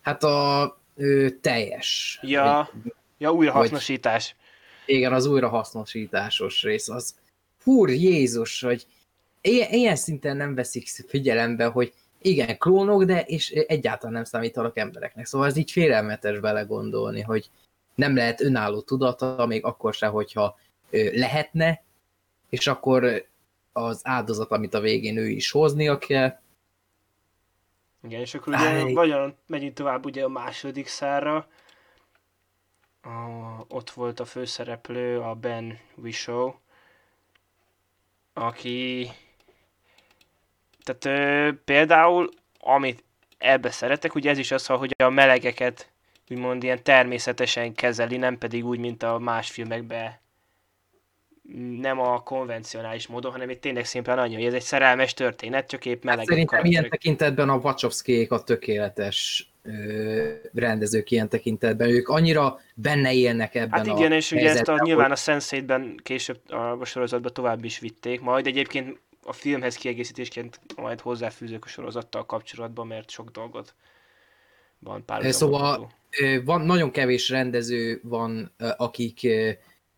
[0.02, 2.20] Hát a ö, teljes.
[2.22, 4.36] Ja, Vagy- ja újrahasznosítás.
[4.86, 7.16] Igen, az újrahasznosításos rész, az
[7.58, 8.86] fúr Jézus, hogy
[9.42, 11.94] ilyen, ilyen szinten nem veszik figyelembe, hogy
[12.28, 15.26] igen, klónok, de és egyáltalán nem számítanak embereknek.
[15.26, 17.49] Szóval ez így félelmetes belegondolni, hogy
[17.95, 20.58] nem lehet önálló tudata, még akkor se, hogyha
[21.14, 21.84] lehetne,
[22.49, 23.26] és akkor
[23.74, 26.38] az áldozat, amit a végén ő is hoznia kell,
[28.04, 28.94] Igen, és akkor ugye Áj.
[28.94, 31.48] nagyon megyünk tovább ugye a második szárra.
[33.02, 33.10] A,
[33.68, 36.54] ott volt a főszereplő, a Ben Whishaw,
[38.34, 39.10] aki
[40.88, 43.03] tehát ö, például, amit
[43.38, 45.91] ebbe szeretek, ugye ez is az, hogy a melegeket
[46.30, 50.19] úgymond ilyen természetesen kezeli, nem pedig úgy, mint a más filmekben
[51.80, 55.85] nem a konvencionális módon, hanem itt tényleg szimplán annyi, hogy ez egy szerelmes történet, csak
[55.85, 61.89] épp Hát meleg szerintem ilyen tekintetben a Wachowskiék a tökéletes ö, rendezők ilyen tekintetben.
[61.89, 65.99] Ők annyira benne élnek ebben Hát igen, a és ugye ezt a, nyilván a Sense8-ben
[66.03, 66.39] később
[66.80, 72.88] a sorozatban tovább is vitték, majd egyébként a filmhez kiegészítésként majd hozzáfűzök a sorozattal kapcsolatban,
[72.88, 73.74] mert sok dolgot
[74.80, 79.28] van pár Szóval ö, van, nagyon kevés rendező van, ö, akik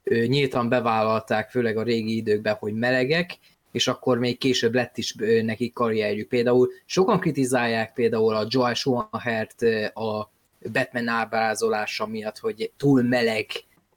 [0.03, 3.37] nyíltan bevállalták, főleg a régi időkben, hogy melegek,
[3.71, 6.27] és akkor még később lett is nekik karrierjük.
[6.27, 9.61] Például sokan kritizálják például a Joel Schumachert
[9.93, 10.31] a
[10.71, 13.45] Batman ábrázolása miatt, hogy túl meleg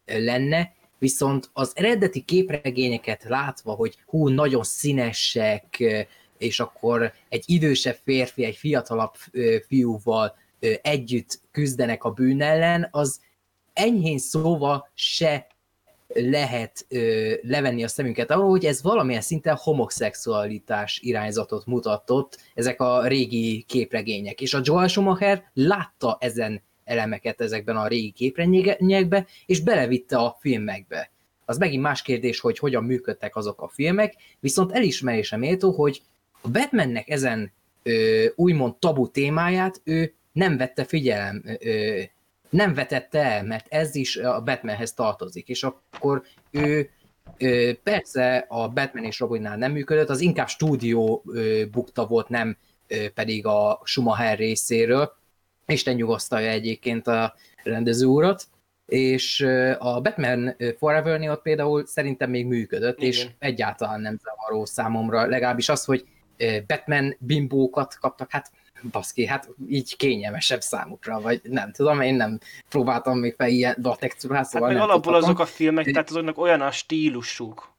[0.07, 0.73] lenne,
[1.03, 5.83] viszont az eredeti képregényeket látva, hogy hú, nagyon színesek,
[6.39, 9.15] és akkor egy idősebb férfi, egy fiatalabb
[9.67, 10.37] fiúval
[10.83, 13.21] együtt küzdenek a bűn ellen, az
[13.73, 15.47] enyhén szóval se
[16.15, 23.07] lehet ö, levenni a szemünket arról, hogy ez valamilyen szinten homoszexualitás irányzatot mutatott ezek a
[23.07, 24.41] régi képregények.
[24.41, 26.63] És a Joel Schumacher látta ezen
[26.93, 31.11] elemeket ezekben a régi képregényekbe, és belevitte a filmekbe.
[31.45, 36.03] Az megint más kérdés, hogy hogyan működtek azok a filmek, viszont elismerése méltó, hogy
[36.41, 37.53] a Batmannek ezen
[37.83, 42.01] ö, úgymond tabu témáját ő nem vette figyelem, ö,
[42.51, 46.91] nem vetette el, mert ez is a Batmanhez tartozik, és akkor ő
[47.39, 52.57] ö, persze a Batman és Robinnál nem működött, az inkább stúdió ö, bukta volt, nem
[52.87, 55.13] ö, pedig a Schumacher részéről,
[55.67, 58.45] Isten nyugosztalja egyébként a rendező urat,
[58.87, 59.41] és
[59.79, 63.11] a Batman Forever-nél ott például szerintem még működött, Igen.
[63.11, 66.05] és egyáltalán nem zavaró számomra, legalábbis az, hogy
[66.67, 68.51] Batman bimbókat kaptak, hát
[68.91, 73.97] baszki, hát így kényelmesebb számukra, vagy nem tudom, én nem próbáltam még fel ilyen a
[73.97, 75.29] textúrát, Hát szóval meg nem alapból tudhatom.
[75.29, 77.71] azok a filmek, tehát azoknak olyan a stílusuk.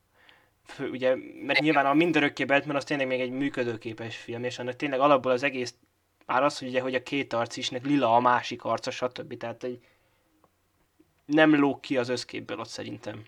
[0.65, 1.15] Fő, ugye,
[1.45, 5.31] mert nyilván a mindörökké Batman az tényleg még egy működőképes film, és annak tényleg alapból
[5.31, 5.73] az egész
[6.25, 9.37] már az, hogy, ugye, hogy a két arc is, nek lila a másik arca, stb.
[9.37, 9.79] Tehát egy
[11.25, 13.23] nem lóg ki az összképből ott szerintem.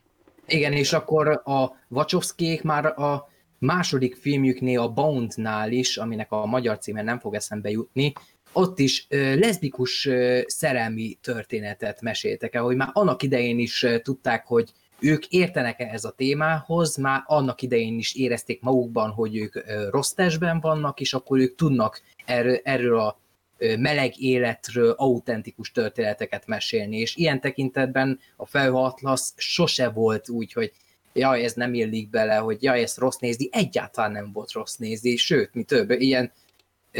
[0.47, 6.77] Igen, és akkor a Wachowskiék már a második filmjüknél, a Boundnál is, aminek a magyar
[6.77, 8.13] címe nem fog eszembe jutni,
[8.53, 13.99] ott is ö, leszbikus ö, szerelmi történetet meséltek el, hogy már annak idején is ö,
[13.99, 19.55] tudták, hogy ők értenek ehhez a témához, már annak idején is érezték magukban, hogy ők
[19.89, 23.19] rossz testben vannak, és akkor ők tudnak erről, erről a
[23.57, 28.91] meleg életről autentikus történeteket mesélni, és ilyen tekintetben a Felhő
[29.35, 30.71] sose volt úgy, hogy
[31.13, 35.15] jaj, ez nem illik bele, hogy jaj, ezt rossz nézni, egyáltalán nem volt rossz nézni,
[35.15, 36.31] sőt, mi több, ilyen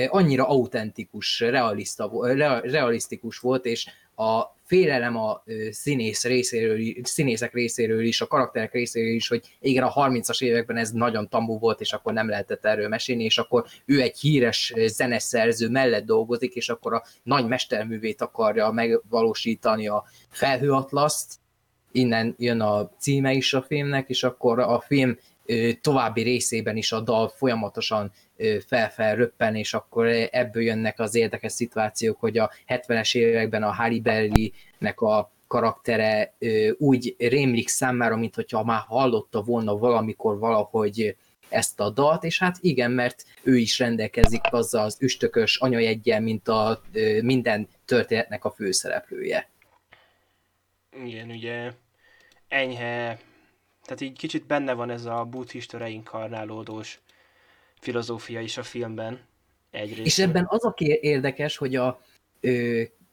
[0.08, 2.12] annyira autentikus, realista,
[2.62, 9.28] realisztikus volt, és a félelem a színész részéről, színészek részéről is, a karakterek részéről is,
[9.28, 13.24] hogy igen, a 30-as években ez nagyon tabu volt, és akkor nem lehetett erről mesélni,
[13.24, 19.88] és akkor ő egy híres zeneszerző mellett dolgozik, és akkor a nagy mesterművét akarja megvalósítani
[19.88, 21.34] a felhőatlaszt,
[21.92, 25.18] innen jön a címe is a filmnek, és akkor a film
[25.82, 28.12] további részében is a dal folyamatosan
[28.68, 34.02] felfel röppen, és akkor ebből jönnek az érdekes szituációk, hogy a 70-es években a Halle
[34.02, 36.36] Berry-nek a karaktere
[36.78, 41.16] úgy rémlik számára, mint hogyha már hallotta volna valamikor valahogy
[41.50, 46.48] ezt a dalt, és hát igen, mert ő is rendelkezik azzal az üstökös anyajegyen, mint
[46.48, 46.82] a
[47.22, 49.50] minden történetnek a főszereplője.
[51.04, 51.72] Igen, ugye
[52.48, 53.20] enyhe,
[53.84, 57.00] tehát így kicsit benne van ez a buddhista reinkarnálódós
[57.86, 59.20] filozófia is a filmben.
[59.72, 60.06] Egyrészt.
[60.06, 61.88] És ebben az a érdekes, hogy a,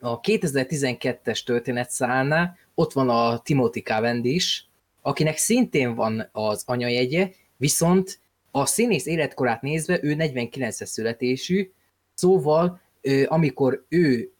[0.01, 4.63] a 2012-es történetszálnál ott van a Timothy Cavendish,
[5.03, 8.21] akinek szintén van az anyajegye, viszont
[8.51, 11.71] a színész életkorát nézve ő 49-es születésű,
[12.15, 12.81] szóval
[13.27, 14.33] amikor ő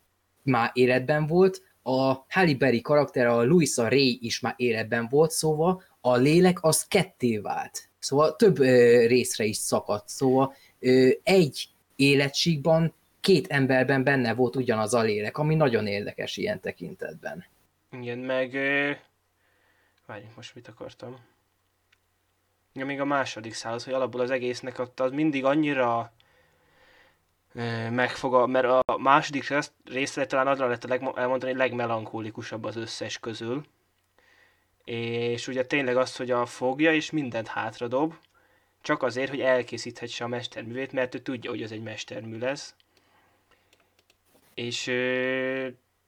[0.43, 5.83] már életben volt, a Halle Berry karakter, a Louisa Ray is már életben volt, szóval
[6.01, 7.92] a lélek az ketté vált.
[8.03, 8.59] Szóval több
[9.07, 10.09] részre is szakadt.
[10.09, 10.55] Szóval
[11.23, 17.45] egy életsíkban két emberben benne volt ugyanaz a lélek, ami nagyon érdekes ilyen tekintetben.
[17.91, 18.55] Igen, meg...
[18.55, 18.91] Ö...
[20.07, 21.17] Várj, most mit akartam?
[22.73, 26.13] Ja, még a második száz, hogy alapból az egésznek ott az mindig annyira
[27.91, 29.55] megfog, mert a második
[29.85, 33.65] részre talán arra lehet elmondani, legmelankolikusabb az összes közül.
[34.85, 38.15] És ugye tényleg az, hogy a fogja és mindent hátradob,
[38.81, 42.75] csak azért, hogy elkészíthetse a mesterművét, mert ő tudja, hogy ez egy mestermű lesz.
[44.55, 44.83] És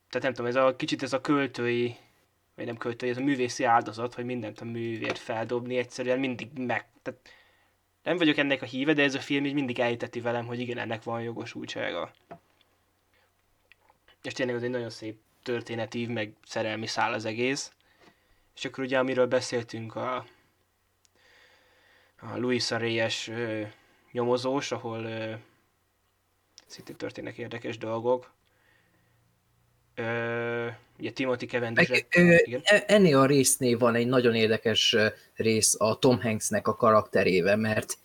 [0.09, 1.97] tehát nem tudom, ez a kicsit ez a költői,
[2.55, 6.87] vagy nem költői, ez a művészi áldozat, hogy mindent a művért feldobni, egyszerűen mindig meg,
[7.03, 7.21] tehát
[8.03, 10.79] nem vagyok ennek a híve, de ez a film így mindig elhiteti velem, hogy igen,
[10.79, 12.13] ennek van jogosultsága.
[14.23, 17.73] És tényleg az egy nagyon szép történetív, meg szerelmi szál az egész.
[18.55, 20.17] És akkor ugye, amiről beszéltünk, a,
[22.21, 23.63] a Luisa Reyes ö,
[24.13, 25.33] nyomozós, ahol ö,
[26.67, 28.33] szintén történnek érdekes dolgok.
[29.95, 30.69] Ö,
[30.99, 32.07] ugye Timothy Cavendish...
[32.09, 34.97] E- ennél a résznél van egy nagyon érdekes
[35.35, 37.99] rész a Tom Hanksnek a karakterével, mert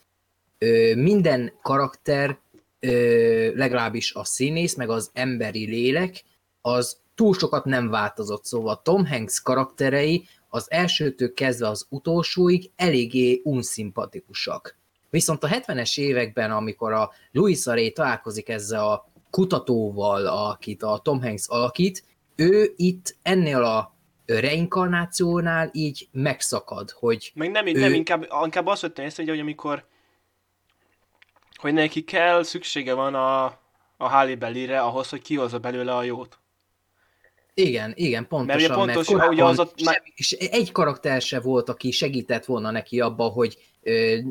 [0.58, 2.38] ö, minden karakter,
[2.80, 6.24] ö, legalábbis a színész, meg az emberi lélek,
[6.62, 13.42] az túl sokat nem változott, szóval Tom Hanks karakterei az elsőtől kezdve az utolsóig eléggé
[13.44, 14.78] unszimpatikusak.
[15.10, 21.22] Viszont a 70-es években, amikor a Louis Ray találkozik ezzel a kutatóval, akit a Tom
[21.22, 22.04] Hanks alakít,
[22.36, 23.96] ő itt ennél a
[24.26, 27.32] reinkarnációnál így megszakad, hogy...
[27.36, 27.72] Meg nem, ő...
[27.72, 29.86] nem inkább, inkább azt vettem észre, hogy amikor
[31.60, 33.44] hogy neki kell, szüksége van a,
[33.98, 36.40] a Halle Berry-re ahhoz, hogy kihozza belőle a jót.
[37.54, 38.78] Igen, igen, pontosan.
[38.78, 43.00] Mert, pontos, mert ugye az sem, és egy karakter se volt, aki segített volna neki
[43.00, 43.58] abba, hogy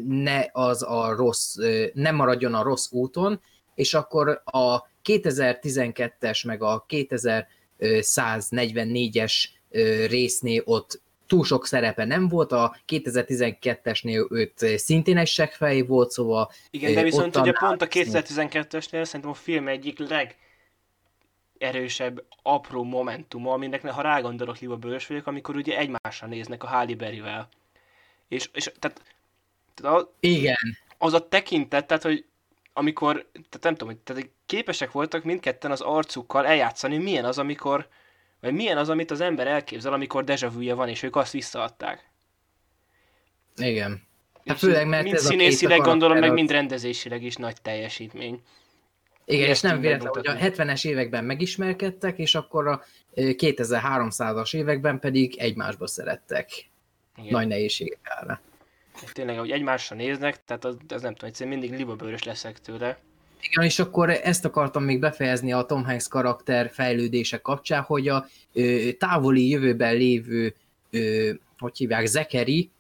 [0.08, 3.40] ne az a rossz, ö, nem maradjon a rossz úton,
[3.74, 9.32] és akkor a 2012-es meg a 2144-es
[10.08, 16.50] résznél ott túl sok szerepe nem volt, a 2012-esnél őt szintén egy seggfej volt, szóval...
[16.70, 20.36] Igen, de viszont ugye pont a 2012-esnél szerintem a film egyik leg
[21.58, 26.94] erősebb, apró momentuma, aminek ha rágondolok, Liva bőrös vagyok, amikor ugye egymásra néznek a Halle
[26.94, 27.48] Berry-vel.
[28.28, 29.02] És, és tehát,
[29.74, 30.78] tehát a, Igen.
[30.98, 32.24] Az a tekintet, tehát, hogy
[32.72, 37.88] amikor, tehát nem tudom, tehát képesek voltak mindketten az arcukkal eljátszani, milyen az, amikor,
[38.40, 42.10] vagy milyen az, amit az ember elképzel, amikor deja van, és ők azt visszaadták.
[43.56, 44.06] Igen.
[44.46, 48.42] Hát főleg, mert mind ez színészileg gondolom, meg mind rendezésileg is nagy teljesítmény.
[49.28, 52.82] Igen, és nem véletlen, hogy a 70-es években megismerkedtek, és akkor a
[53.14, 56.50] 2300-as években pedig egymásba szerettek.
[57.16, 57.30] Igen.
[57.30, 58.40] Nagy nehézségek állna.
[59.12, 62.98] Tényleg, hogy egymásra néznek, tehát az, az nem tudom, egyszerűen mindig libabőrös leszek tőle.
[63.40, 68.26] Igen, és akkor ezt akartam még befejezni a Tom Hanks karakter fejlődése kapcsán, hogy a
[68.52, 70.54] ö, távoli jövőben lévő,
[70.90, 72.70] ö, hogy hívják, Zekeri,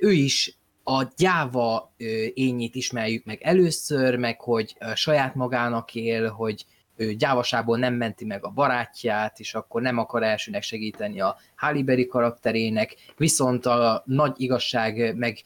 [0.00, 0.57] ő is
[0.90, 1.94] a gyáva
[2.34, 6.64] ényét ismerjük meg először, meg hogy saját magának él, hogy
[6.96, 12.06] ő gyávasából nem menti meg a barátját, és akkor nem akar elsőnek segíteni a Halle
[12.06, 15.42] karakterének, viszont a nagy igazság meg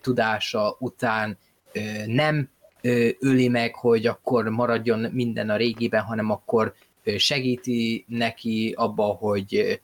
[0.00, 1.38] tudása után
[2.06, 2.48] nem
[2.80, 6.74] ö, öli meg, hogy akkor maradjon minden a régiben, hanem akkor
[7.16, 9.80] segíti neki abba, hogy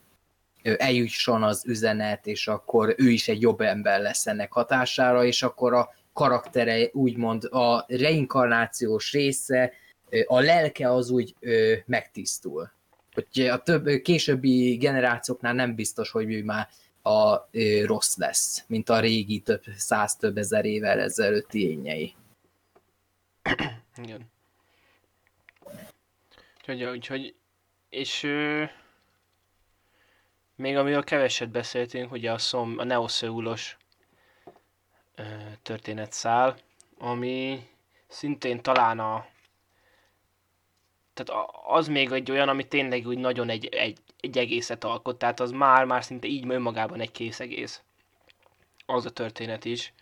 [0.76, 5.74] eljusson az üzenet, és akkor ő is egy jobb ember lesz ennek hatására, és akkor
[5.74, 9.72] a karaktere úgymond a reinkarnációs része,
[10.26, 11.34] a lelke az úgy
[11.86, 12.72] megtisztul.
[13.12, 16.68] Hogy a több későbbi generációknál nem biztos, hogy ő már
[17.02, 17.48] a
[17.84, 22.14] rossz lesz, mint a régi több száz, több ezer évvel ezelőtti ényei.
[24.02, 24.30] Igen.
[26.68, 27.34] Úgyhogy, úgyhogy
[27.88, 28.26] és
[30.56, 33.76] még amiről keveset beszéltünk, ugye a, szom, a neoszeulos
[35.62, 36.56] történetszál,
[36.98, 37.68] ami
[38.08, 39.26] szintén talán a
[41.16, 45.40] tehát az még egy olyan, ami tényleg úgy nagyon egy, egy, egy egészet alkot, tehát
[45.40, 47.82] az már, már szinte így önmagában egy kész egész.
[48.86, 49.92] Az a történet is.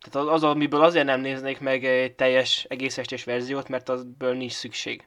[0.00, 4.34] Tehát az, az, amiből azért nem néznék meg egy teljes egész estés verziót, mert azből
[4.34, 5.06] nincs szükség.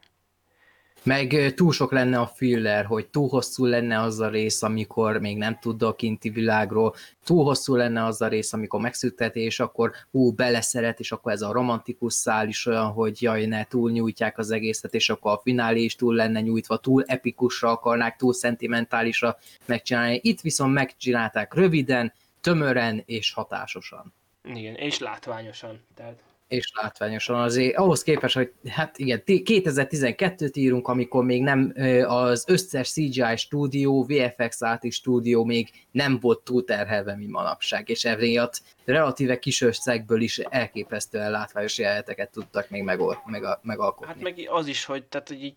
[1.04, 5.38] Meg túl sok lenne a filler, hogy túl hosszú lenne az a rész, amikor még
[5.38, 9.92] nem tud a kinti világról, túl hosszú lenne az a rész, amikor megszünteti, és akkor
[10.12, 14.38] hú, beleszeret, és akkor ez a romantikus szál is olyan, hogy jaj, ne, túl nyújtják
[14.38, 19.38] az egészet, és akkor a finálé is túl lenne nyújtva, túl epikusra akarnák, túl szentimentálisra
[19.66, 20.20] megcsinálni.
[20.24, 24.14] Itt viszont megcsinálták röviden, tömören és hatásosan.
[24.44, 25.80] Igen, és látványosan.
[25.96, 31.74] Tehát és látványosan azért, ahhoz képest, hogy hát igen, 2012-t írunk, amikor még nem
[32.06, 38.62] az összes CGI stúdió, VFX is stúdió még nem volt túlterhelve, mint manapság, és emiatt
[38.86, 44.14] relatíve kis összegből is elképesztően látványos jeleneteket tudtak még megol, meg, megalkotni.
[44.14, 45.56] Hát meg az is, hogy, tehát, hogy így,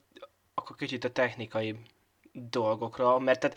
[0.55, 1.77] akkor kicsit a technikai
[2.33, 3.57] dolgokra, mert tehát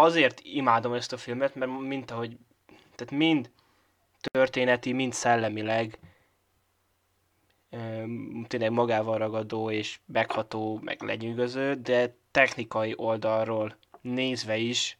[0.00, 2.36] azért imádom ezt a filmet, mert mint ahogy,
[2.94, 3.50] tehát mind
[4.20, 5.98] történeti, mind szellemileg
[8.46, 14.98] tényleg magával ragadó és megható, meg lenyűgöző, de technikai oldalról nézve is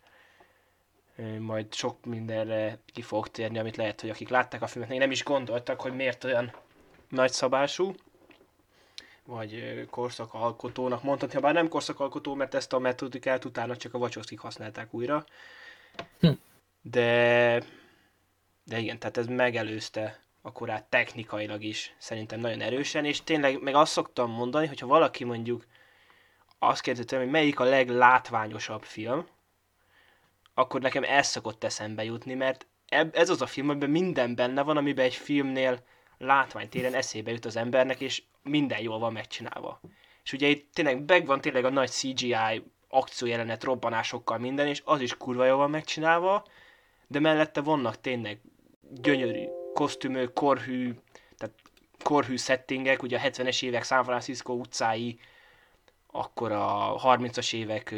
[1.38, 5.10] majd sok mindenre ki fog térni, amit lehet, hogy akik látták a filmet, még nem
[5.10, 6.52] is gondoltak, hogy miért olyan
[7.08, 7.94] nagyszabású,
[9.24, 14.38] vagy korszakalkotónak mondhatni, ha bár nem korszakalkotó, mert ezt a metodikát utána csak a Wachowskik
[14.38, 15.24] használták újra.
[16.20, 16.30] Hm.
[16.82, 17.62] De,
[18.64, 23.92] de igen, tehát ez megelőzte akkorát technikailag is szerintem nagyon erősen, és tényleg meg azt
[23.92, 25.66] szoktam mondani, hogyha valaki mondjuk
[26.58, 29.26] azt kérdezi hogy melyik a leglátványosabb film,
[30.54, 32.66] akkor nekem ez szokott eszembe jutni, mert
[33.12, 35.84] ez az a film, amiben minden benne van, amiben egy filmnél
[36.18, 39.80] látványtéren eszébe jut az embernek, és minden jól van megcsinálva.
[40.24, 45.16] És ugye itt tényleg megvan tényleg a nagy CGI akciójelenet, robbanásokkal minden, és az is
[45.16, 46.46] kurva jól van megcsinálva,
[47.06, 48.40] de mellette vannak tényleg
[48.90, 50.94] gyönyörű kosztümök, korhű,
[51.36, 51.54] tehát
[52.02, 55.18] korhű settingek, ugye a 70-es évek San Francisco utcái,
[56.06, 57.90] akkor a 30-as évek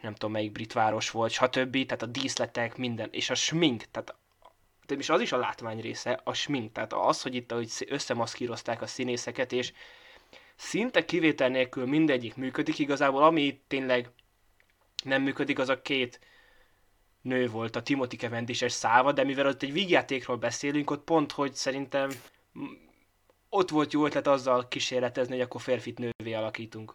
[0.00, 1.86] nem tudom melyik brit város volt, stb.
[1.86, 4.14] Tehát a díszletek, minden, és a smink, tehát
[4.98, 8.86] és az is a látvány része, a smink, tehát az, hogy itt ahogy összemaszkírozták a
[8.86, 9.72] színészeket, és
[10.54, 14.10] szinte kivétel nélkül mindegyik működik, igazából ami tényleg
[15.04, 16.20] nem működik, az a két
[17.26, 21.54] nő volt a Timothy Cavendish-es száva, de mivel ott egy vígjátékról beszélünk, ott pont, hogy
[21.54, 22.10] szerintem
[23.48, 26.94] ott volt jó ötlet azzal kísérletezni, hogy akkor férfit nővé alakítunk.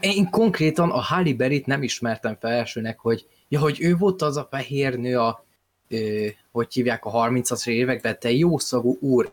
[0.00, 4.36] Én konkrétan a Halle Berry-t nem ismertem fel elsőnek, hogy, ja, hogy ő volt az
[4.36, 5.44] a fehér nő a,
[5.88, 9.32] ö, hogy hívják a 30-as években, te jó szagú úr.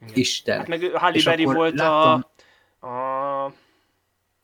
[0.00, 0.14] Igen.
[0.14, 0.58] Isten.
[0.58, 2.26] Hát meg Halle Berry volt láttam,
[2.78, 3.52] a, a...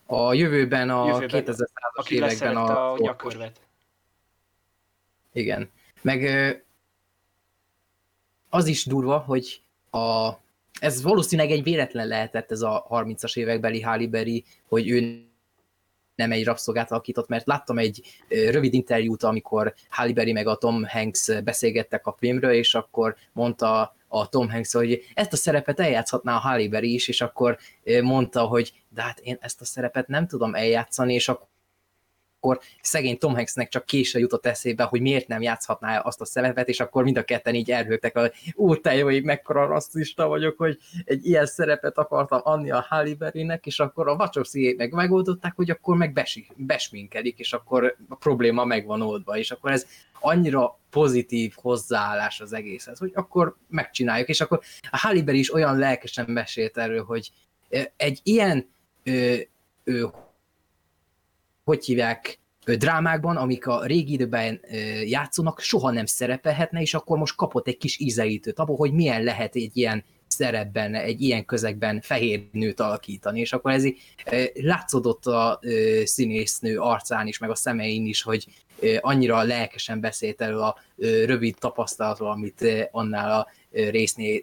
[0.09, 3.66] A jövőben a jövőben, 2000-es években a, a gyakorvet.
[5.37, 5.71] Igen.
[6.03, 6.23] Meg
[8.49, 10.31] az is durva, hogy a,
[10.81, 15.25] ez valószínűleg egy véletlen lehetett ez a 30-as évekbeli Halle Berry, hogy ő
[16.15, 20.85] nem egy rabszolgát alakított, mert láttam egy rövid interjút, amikor Halle Berry meg a Tom
[20.85, 26.35] Hanks beszélgettek a filmről, és akkor mondta a Tom Hanks, hogy ezt a szerepet eljátszhatná
[26.35, 27.59] a Halle is, és akkor
[28.03, 31.47] mondta, hogy de hát én ezt a szerepet nem tudom eljátszani, és akkor
[32.47, 36.69] akkor szegény Tom Hanksnek csak késő jutott eszébe, hogy miért nem játszhatná azt a szerepet,
[36.69, 40.79] és akkor mind a ketten így elhőgtek, hogy ú, te jó, mekkora rasszista vagyok, hogy
[41.05, 45.71] egy ilyen szerepet akartam adni a Halle Berrynek, és akkor a Wachowskiék meg megoldották, hogy
[45.71, 49.87] akkor meg besi, besminkelik, és akkor a probléma meg van oldva, és akkor ez
[50.21, 54.61] annyira pozitív hozzáállás az egészhez, hogy akkor megcsináljuk, és akkor
[54.91, 57.31] a Halle Berry is olyan lelkesen mesélt erről, hogy
[57.97, 58.69] egy ilyen
[59.05, 59.35] ö,
[59.85, 60.07] ö,
[61.67, 64.61] hogy hívják, drámákban, amik a régi időben
[65.05, 69.55] játszanak, soha nem szerepelhetne, és akkor most kapott egy kis ízelítőt abból, hogy milyen lehet
[69.55, 74.01] egy ilyen szerepben, egy ilyen közegben fehér nőt alakítani, és akkor ez így
[74.55, 75.61] látszódott a
[76.05, 78.47] színésznő arcán is, meg a szemein is, hogy
[79.01, 80.77] annyira lelkesen beszélt elő a
[81.25, 84.41] rövid tapasztalatról, amit annál a résznél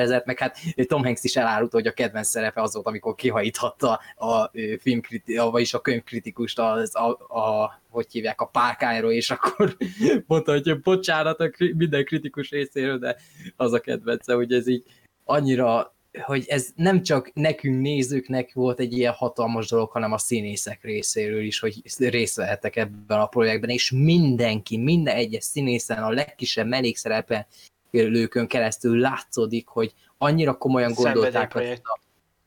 [0.00, 4.00] szerzett, meg hát Tom Hanks is elárult, hogy a kedvenc szerepe az volt, amikor kihajíthatta
[4.16, 4.50] a
[4.80, 7.08] filmkritikus, vagyis a könyvkritikust az, a,
[7.38, 9.76] a, hogy hívják, a párkányról, és akkor
[10.26, 13.16] mondta, hogy bocsánat a minden kritikus részéről, de
[13.56, 14.84] az a kedvence, hogy ez így
[15.24, 20.82] annyira hogy ez nem csak nekünk nézőknek volt egy ilyen hatalmas dolog, hanem a színészek
[20.82, 26.66] részéről is, hogy részt vehettek ebben a projektben, és mindenki, minden egyes színészen, a legkisebb
[26.66, 27.46] mellékszerepen
[27.90, 32.00] lőkön keresztül látszódik, hogy annyira komolyan gondolták ezt a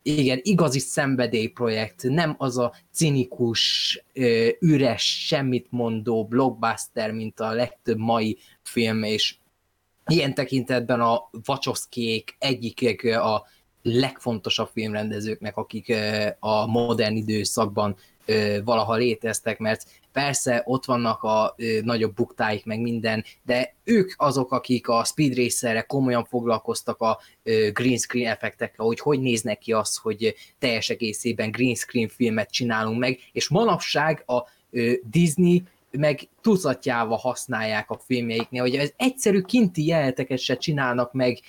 [0.06, 4.04] igen, igazi szenvedélyprojekt, nem az a cinikus,
[4.60, 9.36] üres, semmit mondó blockbuster, mint a legtöbb mai film, és
[10.06, 13.48] ilyen tekintetben a Wachowskiék egyikek a
[13.82, 15.96] legfontosabb filmrendezőknek, akik
[16.40, 17.96] a modern időszakban
[18.64, 24.88] valaha léteztek, mert persze ott vannak a nagyobb buktáik, meg minden, de ők azok, akik
[24.88, 27.20] a Speed Racerre komolyan foglalkoztak a
[27.74, 33.00] green screen effektekkel, hogy hogy néznek ki az, hogy teljes egészében green screen filmet csinálunk
[33.00, 34.42] meg, és manapság a
[35.04, 41.40] Disney meg tucatjával használják a filmjeiknél, hogy ez egyszerű kinti jeleneteket se csinálnak meg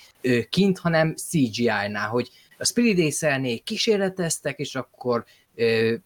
[0.49, 5.25] kint, hanem CGI-nál, hogy a Spirit Racer-nél kísérleteztek, és akkor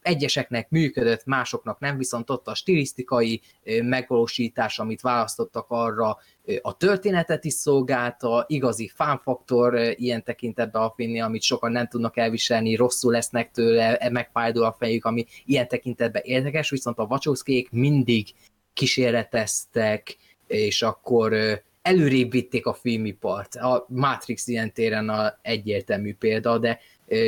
[0.01, 3.41] egyeseknek működött, másoknak nem, viszont ott a stilisztikai
[3.81, 6.17] megvalósítás, amit választottak arra,
[6.61, 12.76] a történetet is szolgálta, igazi fánfaktor ilyen tekintetben a filmnél, amit sokan nem tudnak elviselni,
[12.76, 18.27] rosszul lesznek tőle, e, megfájdul a fejük, ami ilyen tekintetben érdekes, viszont a Wachowskiék mindig
[18.73, 20.17] kísérleteztek,
[20.47, 23.55] és akkor előrébb vitték a filmipart.
[23.55, 26.80] A Matrix ilyen téren a egyértelmű példa, de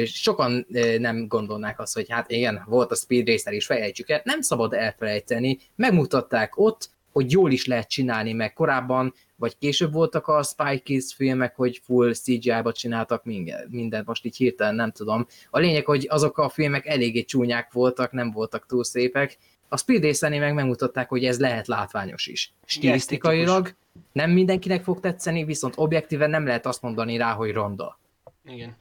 [0.06, 0.68] sokan
[0.98, 4.22] nem gondolnák azt, hogy hát igen, volt a Speed Racer is, felejtsük el.
[4.24, 10.28] Nem szabad elfelejteni, megmutatták ott, hogy jól is lehet csinálni, meg korábban, vagy később voltak
[10.28, 13.24] a Spy Kids filmek, hogy full CGI-ba csináltak
[13.70, 15.28] mindent, most így hirtelen nem tudom.
[15.50, 19.38] A lényeg, hogy azok a filmek eléggé csúnyák voltak, nem voltak túl szépek.
[19.70, 22.54] A Speed racer meg megmutatták, hogy ez lehet látványos is.
[22.66, 23.76] Stilisztikailag
[24.12, 28.00] nem mindenkinek fog tetszeni, viszont objektíven nem lehet azt mondani rá, hogy ronda.
[28.46, 28.76] Igen.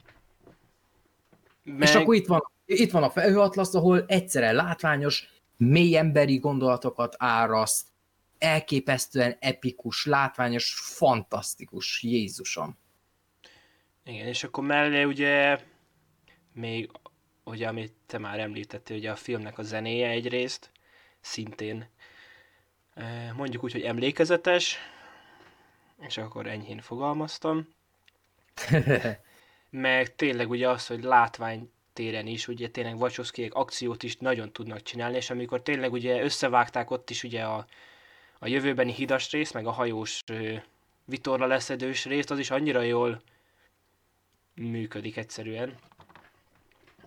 [1.77, 1.87] Meg...
[1.87, 5.27] És akkor itt van, itt van a felhőatlasz, ahol egyszerre látványos,
[5.57, 7.87] mély emberi gondolatokat áraszt,
[8.37, 12.77] elképesztően epikus, látványos, fantasztikus, Jézusom.
[14.03, 15.59] Igen, és akkor mellé ugye
[16.53, 16.91] még,
[17.43, 20.71] ugye amit te már említettél, ugye a filmnek a zenéje egyrészt,
[21.19, 21.89] szintén
[22.93, 24.77] eh, mondjuk úgy, hogy emlékezetes,
[25.99, 27.67] és akkor enyhén fogalmaztam.
[29.71, 34.81] meg tényleg ugye az, hogy látvány téren is, ugye tényleg Wachowskiek akciót is nagyon tudnak
[34.81, 37.65] csinálni, és amikor tényleg ugye összevágták ott is ugye a,
[38.39, 40.23] a jövőbeni hidas rész, meg a hajós
[41.05, 43.21] vitorla leszedős részt, az is annyira jól
[44.55, 45.77] működik egyszerűen.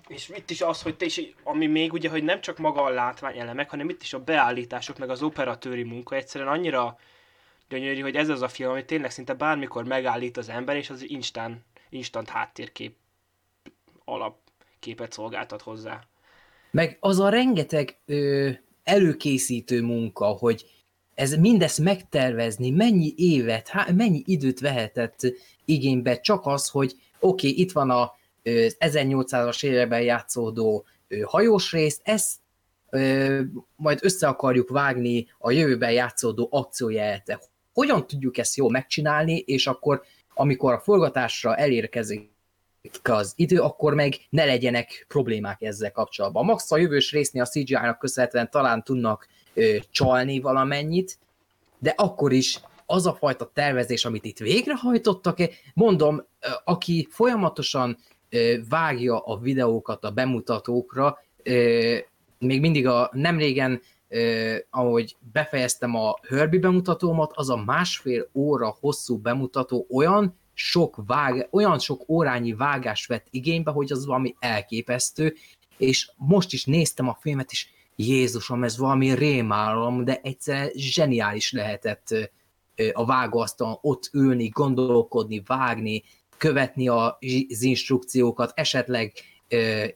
[0.09, 2.89] És itt is az, hogy te is, ami még ugye, hogy nem csak maga a
[2.89, 6.99] látvány elemek, hanem itt is a beállítások, meg az operatőri munka egyszerűen annyira
[7.69, 11.11] gyönyörű, hogy ez az a film, ami tényleg szinte bármikor megállít az ember, és az
[11.11, 11.65] instán
[11.95, 12.97] instant háttérkép
[14.05, 16.01] alapképet szolgáltat hozzá.
[16.71, 18.51] Meg az a rengeteg ö,
[18.83, 20.67] előkészítő munka, hogy
[21.15, 25.21] ez mindezt megtervezni, mennyi évet, há, mennyi időt vehetett
[25.65, 28.13] igénybe, csak az, hogy oké, okay, itt van a
[28.45, 32.37] 1800-as években játszódó ö, hajós rész, ezt
[32.91, 33.41] ö,
[33.77, 37.41] majd össze akarjuk vágni a jövőben játszódó akciójelete.
[37.73, 40.03] Hogyan tudjuk ezt jól megcsinálni, és akkor
[40.35, 42.31] amikor a forgatásra elérkezik
[43.03, 46.45] az idő, akkor meg ne legyenek problémák ezzel kapcsolatban.
[46.45, 51.19] Max a jövős résznél a CGI-nak köszönhetően talán tudnak ö, csalni valamennyit,
[51.79, 55.39] de akkor is az a fajta tervezés, amit itt végrehajtottak,
[55.75, 56.27] mondom,
[56.65, 57.99] aki folyamatosan
[58.69, 61.19] vágja a videókat a bemutatókra,
[62.39, 63.79] még mindig a nem régen, eh,
[64.71, 71.79] ahogy befejeztem a Herbie bemutatómat, az a másfél óra hosszú bemutató olyan sok vág, olyan
[71.79, 75.35] sok órányi vágás vett igénybe, hogy az valami elképesztő,
[75.77, 82.15] és most is néztem a filmet, és Jézusom, ez valami rémálom, de egyszer zseniális lehetett
[82.93, 86.03] a vágóasztalon ott ülni, gondolkodni, vágni,
[86.37, 89.13] követni az instrukciókat, esetleg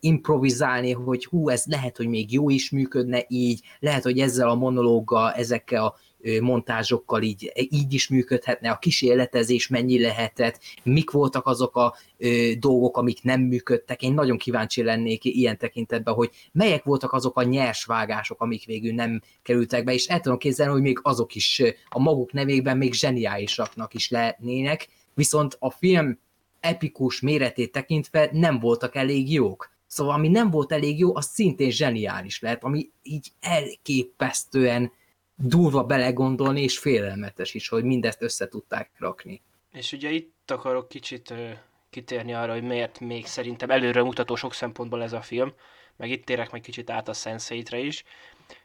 [0.01, 4.55] improvizálni, hogy hú, ez lehet, hogy még jó is működne így, lehet, hogy ezzel a
[4.55, 5.95] monológgal, ezekkel a
[6.41, 12.97] montázsokkal így, így is működhetne, a kísérletezés mennyi lehetett, mik voltak azok a ö, dolgok,
[12.97, 14.03] amik nem működtek.
[14.03, 18.95] Én nagyon kíváncsi lennék ilyen tekintetben, hogy melyek voltak azok a nyers vágások, amik végül
[18.95, 22.93] nem kerültek be, és el tudom képzelni, hogy még azok is a maguk nevében még
[22.93, 26.19] zseniálisaknak is lehetnének, viszont a film
[26.61, 29.77] epikus méretét tekintve nem voltak elég jók.
[29.87, 34.93] Szóval ami nem volt elég jó, az szintén zseniális lehet, ami így elképesztően
[35.35, 39.43] durva belegondolni, és félelmetes is, hogy mindezt össze tudták rakni.
[39.73, 41.51] És ugye itt akarok kicsit ö,
[41.91, 45.53] kitérni arra, hogy miért még szerintem előre mutató sok szempontból ez a film,
[45.97, 48.05] meg itt térek meg kicsit át a sense is,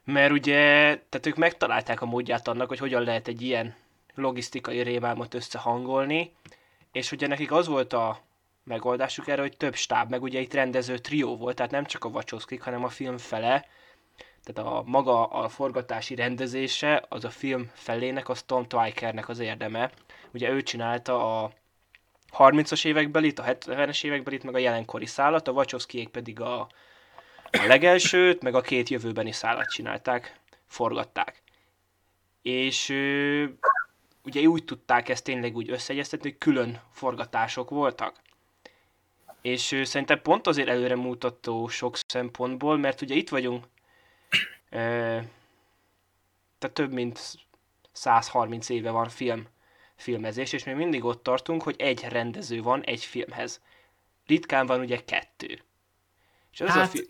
[0.03, 0.53] mert ugye,
[1.09, 3.75] tehát ők megtalálták a módját annak, hogy hogyan lehet egy ilyen
[4.15, 6.31] logisztikai rémálmot összehangolni,
[6.93, 8.19] és ugye nekik az volt a
[8.63, 12.09] megoldásuk erre, hogy több stáb, meg ugye itt rendező trió volt, tehát nem csak a
[12.09, 13.65] Wachowskik, hanem a film fele,
[14.43, 19.91] tehát a maga a forgatási rendezése, az a film felének, az Tom Twykernek az érdeme.
[20.33, 21.51] Ugye ő csinálta a
[22.37, 26.59] 30-as évekbelit, a 70-es évekbelit, meg a jelenkori szállat, a Wachowskiék pedig a,
[27.51, 31.41] a legelsőt, meg a két jövőbeni szállat csinálták, forgatták.
[32.41, 32.93] És
[34.23, 38.15] ugye úgy tudták ezt tényleg úgy összeegyeztetni, hogy külön forgatások voltak.
[39.41, 43.65] És szerintem pont azért előre mutató sok szempontból, mert ugye itt vagyunk
[46.63, 47.37] tehát több mint
[47.91, 49.47] 130 éve van film,
[49.95, 53.61] filmezés, és még mindig ott tartunk, hogy egy rendező van egy filmhez.
[54.27, 55.61] Ritkán van ugye kettő.
[56.53, 57.07] És az hát, a fi-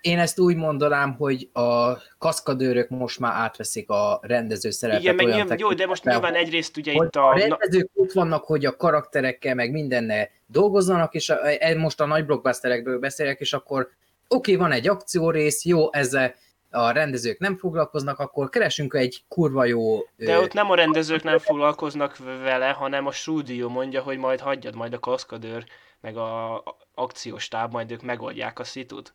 [0.00, 5.02] én ezt úgy mondanám, hogy a kaszkadőrök most már átveszik a rendező szerepet.
[5.02, 7.28] Igen, meg nyilván, jó, de most nyilván egyrészt ugye itt a...
[7.28, 12.06] A rendezők ott vannak, hogy a karakterekkel, meg mindenne dolgozzanak, és a, e, most a
[12.06, 13.80] nagy blockbusterekből beszélek, és akkor
[14.28, 16.34] oké, okay, van egy akciórész, jó, ezzel
[16.70, 19.98] a rendezők nem foglalkoznak, akkor keresünk egy kurva jó...
[20.16, 24.74] De ott nem a rendezők nem foglalkoznak vele, hanem a stúdió mondja, hogy majd hagyjad,
[24.74, 25.64] majd a kaszkadőr,
[26.00, 26.62] meg a
[26.94, 29.14] akcióstáb, majd ők megoldják a szitut.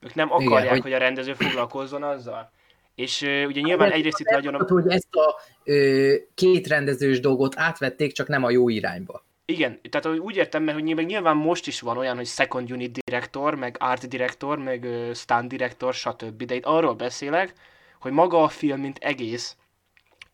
[0.00, 0.80] Ők nem akarják, Igen, hogy...
[0.80, 2.50] hogy a rendező foglalkozzon azzal.
[2.94, 4.54] És uh, ugye nyilván egyrészt itt nagyon...
[4.54, 4.64] A...
[4.68, 5.34] Hogy ezt a
[5.64, 9.24] uh, két rendezős dolgot átvették, csak nem a jó irányba.
[9.44, 13.54] Igen, tehát úgy értem, mert hogy nyilván most is van olyan, hogy second unit director,
[13.54, 16.42] meg art director, meg uh, stunt director, stb.
[16.42, 17.52] De itt arról beszélek,
[18.00, 19.56] hogy maga a film, mint egész,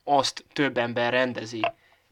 [0.05, 1.61] azt több ember rendezi.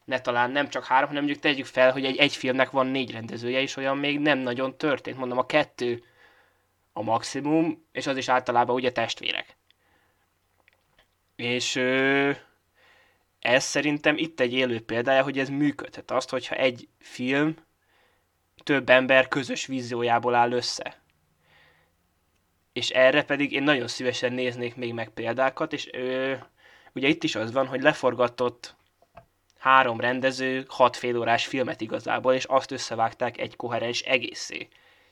[0.05, 3.11] Ne talán nem csak három, hanem mondjuk tegyük fel, hogy egy, egy filmnek van négy
[3.11, 5.17] rendezője, és olyan még nem nagyon történt.
[5.17, 6.03] Mondom, a kettő
[6.93, 9.57] a maximum, és az is általában ugye testvérek.
[11.35, 11.75] És...
[11.75, 12.35] Uh,
[13.45, 16.11] ez szerintem itt egy élő példája, hogy ez működhet.
[16.11, 17.55] Azt, hogyha egy film
[18.63, 21.01] több ember közös víziójából áll össze.
[22.73, 26.33] És erre pedig én nagyon szívesen néznék még meg példákat, és ö,
[26.93, 28.75] ugye itt is az van, hogy leforgatott
[29.65, 34.67] három rendező hat fél órás filmet igazából, és azt összevágták egy koherens egészé.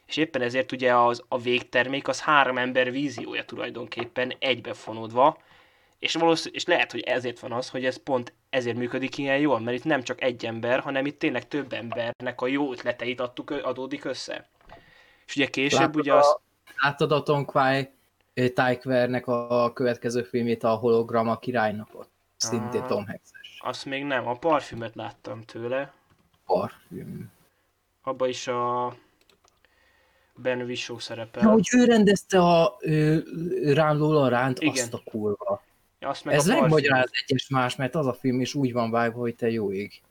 [0.06, 5.38] És éppen ezért ugye az, a végtermék az három ember víziója tulajdonképpen egybefonódva,
[6.00, 9.60] és, valószínű, és lehet, hogy ezért van az, hogy ez pont ezért működik ilyen jól,
[9.60, 13.52] mert itt nem csak egy ember, hanem itt tényleg több embernek a jó ötleteit adtuk,
[13.52, 14.50] adódik össze.
[15.26, 16.38] És ugye később Látod ugye az...
[16.82, 17.90] Láttad a Tonkwai
[18.34, 22.10] Tykvernek a következő filmét, a Hologram a királynapot?
[22.38, 23.43] Szintén Tom Hanks-es.
[23.66, 25.94] Azt még nem, a parfümöt láttam tőle.
[26.46, 27.32] Parfüm.
[28.02, 28.96] Abba is a
[30.36, 31.44] Ben Whishaw szerepel.
[31.44, 32.78] Ja, hogy ő rendezte a
[33.64, 35.64] Rán Lola Ránt, azt a kurva.
[36.00, 39.36] Azt meg Ez megmagyaráz egyes más, mert az a film is úgy van vágva, hogy
[39.36, 40.02] te jó ég.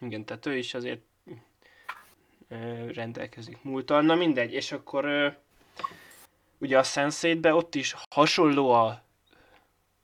[0.00, 1.00] Igen, tehát ő is azért
[2.94, 4.02] rendelkezik múltal.
[4.02, 5.36] Na mindegy, és akkor
[6.58, 9.02] ugye a sense ott is hasonló a,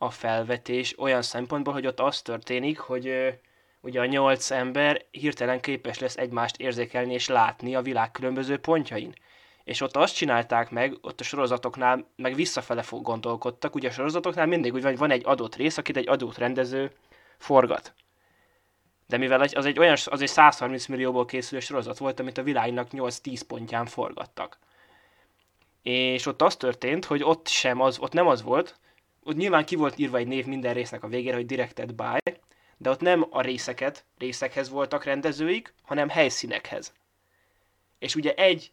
[0.04, 3.34] a felvetés olyan szempontból, hogy ott az történik, hogy
[3.80, 9.14] ugye a nyolc ember hirtelen képes lesz egymást érzékelni és látni a világ különböző pontjain
[9.64, 14.74] és ott azt csinálták meg, ott a sorozatoknál meg visszafele gondolkodtak, ugye a sorozatoknál mindig
[14.74, 16.92] úgy van, van egy adott rész, akit egy adott rendező
[17.38, 17.94] forgat.
[19.06, 22.88] De mivel az egy olyan, az egy 130 millióból készülő sorozat volt, amit a világnak
[22.92, 24.58] 8-10 pontján forgattak.
[25.82, 28.78] és ott az történt, hogy ott sem az, ott nem az volt,
[29.24, 32.32] ott nyilván ki volt írva egy név minden résznek a végére, hogy directed by,
[32.76, 36.92] de ott nem a részeket, részekhez voltak rendezőik, hanem helyszínekhez.
[37.98, 38.72] És ugye egy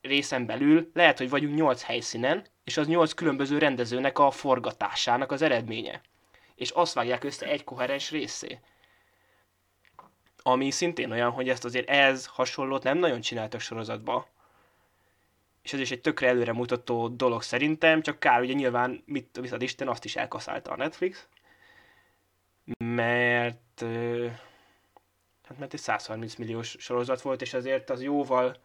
[0.00, 5.42] részen belül lehet, hogy vagyunk nyolc helyszínen, és az nyolc különböző rendezőnek a forgatásának az
[5.42, 6.00] eredménye.
[6.54, 8.58] És azt vágják össze egy koherens részé.
[10.42, 14.28] Ami szintén olyan, hogy ezt azért ez hasonlót nem nagyon csináltak sorozatba.
[15.64, 19.62] És ez is egy tökre előre mutató dolog szerintem, csak kár, ugye nyilván, mit viszont
[19.62, 21.28] Isten, azt is elkaszálta a Netflix.
[22.78, 23.84] Mert
[25.44, 28.56] hát mert egy 130 milliós sorozat volt, és azért az jóval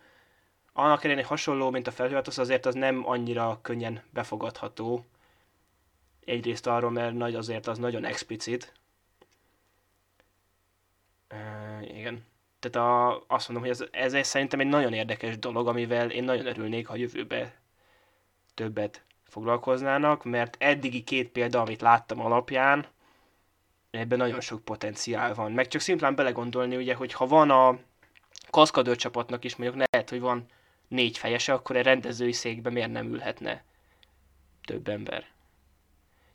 [0.73, 5.05] annak ellenére hasonló, mint a felhőhatos, azért az nem annyira könnyen befogadható.
[6.26, 8.73] Egyrészt arról, mert nagy azért az nagyon explicit.
[11.31, 12.26] Uh, igen.
[12.60, 16.23] Tehát a, azt mondom, hogy ez, ez, ez szerintem egy nagyon érdekes dolog, amivel én
[16.23, 17.53] nagyon örülnék, ha jövőbe
[18.53, 22.86] többet foglalkoznának, mert eddigi két példa, amit láttam alapján,
[23.91, 25.52] ebben nagyon sok potenciál van.
[25.52, 27.77] Meg csak szimplán belegondolni, ugye, hogy ha van a
[28.49, 30.45] kaszkadőr csapatnak is mondjuk lehet, hogy van
[30.88, 33.64] négy fejese, akkor egy rendezői székbe miért nem ülhetne
[34.65, 35.26] több ember?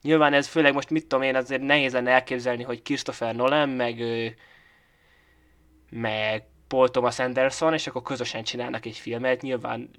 [0.02, 4.02] Nyilván ez főleg most mit tudom én, azért nehéz lenne elképzelni, hogy Christopher Nolan, meg,
[5.96, 9.42] meg Paul Thomas Anderson, és akkor közösen csinálnak egy filmet.
[9.42, 9.90] Nyilván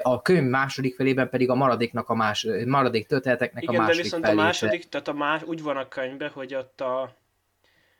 [0.02, 4.02] a könyv második felében pedig a maradéknak a más, maradék történeteknek Igen, a második de
[4.02, 4.42] viszont feléte.
[4.42, 7.16] a második, tehát a más, úgy van a könyvben, hogy ott a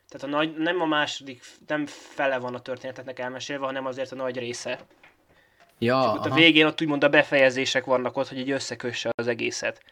[0.09, 4.15] tehát a nagy, nem a második, nem fele van a történeteknek elmesélve, hanem azért a
[4.15, 4.79] nagy része.
[5.79, 9.27] Ja, Csak ott a végén ott úgymond a befejezések vannak ott, hogy így összekösse az
[9.27, 9.83] egészet.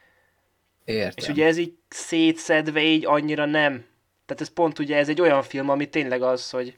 [0.85, 1.13] Értem.
[1.15, 3.85] És ugye ez így szétszedve így annyira nem.
[4.25, 6.75] Tehát ez pont ugye ez egy olyan film, ami tényleg az, hogy...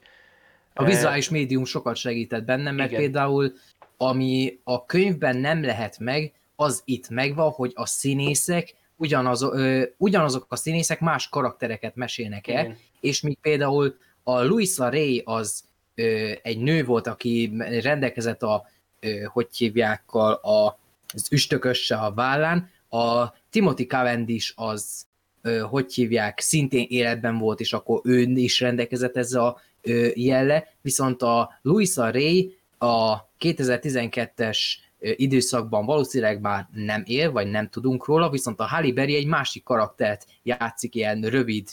[0.74, 3.00] A vizuális médium sokat segített bennem, mert Igen.
[3.00, 3.52] például
[3.96, 10.46] ami a könyvben nem lehet meg, az itt megvan, hogy a színészek ugyanaz, ö, ugyanazok
[10.48, 12.76] a színészek más karaktereket mesélnek el, Igen.
[13.00, 15.64] és míg például a Louisa Ray az
[15.94, 18.66] ö, egy nő volt, aki rendelkezett a,
[19.00, 20.40] ö, hogy hívják, a,
[21.14, 25.06] az üstökösse a vállán, a Timothy Cavendish az,
[25.42, 30.68] ö, hogy hívják, szintén életben volt, és akkor ő is rendelkezett ezzel a ö, jelle,
[30.80, 38.06] viszont a Louisa Ray a 2012-es ö, időszakban valószínűleg már nem él, vagy nem tudunk
[38.06, 41.68] róla, viszont a Halle Berry egy másik karaktert játszik ilyen rövid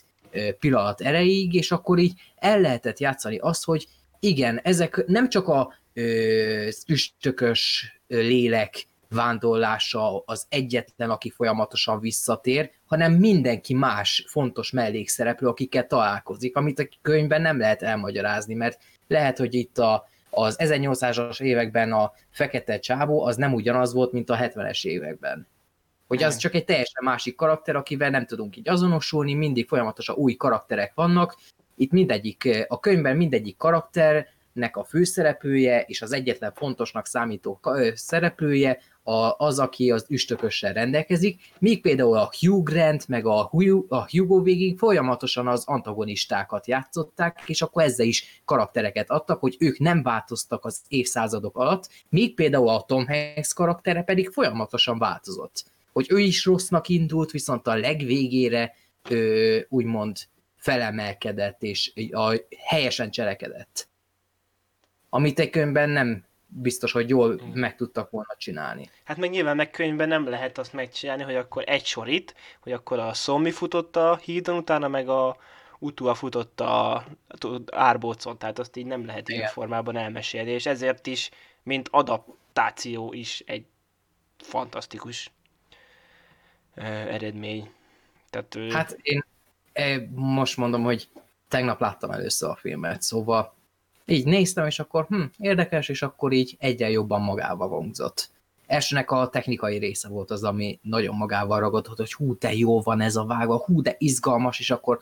[0.59, 3.87] pillanat erejéig, és akkor így el lehetett játszani azt, hogy
[4.19, 13.13] igen, ezek nem csak a ö, üstökös lélek vándorlása az egyetlen, aki folyamatosan visszatér, hanem
[13.13, 19.53] mindenki más fontos mellékszereplő, akikkel találkozik, amit a könyvben nem lehet elmagyarázni, mert lehet, hogy
[19.53, 24.85] itt a, az 1800-as években a fekete csávó az nem ugyanaz volt, mint a 70-es
[24.85, 25.47] években.
[26.07, 30.35] Hogy az csak egy teljesen másik karakter, akivel nem tudunk így azonosulni, mindig folyamatosan új
[30.35, 31.35] karakterek vannak.
[31.75, 37.59] Itt mindegyik, a könyvben mindegyik karakternek a főszereplője és az egyetlen fontosnak számító
[37.93, 43.85] szereplője a, az, aki az üstökössel rendelkezik, míg például a Hugh Grant meg a, Hugh,
[43.89, 49.79] a Hugo végig folyamatosan az antagonistákat játszották, és akkor ezzel is karaktereket adtak, hogy ők
[49.79, 55.65] nem változtak az évszázadok alatt, míg például a Tom Hanks karaktere pedig folyamatosan változott.
[55.91, 58.75] Hogy ő is rossznak indult, viszont a legvégére
[59.09, 60.17] ö, úgymond
[60.55, 62.35] felemelkedett, és a,
[62.65, 63.87] helyesen cselekedett.
[65.09, 66.25] Amit egy nem
[66.55, 67.47] biztos, hogy jól Igen.
[67.47, 68.89] meg tudtak volna csinálni.
[69.03, 72.71] Hát meg nyilván meg könyvben nem lehet azt megcsinálni, hogy akkor egy sor itt, hogy
[72.71, 75.37] akkor a Szommi futott a hídon, utána meg a
[75.79, 77.05] utóa futott a
[77.71, 81.29] árbócon, tehát azt így nem lehet ilyen formában elmesélni, és ezért is,
[81.63, 83.65] mint adaptáció is egy
[84.37, 85.31] fantasztikus
[86.75, 87.71] ö, eredmény.
[88.29, 89.25] Tehát, ö, Hát én
[90.15, 91.09] most mondom, hogy
[91.47, 93.53] tegnap láttam először a filmet, szóval
[94.05, 98.31] így néztem, és akkor hm, érdekes, és akkor így egyen jobban magába vonzott.
[98.67, 103.01] Elsőnek a technikai része volt az, ami nagyon magával ragadott, hogy hú, de jó van
[103.01, 104.99] ez a vága, hú, de izgalmas, és akkor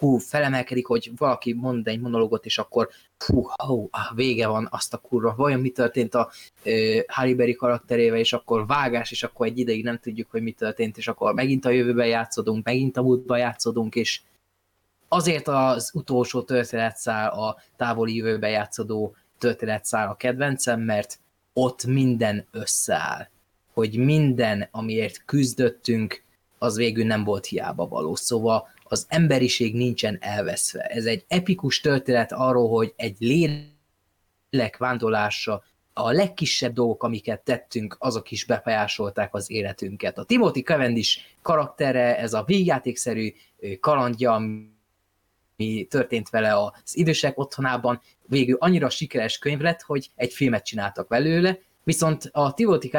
[0.00, 2.88] hú, felemelkedik, hogy valaki mond egy monológot, és akkor
[3.26, 6.30] hú, hú, ah, vége van azt a kurva, vajon mi történt a
[7.06, 10.96] Halle Berry karakterével, és akkor vágás, és akkor egy ideig nem tudjuk, hogy mi történt,
[10.96, 14.20] és akkor megint a jövőben játszodunk, megint a múltban játszodunk, és
[15.12, 21.18] azért az utolsó történetszál, a távoli jövőben játszódó történetszál a kedvencem, mert
[21.52, 23.28] ott minden összeáll.
[23.72, 26.22] Hogy minden, amiért küzdöttünk,
[26.58, 28.14] az végül nem volt hiába való.
[28.14, 30.82] Szóval az emberiség nincsen elveszve.
[30.82, 35.62] Ez egy epikus történet arról, hogy egy lélek vándorlása,
[35.92, 40.18] a legkisebb dolgok, amiket tettünk, azok is befolyásolták az életünket.
[40.18, 44.40] A Timothy Cavendish karaktere, ez a vígjátékszerű ö, kalandja,
[45.60, 51.08] ami történt vele az idősek otthonában, végül annyira sikeres könyv lett, hogy egy filmet csináltak
[51.08, 52.90] belőle, viszont a Timothy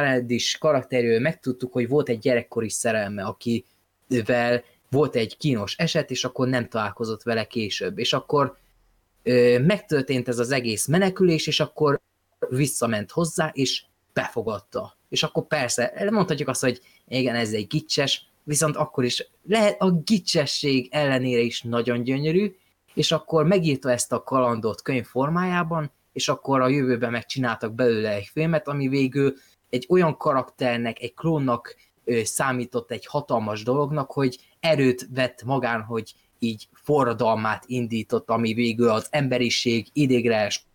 [0.59, 6.67] karakterről megtudtuk, hogy volt egy gyerekkori szerelme, akivel volt egy kínos eset, és akkor nem
[6.67, 8.57] találkozott vele később, és akkor
[9.23, 12.01] ö, megtörtént ez az egész menekülés, és akkor
[12.49, 13.83] visszament hozzá, és
[14.13, 14.97] befogadta.
[15.09, 19.91] És akkor persze, mondhatjuk azt, hogy igen, ez egy gicses, viszont akkor is lehet a
[19.91, 22.55] gicsesség ellenére is nagyon gyönyörű,
[22.93, 28.29] és akkor megírta ezt a kalandot könyv formájában, és akkor a jövőben megcsináltak belőle egy
[28.33, 29.33] filmet, ami végül
[29.69, 36.13] egy olyan karakternek, egy klónnak ö, számított egy hatalmas dolognak, hogy erőt vett magán, hogy
[36.39, 40.65] így forradalmát indított, ami végül az emberiség idéglenes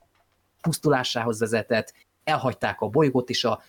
[0.60, 1.94] pusztulásához vezetett,
[2.26, 3.62] elhagyták a bolygót, és a,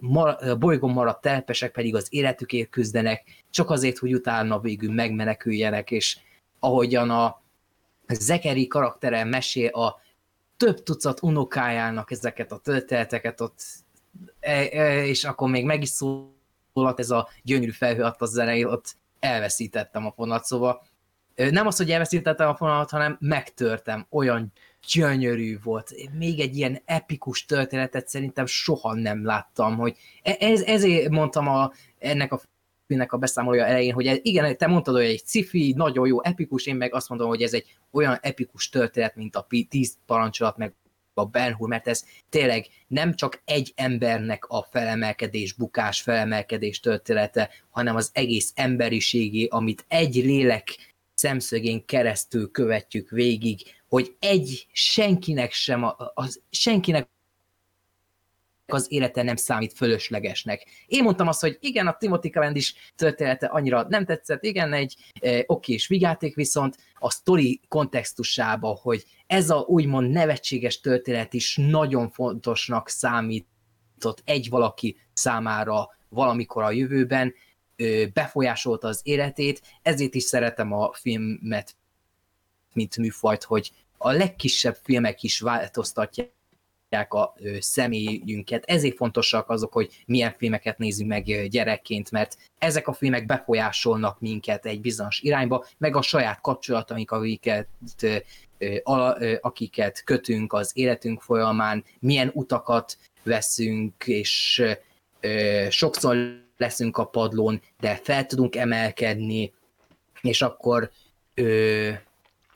[0.00, 6.18] mar, bolygón maradt telepesek pedig az életükért küzdenek, csak azért, hogy utána végül megmeneküljenek, és
[6.58, 7.42] ahogyan a
[8.08, 10.00] Zekeri karaktere mesél a
[10.56, 13.62] több tucat unokájának ezeket a történeteket ott,
[14.40, 18.96] e, e, és akkor még meg is szólalt ez a gyönyörű felhő a zenei, ott
[19.20, 20.82] elveszítettem a fonat, szóval
[21.34, 24.52] nem az, hogy elveszítettem a fonalat, hanem megtörtem, olyan
[24.92, 25.94] gyönyörű volt.
[26.18, 31.72] Még egy ilyen epikus történetet szerintem soha nem láttam, hogy e- ez, ezért mondtam a,
[31.98, 32.40] ennek a
[32.86, 36.66] filmnek a beszámolója elején, hogy ez, igen, te mondtad, hogy egy cifi, nagyon jó, epikus,
[36.66, 40.74] én meg azt mondom, hogy ez egy olyan epikus történet, mint a tíz parancsolat, meg
[41.14, 47.50] a Ben Hur, mert ez tényleg nem csak egy embernek a felemelkedés, bukás, felemelkedés története,
[47.70, 55.82] hanem az egész emberiségé, amit egy lélek szemszögén keresztül követjük végig, hogy egy senkinek sem,
[55.82, 57.08] a- az, senkinek
[58.66, 60.66] az élete nem számít fölöslegesnek.
[60.86, 65.42] Én mondtam azt, hogy igen, a Timothy Cavendish története annyira nem tetszett, igen, egy e,
[65.46, 72.88] okés vigyáték, viszont a sztori kontextusába, hogy ez a úgymond nevetséges történet is nagyon fontosnak
[72.88, 77.34] számított egy valaki számára valamikor a jövőben,
[78.12, 81.76] befolyásolta az életét, ezért is szeretem a filmet,
[82.78, 86.32] mint műfajt, hogy a legkisebb filmek is változtatják
[87.08, 88.64] a személyünket.
[88.64, 94.66] Ezért fontosak azok, hogy milyen filmeket nézünk meg gyerekként, mert ezek a filmek befolyásolnak minket
[94.66, 97.68] egy bizonyos irányba, meg a saját kapcsolataink, amiket,
[99.40, 104.62] akiket kötünk az életünk folyamán, milyen utakat veszünk, és
[105.68, 106.16] sokszor
[106.56, 109.52] leszünk a padlón, de fel tudunk emelkedni,
[110.20, 110.90] és akkor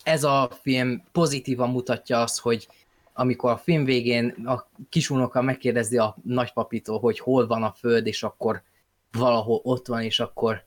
[0.05, 2.69] ez a film pozitívan mutatja azt, hogy
[3.13, 8.23] amikor a film végén a kisunoka megkérdezi a nagypapitól, hogy hol van a föld, és
[8.23, 8.63] akkor
[9.13, 10.65] valahol ott van, és akkor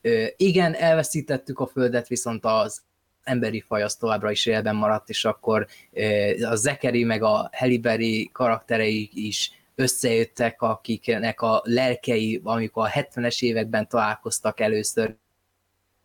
[0.00, 2.82] ö, igen, elveszítettük a földet, viszont az
[3.22, 8.30] emberi faj az továbbra is élben maradt, és akkor ö, a Zekeri meg a Heliberi
[8.32, 15.16] karakterei is összejöttek, akiknek a lelkei, amikor a 70-es években találkoztak először,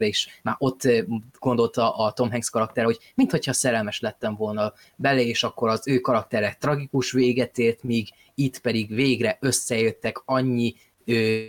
[0.02, 0.88] és már ott
[1.40, 6.00] gondolta a Tom Hanks karakter, hogy mintha szerelmes lettem volna bele, és akkor az ő
[6.00, 10.76] karaktere tragikus véget ért, míg itt pedig végre összejöttek annyi
[11.06, 11.42] ö,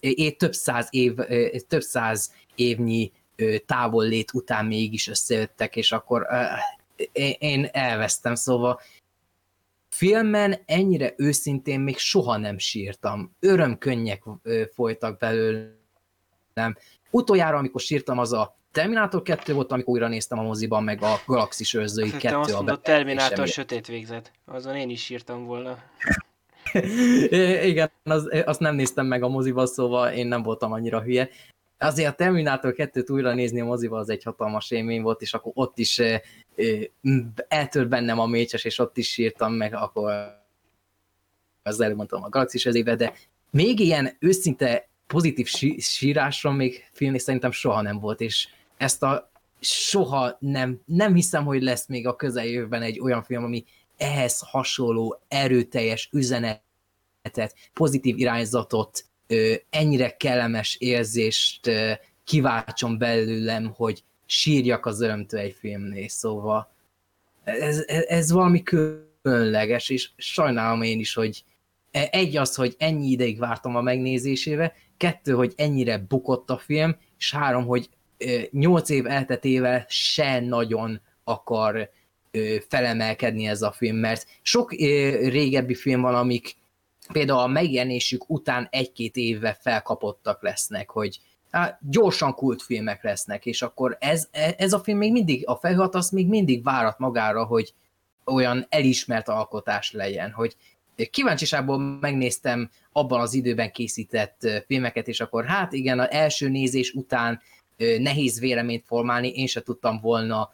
[0.00, 6.26] ö, több száz év, ö, több száz évnyi ö, távollét után mégis összejöttek, és akkor
[6.30, 6.42] ö,
[7.38, 8.80] én elvesztem, szóval
[9.88, 13.34] filmen ennyire őszintén még soha nem sírtam.
[13.40, 14.22] Örömkönnyek
[14.74, 16.76] folytak belőlem.
[17.16, 21.20] Utoljára, amikor sírtam, az a Terminátor 2 volt, amikor újra néztem a moziban, meg a
[21.26, 24.32] Galaxis őrzői 2 Te azt a mondod, beteljesen Terminátor sötét végzet.
[24.44, 25.78] Azon én is írtam volna.
[27.70, 31.28] Igen, az, azt nem néztem meg a moziba, szóval én nem voltam annyira hülye.
[31.78, 35.52] Azért a Terminátor 2-t újra nézni a moziba az egy hatalmas élmény volt, és akkor
[35.54, 36.00] ott is
[37.48, 40.12] eltört bennem a mécses, és ott is sírtam meg, akkor
[41.62, 43.12] az előbb mondtam a Galaxis ezébe, de
[43.50, 49.30] még ilyen őszinte pozitív sí- sírásra még filmnél szerintem soha nem volt, és ezt a
[49.60, 53.64] soha nem, nem hiszem, hogy lesz még a közeljövőben egy olyan film, ami
[53.96, 61.92] ehhez hasonló erőteljes üzenetet, pozitív irányzatot, ö, ennyire kellemes érzést ö,
[62.24, 66.74] kiváltson belőlem, hogy sírjak az örömtől egy filmnél, szóval
[67.44, 71.44] ez, ez, ez valami különleges, és sajnálom én is, hogy
[71.90, 76.96] e, egy az, hogy ennyi ideig vártam a megnézésébe, kettő, hogy ennyire bukott a film,
[77.18, 77.88] és három, hogy
[78.50, 81.90] nyolc év elteltével se nagyon akar
[82.68, 84.72] felemelkedni ez a film, mert sok
[85.28, 86.56] régebbi film van, amik
[87.12, 91.20] például a megjelenésük után egy-két évvel felkapottak lesznek, hogy
[91.50, 96.10] hát, gyorsan kultfilmek lesznek, és akkor ez, ez a film még mindig, a felhat az
[96.10, 97.74] még mindig várat magára, hogy
[98.24, 100.56] olyan elismert alkotás legyen, hogy
[101.10, 107.40] kíváncsiságból megnéztem abban az időben készített filmeket, és akkor hát igen, az első nézés után
[107.98, 110.50] nehéz véleményt formálni, én se tudtam volna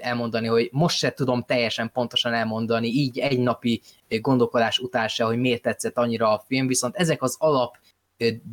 [0.00, 3.80] elmondani, hogy most se tudom teljesen pontosan elmondani, így egy napi
[4.20, 7.76] gondolkodás után se, hogy miért tetszett annyira a film, viszont ezek az alap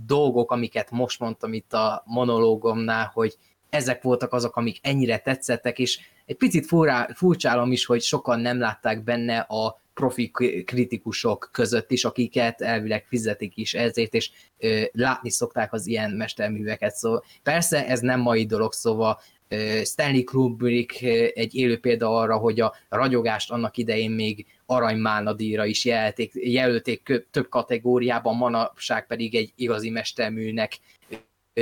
[0.05, 3.37] dolgok, amiket most mondtam itt a monológomnál, hogy
[3.69, 8.59] ezek voltak azok, amik ennyire tetszettek, és egy picit furá, furcsálom is, hogy sokan nem
[8.59, 10.31] látták benne a profi
[10.65, 16.95] kritikusok között is, akiket elvileg fizetik is ezért, és ö, látni szokták az ilyen mesterműveket.
[16.95, 21.01] Szóval persze ez nem mai dolog, szóval ö, Stanley Kubrick
[21.33, 27.25] egy élő példa arra, hogy a ragyogást annak idején még aranymálna díjra is jelölték, jelölték
[27.31, 30.79] több kategóriában, manapság pedig egy igazi mesterműnek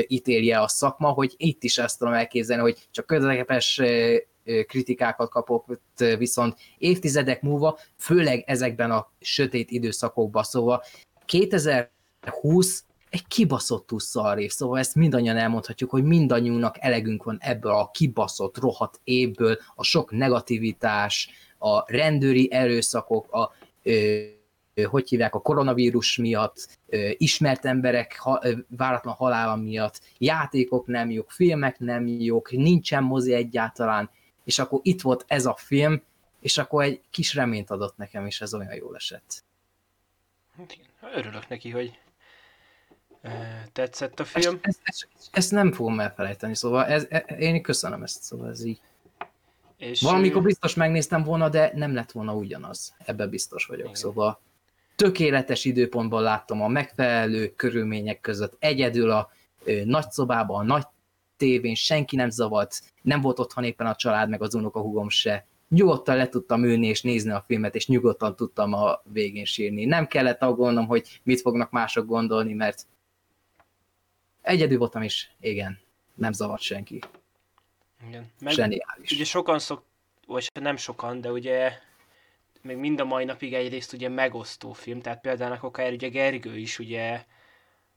[0.08, 3.82] ítélje a szakma, hogy itt is ezt tudom elképzelni, hogy csak közepes
[4.68, 5.80] kritikákat kapok,
[6.18, 10.84] viszont évtizedek múlva, főleg ezekben a sötét időszakokban, szóval
[11.26, 17.90] 2020 egy kibaszott szar év, szóval ezt mindannyian elmondhatjuk, hogy mindannyiunknak elegünk van ebből a
[17.92, 23.52] kibaszott, rohadt évből, a sok negativitás, a rendőri erőszakok, a
[23.84, 24.22] ö,
[24.84, 31.10] hogy hívják, a koronavírus miatt, ö, ismert emberek ha, ö, váratlan halála miatt, játékok nem
[31.12, 34.10] jók, filmek nem jók, nincsen mozi egyáltalán,
[34.50, 36.02] és akkor itt volt ez a film,
[36.40, 39.44] és akkor egy kis reményt adott nekem, és ez olyan jól esett.
[40.58, 40.78] Hát
[41.16, 42.00] Örülök neki, hogy
[43.72, 44.60] tetszett a film.
[44.62, 48.82] ezt, ezt, ezt nem fogom elfelejteni, szóval ez, e- én köszönöm ezt, szóval ez így.
[49.78, 52.96] És, Valamikor biztos megnéztem volna, de nem lett volna ugyanaz.
[53.06, 53.84] Ebben biztos vagyok.
[53.84, 53.96] Igen.
[53.96, 54.40] Szóval
[54.96, 58.56] tökéletes időpontban láttam a megfelelő körülmények között.
[58.60, 59.32] Egyedül a
[59.64, 60.86] ö, nagy szobában, a nagy
[61.40, 65.46] tévén, senki nem zavart, nem volt otthon éppen a család, meg az unokahúgom se.
[65.70, 69.86] Nyugodtan le tudtam ülni és nézni a filmet, és nyugodtan tudtam a végén sírni.
[69.86, 72.86] Nem kellett aggódnom, hogy mit fognak mások gondolni, mert
[74.42, 75.80] egyedül voltam is, igen,
[76.16, 77.00] nem zavart senki.
[78.08, 78.32] igen.
[78.40, 79.12] Meg, Zseniális.
[79.12, 79.84] ugye sokan szok,
[80.28, 81.72] vagy nem sokan, de ugye
[82.62, 86.80] még mind a mai napig egyrészt ugye megosztó film, tehát például akár ugye Gergő is
[86.80, 87.26] ugye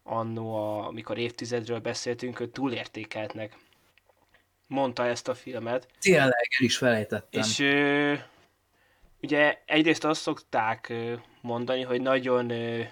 [0.02, 3.56] annó, amikor évtizedről beszéltünk, ő túlértékeltnek
[4.66, 5.88] mondta ezt a filmet.
[6.00, 7.40] Tényleg el is felejtettem.
[7.40, 8.14] És ö,
[9.22, 10.92] ugye egyrészt azt szokták
[11.40, 12.82] mondani, hogy nagyon ö,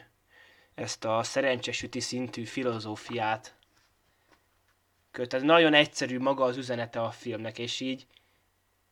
[0.74, 3.55] ezt a szerencsesüti szintű filozófiát
[5.11, 5.28] köt.
[5.28, 8.07] Tehát nagyon egyszerű maga az üzenete a filmnek, és így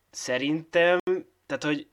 [0.09, 0.99] szerintem,
[1.45, 1.87] tehát hogy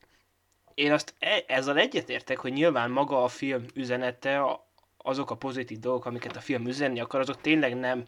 [0.74, 4.65] én azt e- ezzel egyetértek, hogy nyilván maga a film üzenete, a-
[5.06, 8.06] azok a pozitív dolgok, amiket a film üzenni akar, azok tényleg nem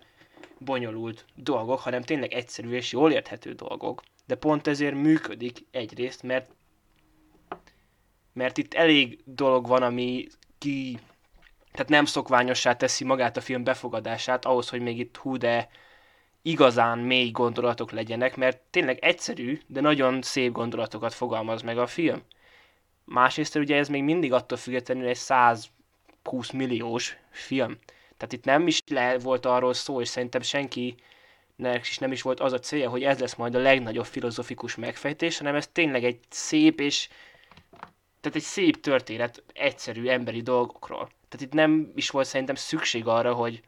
[0.59, 4.03] bonyolult dolgok, hanem tényleg egyszerű és jól érthető dolgok.
[4.27, 6.51] De pont ezért működik egyrészt, mert
[8.33, 10.27] mert itt elég dolog van, ami
[10.59, 10.99] ki,
[11.73, 15.69] tehát nem szokványossá teszi magát a film befogadását, ahhoz, hogy még itt hú de
[16.43, 22.23] igazán mély gondolatok legyenek, mert tényleg egyszerű, de nagyon szép gondolatokat fogalmaz meg a film.
[23.05, 25.16] Másrészt ugye ez még mindig attól függetlenül egy
[26.28, 27.78] 120 milliós film.
[28.16, 30.94] Tehát itt nem is le volt arról szó, és szerintem senki
[31.80, 35.38] is nem is volt az a célja, hogy ez lesz majd a legnagyobb filozofikus megfejtés,
[35.38, 37.09] hanem ez tényleg egy szép és
[38.20, 41.10] tehát egy szép történet egyszerű emberi dolgokról.
[41.28, 43.62] Tehát itt nem is volt szerintem szükség arra, hogy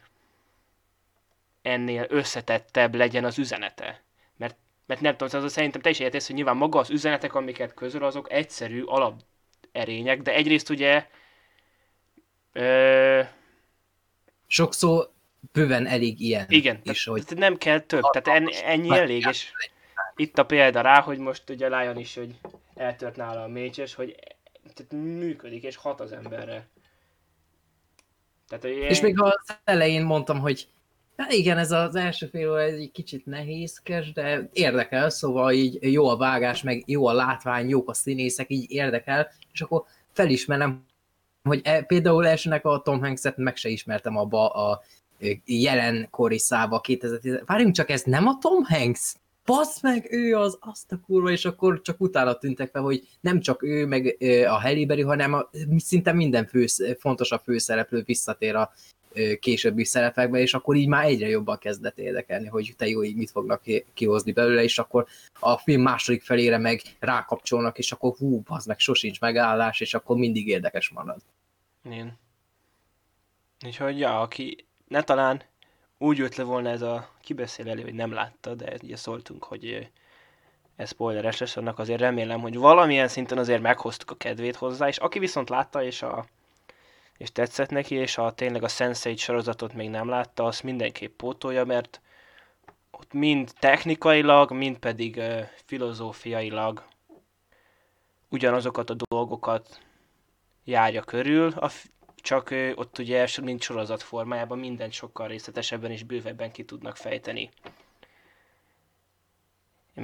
[1.62, 4.02] ennél összetettebb legyen az üzenete.
[4.36, 4.56] Mert,
[4.86, 8.04] mert nem tudom, az szerintem te is értesz, hogy nyilván maga az üzenetek, amiket közöl,
[8.04, 11.06] azok egyszerű alaperények, de egyrészt ugye
[12.52, 13.20] ö,
[14.47, 15.10] Sokszor
[15.52, 19.27] bőven elég ilyen igen, is, tehát, hogy tehát nem kell több, tehát ennyi, ennyi elég,
[19.28, 19.52] és
[20.16, 22.35] itt a példa rá, hogy most ugye Lion is, hogy
[22.74, 24.16] eltört nála a mécses, hogy
[24.74, 26.68] tehát működik, és hat az emberre.
[28.48, 30.68] Tehát, hogy És még az elején mondtam, hogy
[31.16, 36.09] hát igen, ez az első fél óra egy kicsit nehézkes, de érdekel, szóval így jó
[36.09, 40.85] a vágás, meg jó a látvány, jók a színészek, így érdekel, és akkor felismerem,
[41.42, 44.82] hogy e, például elsőnek a Tom Hanks-et meg se ismertem abba a
[45.44, 49.14] jelenkori szába 2010 Várjunk csak, ez nem a Tom Hanks?
[49.44, 53.40] Basz meg, ő az, azt a kurva, és akkor csak utána tűntek fel, hogy nem
[53.40, 54.16] csak ő, meg
[54.48, 58.72] a Halle Berry, hanem a, szinte minden fősz, fontosabb főszereplő visszatér a
[59.40, 63.30] későbbi szerepekbe, és akkor így már egyre jobban kezdett érdekelni, hogy te jó, így mit
[63.30, 65.06] fognak ki- kihozni belőle, és akkor
[65.40, 70.16] a film második felére meg rákapcsolnak, és akkor hú, az meg sosincs megállás, és akkor
[70.16, 71.20] mindig érdekes marad.
[71.90, 72.18] Én.
[73.66, 75.42] Úgyhogy, ja, aki ne talán
[75.98, 79.90] úgy jött le volna ez a kibeszél elő, hogy nem látta, de ugye szóltunk, hogy
[80.76, 84.96] ez spoileres lesz, annak azért remélem, hogy valamilyen szinten azért meghoztuk a kedvét hozzá, és
[84.96, 86.26] aki viszont látta, és a
[87.20, 91.64] és tetszett neki, és a tényleg a Sense8 sorozatot még nem látta, azt mindenképp pótolja,
[91.64, 92.01] mert
[92.90, 96.84] ott mind technikailag, mind pedig ö, filozófiailag
[98.28, 99.80] ugyanazokat a dolgokat
[100.64, 101.70] járja körül, a,
[102.16, 106.97] csak ö, ott ugye so- mind sorozat formájában mindent sokkal részletesebben és bővebben ki tudnak
[106.97, 107.51] fejteni.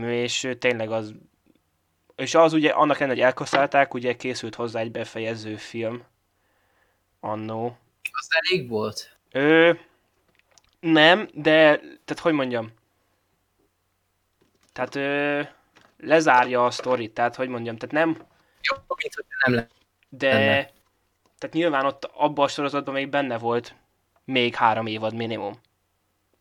[0.01, 1.15] És ö, tényleg az
[2.17, 6.05] és az ugye annak ellenére, hogy elkaszálták, ugye készült hozzá egy befejező film
[7.27, 7.79] annó.
[8.13, 9.17] Az elég volt?
[9.33, 9.73] Ö,
[10.81, 12.73] nem, de, tehát hogy mondjam,
[14.73, 15.43] tehát ö,
[15.99, 18.27] lezárja a sztorit, tehát hogy mondjam, tehát nem,
[18.61, 19.69] Jobb, mint hogy nem lenne.
[20.09, 20.29] de
[21.39, 23.75] tehát nyilván ott abban a sorozatban még benne volt
[24.25, 25.61] még három évad minimum.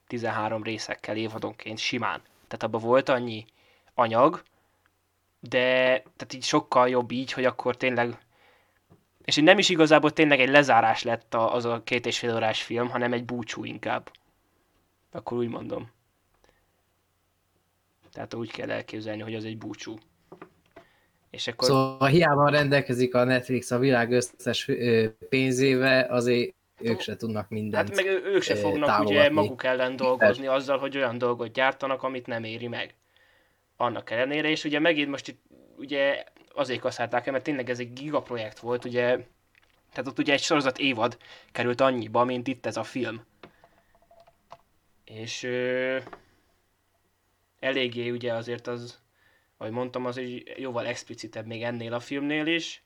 [0.08, 2.22] 13 részekkel évadonként simán.
[2.48, 3.46] Tehát abban volt annyi
[3.94, 4.44] anyag,
[5.40, 5.64] de
[6.16, 8.18] tehát így sokkal jobb így, hogy akkor tényleg
[9.26, 12.64] és nem is igazából tényleg egy lezárás lett a, az a két és fél órás
[12.64, 14.12] film, hanem egy búcsú inkább.
[15.12, 15.92] Akkor úgy mondom.
[18.12, 19.96] Tehát úgy kell elképzelni, hogy az egy búcsú.
[21.30, 21.68] És akkor...
[21.68, 24.70] Szóval hiába rendelkezik a Netflix a világ összes
[25.30, 27.88] pénzével, azért ők se tudnak mindent.
[27.88, 32.28] Hát meg ők se fognak ugye maguk ellen dolgozni azzal, hogy olyan dolgot gyártanak, amit
[32.28, 32.96] nem éri meg.
[33.78, 35.42] Annak ellenére, és ugye megint most itt
[35.78, 36.24] ugye
[36.56, 39.06] azért kaszálták el, mert tényleg ez egy gigaprojekt volt, ugye,
[39.92, 41.18] tehát ott ugye egy sorozat évad
[41.52, 43.26] került annyiba, mint itt ez a film.
[45.06, 46.00] És ö,
[47.60, 49.00] eléggé ugye azért az,
[49.58, 52.84] ahogy mondtam, az egy jóval explicitebb még ennél a filmnél is,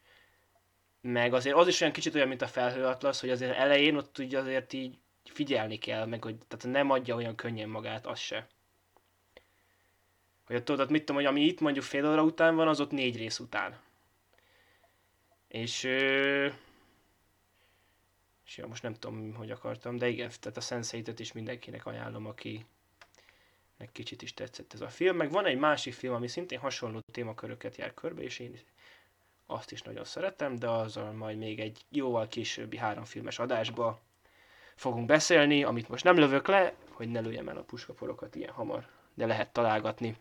[1.02, 4.40] meg azért az is olyan kicsit olyan, mint a felhőatlasz, hogy azért elején ott ugye
[4.40, 8.48] azért így figyelni kell, meg hogy tehát nem adja olyan könnyen magát, az se.
[10.50, 12.92] Hogy ott tudod, mit tudom, hogy ami itt mondjuk fél óra után van, az ott
[12.92, 13.80] négy rész után.
[15.48, 15.84] És...
[15.84, 16.48] Ö...
[18.46, 22.26] És ja, most nem tudom, hogy akartam, de igen, tehát a sense is mindenkinek ajánlom,
[22.26, 22.66] aki
[23.78, 25.16] meg kicsit is tetszett ez a film.
[25.16, 28.60] Meg van egy másik film, ami szintén hasonló témaköröket jár körbe, és én
[29.46, 34.00] azt is nagyon szeretem, de azzal majd még egy jóval későbbi háromfilmes adásba
[34.76, 38.88] fogunk beszélni, amit most nem lövök le, hogy ne lőjem el a puskaporokat ilyen hamar,
[39.14, 40.18] de lehet találgatni.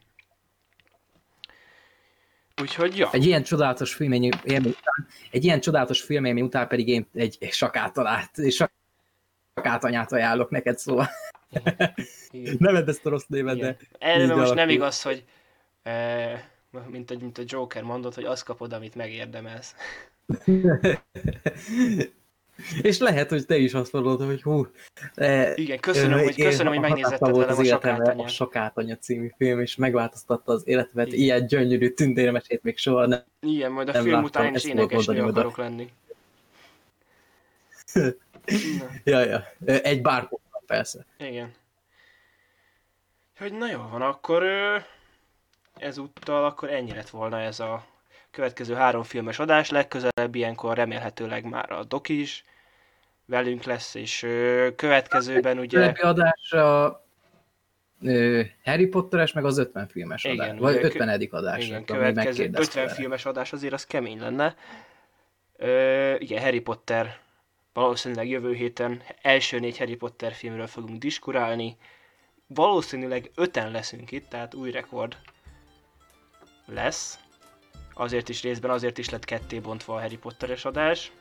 [2.61, 3.09] Úgyhogy, ja.
[3.13, 8.31] Egy ilyen csodálatos filmélmény után, egy ilyen csodálatos filmélmény után pedig én egy sakátanyát,
[9.55, 11.09] sakátanyát ajánlok neked, szóval
[12.59, 13.77] nem vedd ezt a rossz névet, Igen.
[13.79, 14.73] de Erre most nem alakul.
[14.73, 15.25] igaz, hogy
[15.83, 16.51] e,
[16.87, 19.75] mint, a, mint a Joker mondott, hogy azt kapod, amit megérdemelsz.
[22.83, 24.67] És lehet, hogy te is azt mondod, hogy hú,
[25.15, 28.13] eh, Igen, köszönöm, hogy, köszönöm, hogy megnézetted volt velem az a életemre.
[28.23, 31.07] A Sakátanya című film, és megváltoztatta az életemet.
[31.07, 31.19] Igen.
[31.19, 33.23] Ilyen gyönyörű tündérmesét még soha nem.
[33.41, 35.31] Igen, majd a Nem film láttam, után én is énekesnő mondani oda.
[35.31, 35.93] akarok lenni.
[39.05, 39.45] Ja, ja.
[39.65, 41.07] Egy bárpótban persze.
[41.19, 41.53] igen.
[43.39, 44.45] Hogy na jó van, akkor
[45.75, 47.87] ezúttal akkor ennyi lett volna ez a
[48.31, 49.71] következő három filmes adás.
[49.71, 52.45] Legközelebb ilyenkor remélhetőleg már a Doki is
[53.27, 54.27] velünk lesz, és
[54.77, 55.89] következőben ugye...
[55.91, 56.03] Ugye...
[56.03, 57.07] adás a
[58.65, 60.59] Harry Potteres, meg az 50 filmes Igen, adás.
[60.59, 61.29] Vagy ugye, 50.
[61.31, 61.67] adás.
[61.67, 62.95] Igen, tudom, következő megkérdezte 50 vele.
[62.95, 64.57] filmes adás azért az kemény lenne.
[65.57, 67.19] Ö, igen, Harry Potter
[67.73, 71.77] valószínűleg jövő héten első négy Harry Potter filmről fogunk diskurálni,
[72.47, 75.17] valószínűleg öten leszünk itt, tehát új rekord
[76.67, 77.19] lesz.
[77.99, 81.13] Azért is részben, azért is lett ketté bontva a Harry Potteres adás.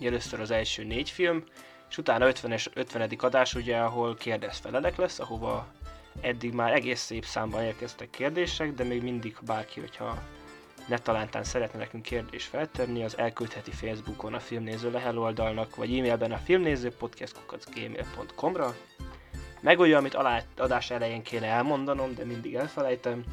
[0.00, 1.44] Először az első négy film,
[1.90, 3.10] és utána 50-es, 50.
[3.18, 5.66] adás, ugye, ahol kérdez-felelek lesz, ahova
[6.20, 10.22] eddig már egész szép számban érkeztek kérdések, de még mindig bárki, hogyha
[10.88, 16.32] ne talántán szeretne nekünk kérdést feltenni, az elküldheti Facebookon a filmnéző lehel oldalnak, vagy e-mailben
[16.32, 18.74] a filmnéző podcastkukacgmail.com-ra.
[19.60, 23.24] Meg olyan, amit alá, adás elején kéne elmondanom, de mindig elfelejtem,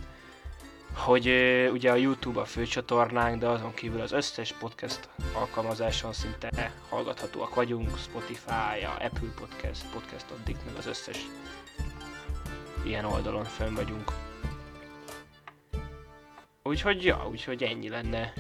[0.93, 1.27] hogy
[1.71, 7.97] ugye a YouTube a főcsatornánk, de azon kívül az összes podcast alkalmazáson szinte hallgathatóak vagyunk,
[7.97, 11.17] Spotify, Apple Podcast, Podcast Addict, meg az összes
[12.85, 14.11] ilyen oldalon fönn vagyunk.
[16.63, 18.33] Úgyhogy, ja, úgyhogy ennyi lenne.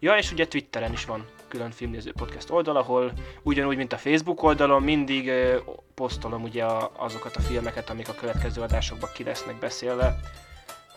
[0.00, 3.12] Ja, és ugye Twitteren is van külön filmnéző podcast oldal, ahol
[3.42, 5.58] ugyanúgy, mint a Facebook oldalon, mindig ö,
[5.94, 10.16] posztolom ugye a, azokat a filmeket, amik a következő adásokban ki lesznek beszélve,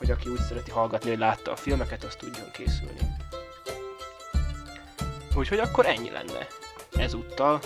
[0.02, 3.00] hogy aki úgy szereti hallgatni, hogy látta a filmeket, azt tudjon készülni.
[5.36, 6.48] Úgyhogy akkor ennyi lenne
[6.92, 7.60] ezúttal.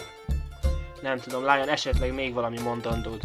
[1.01, 3.21] Nem tudom, Lion, esetleg még valami mondandód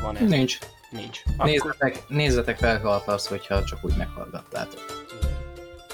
[0.00, 0.20] van-e?
[0.20, 0.58] Nincs.
[0.90, 1.22] Nincs.
[1.36, 1.46] Akkor...
[1.46, 5.04] Nézzetek, nézzetek felhallgatsz, hogyha csak úgy meghallgattátok.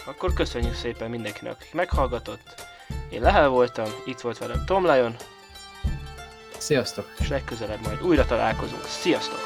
[0.04, 2.64] Akkor köszönjük szépen mindenkinek, aki meghallgatott.
[3.10, 5.16] Én Lehel voltam, itt volt velem Tom Lion,
[6.58, 7.06] Sziasztok!
[7.18, 8.84] és legközelebb majd újra találkozunk.
[8.84, 9.40] Sziasztok!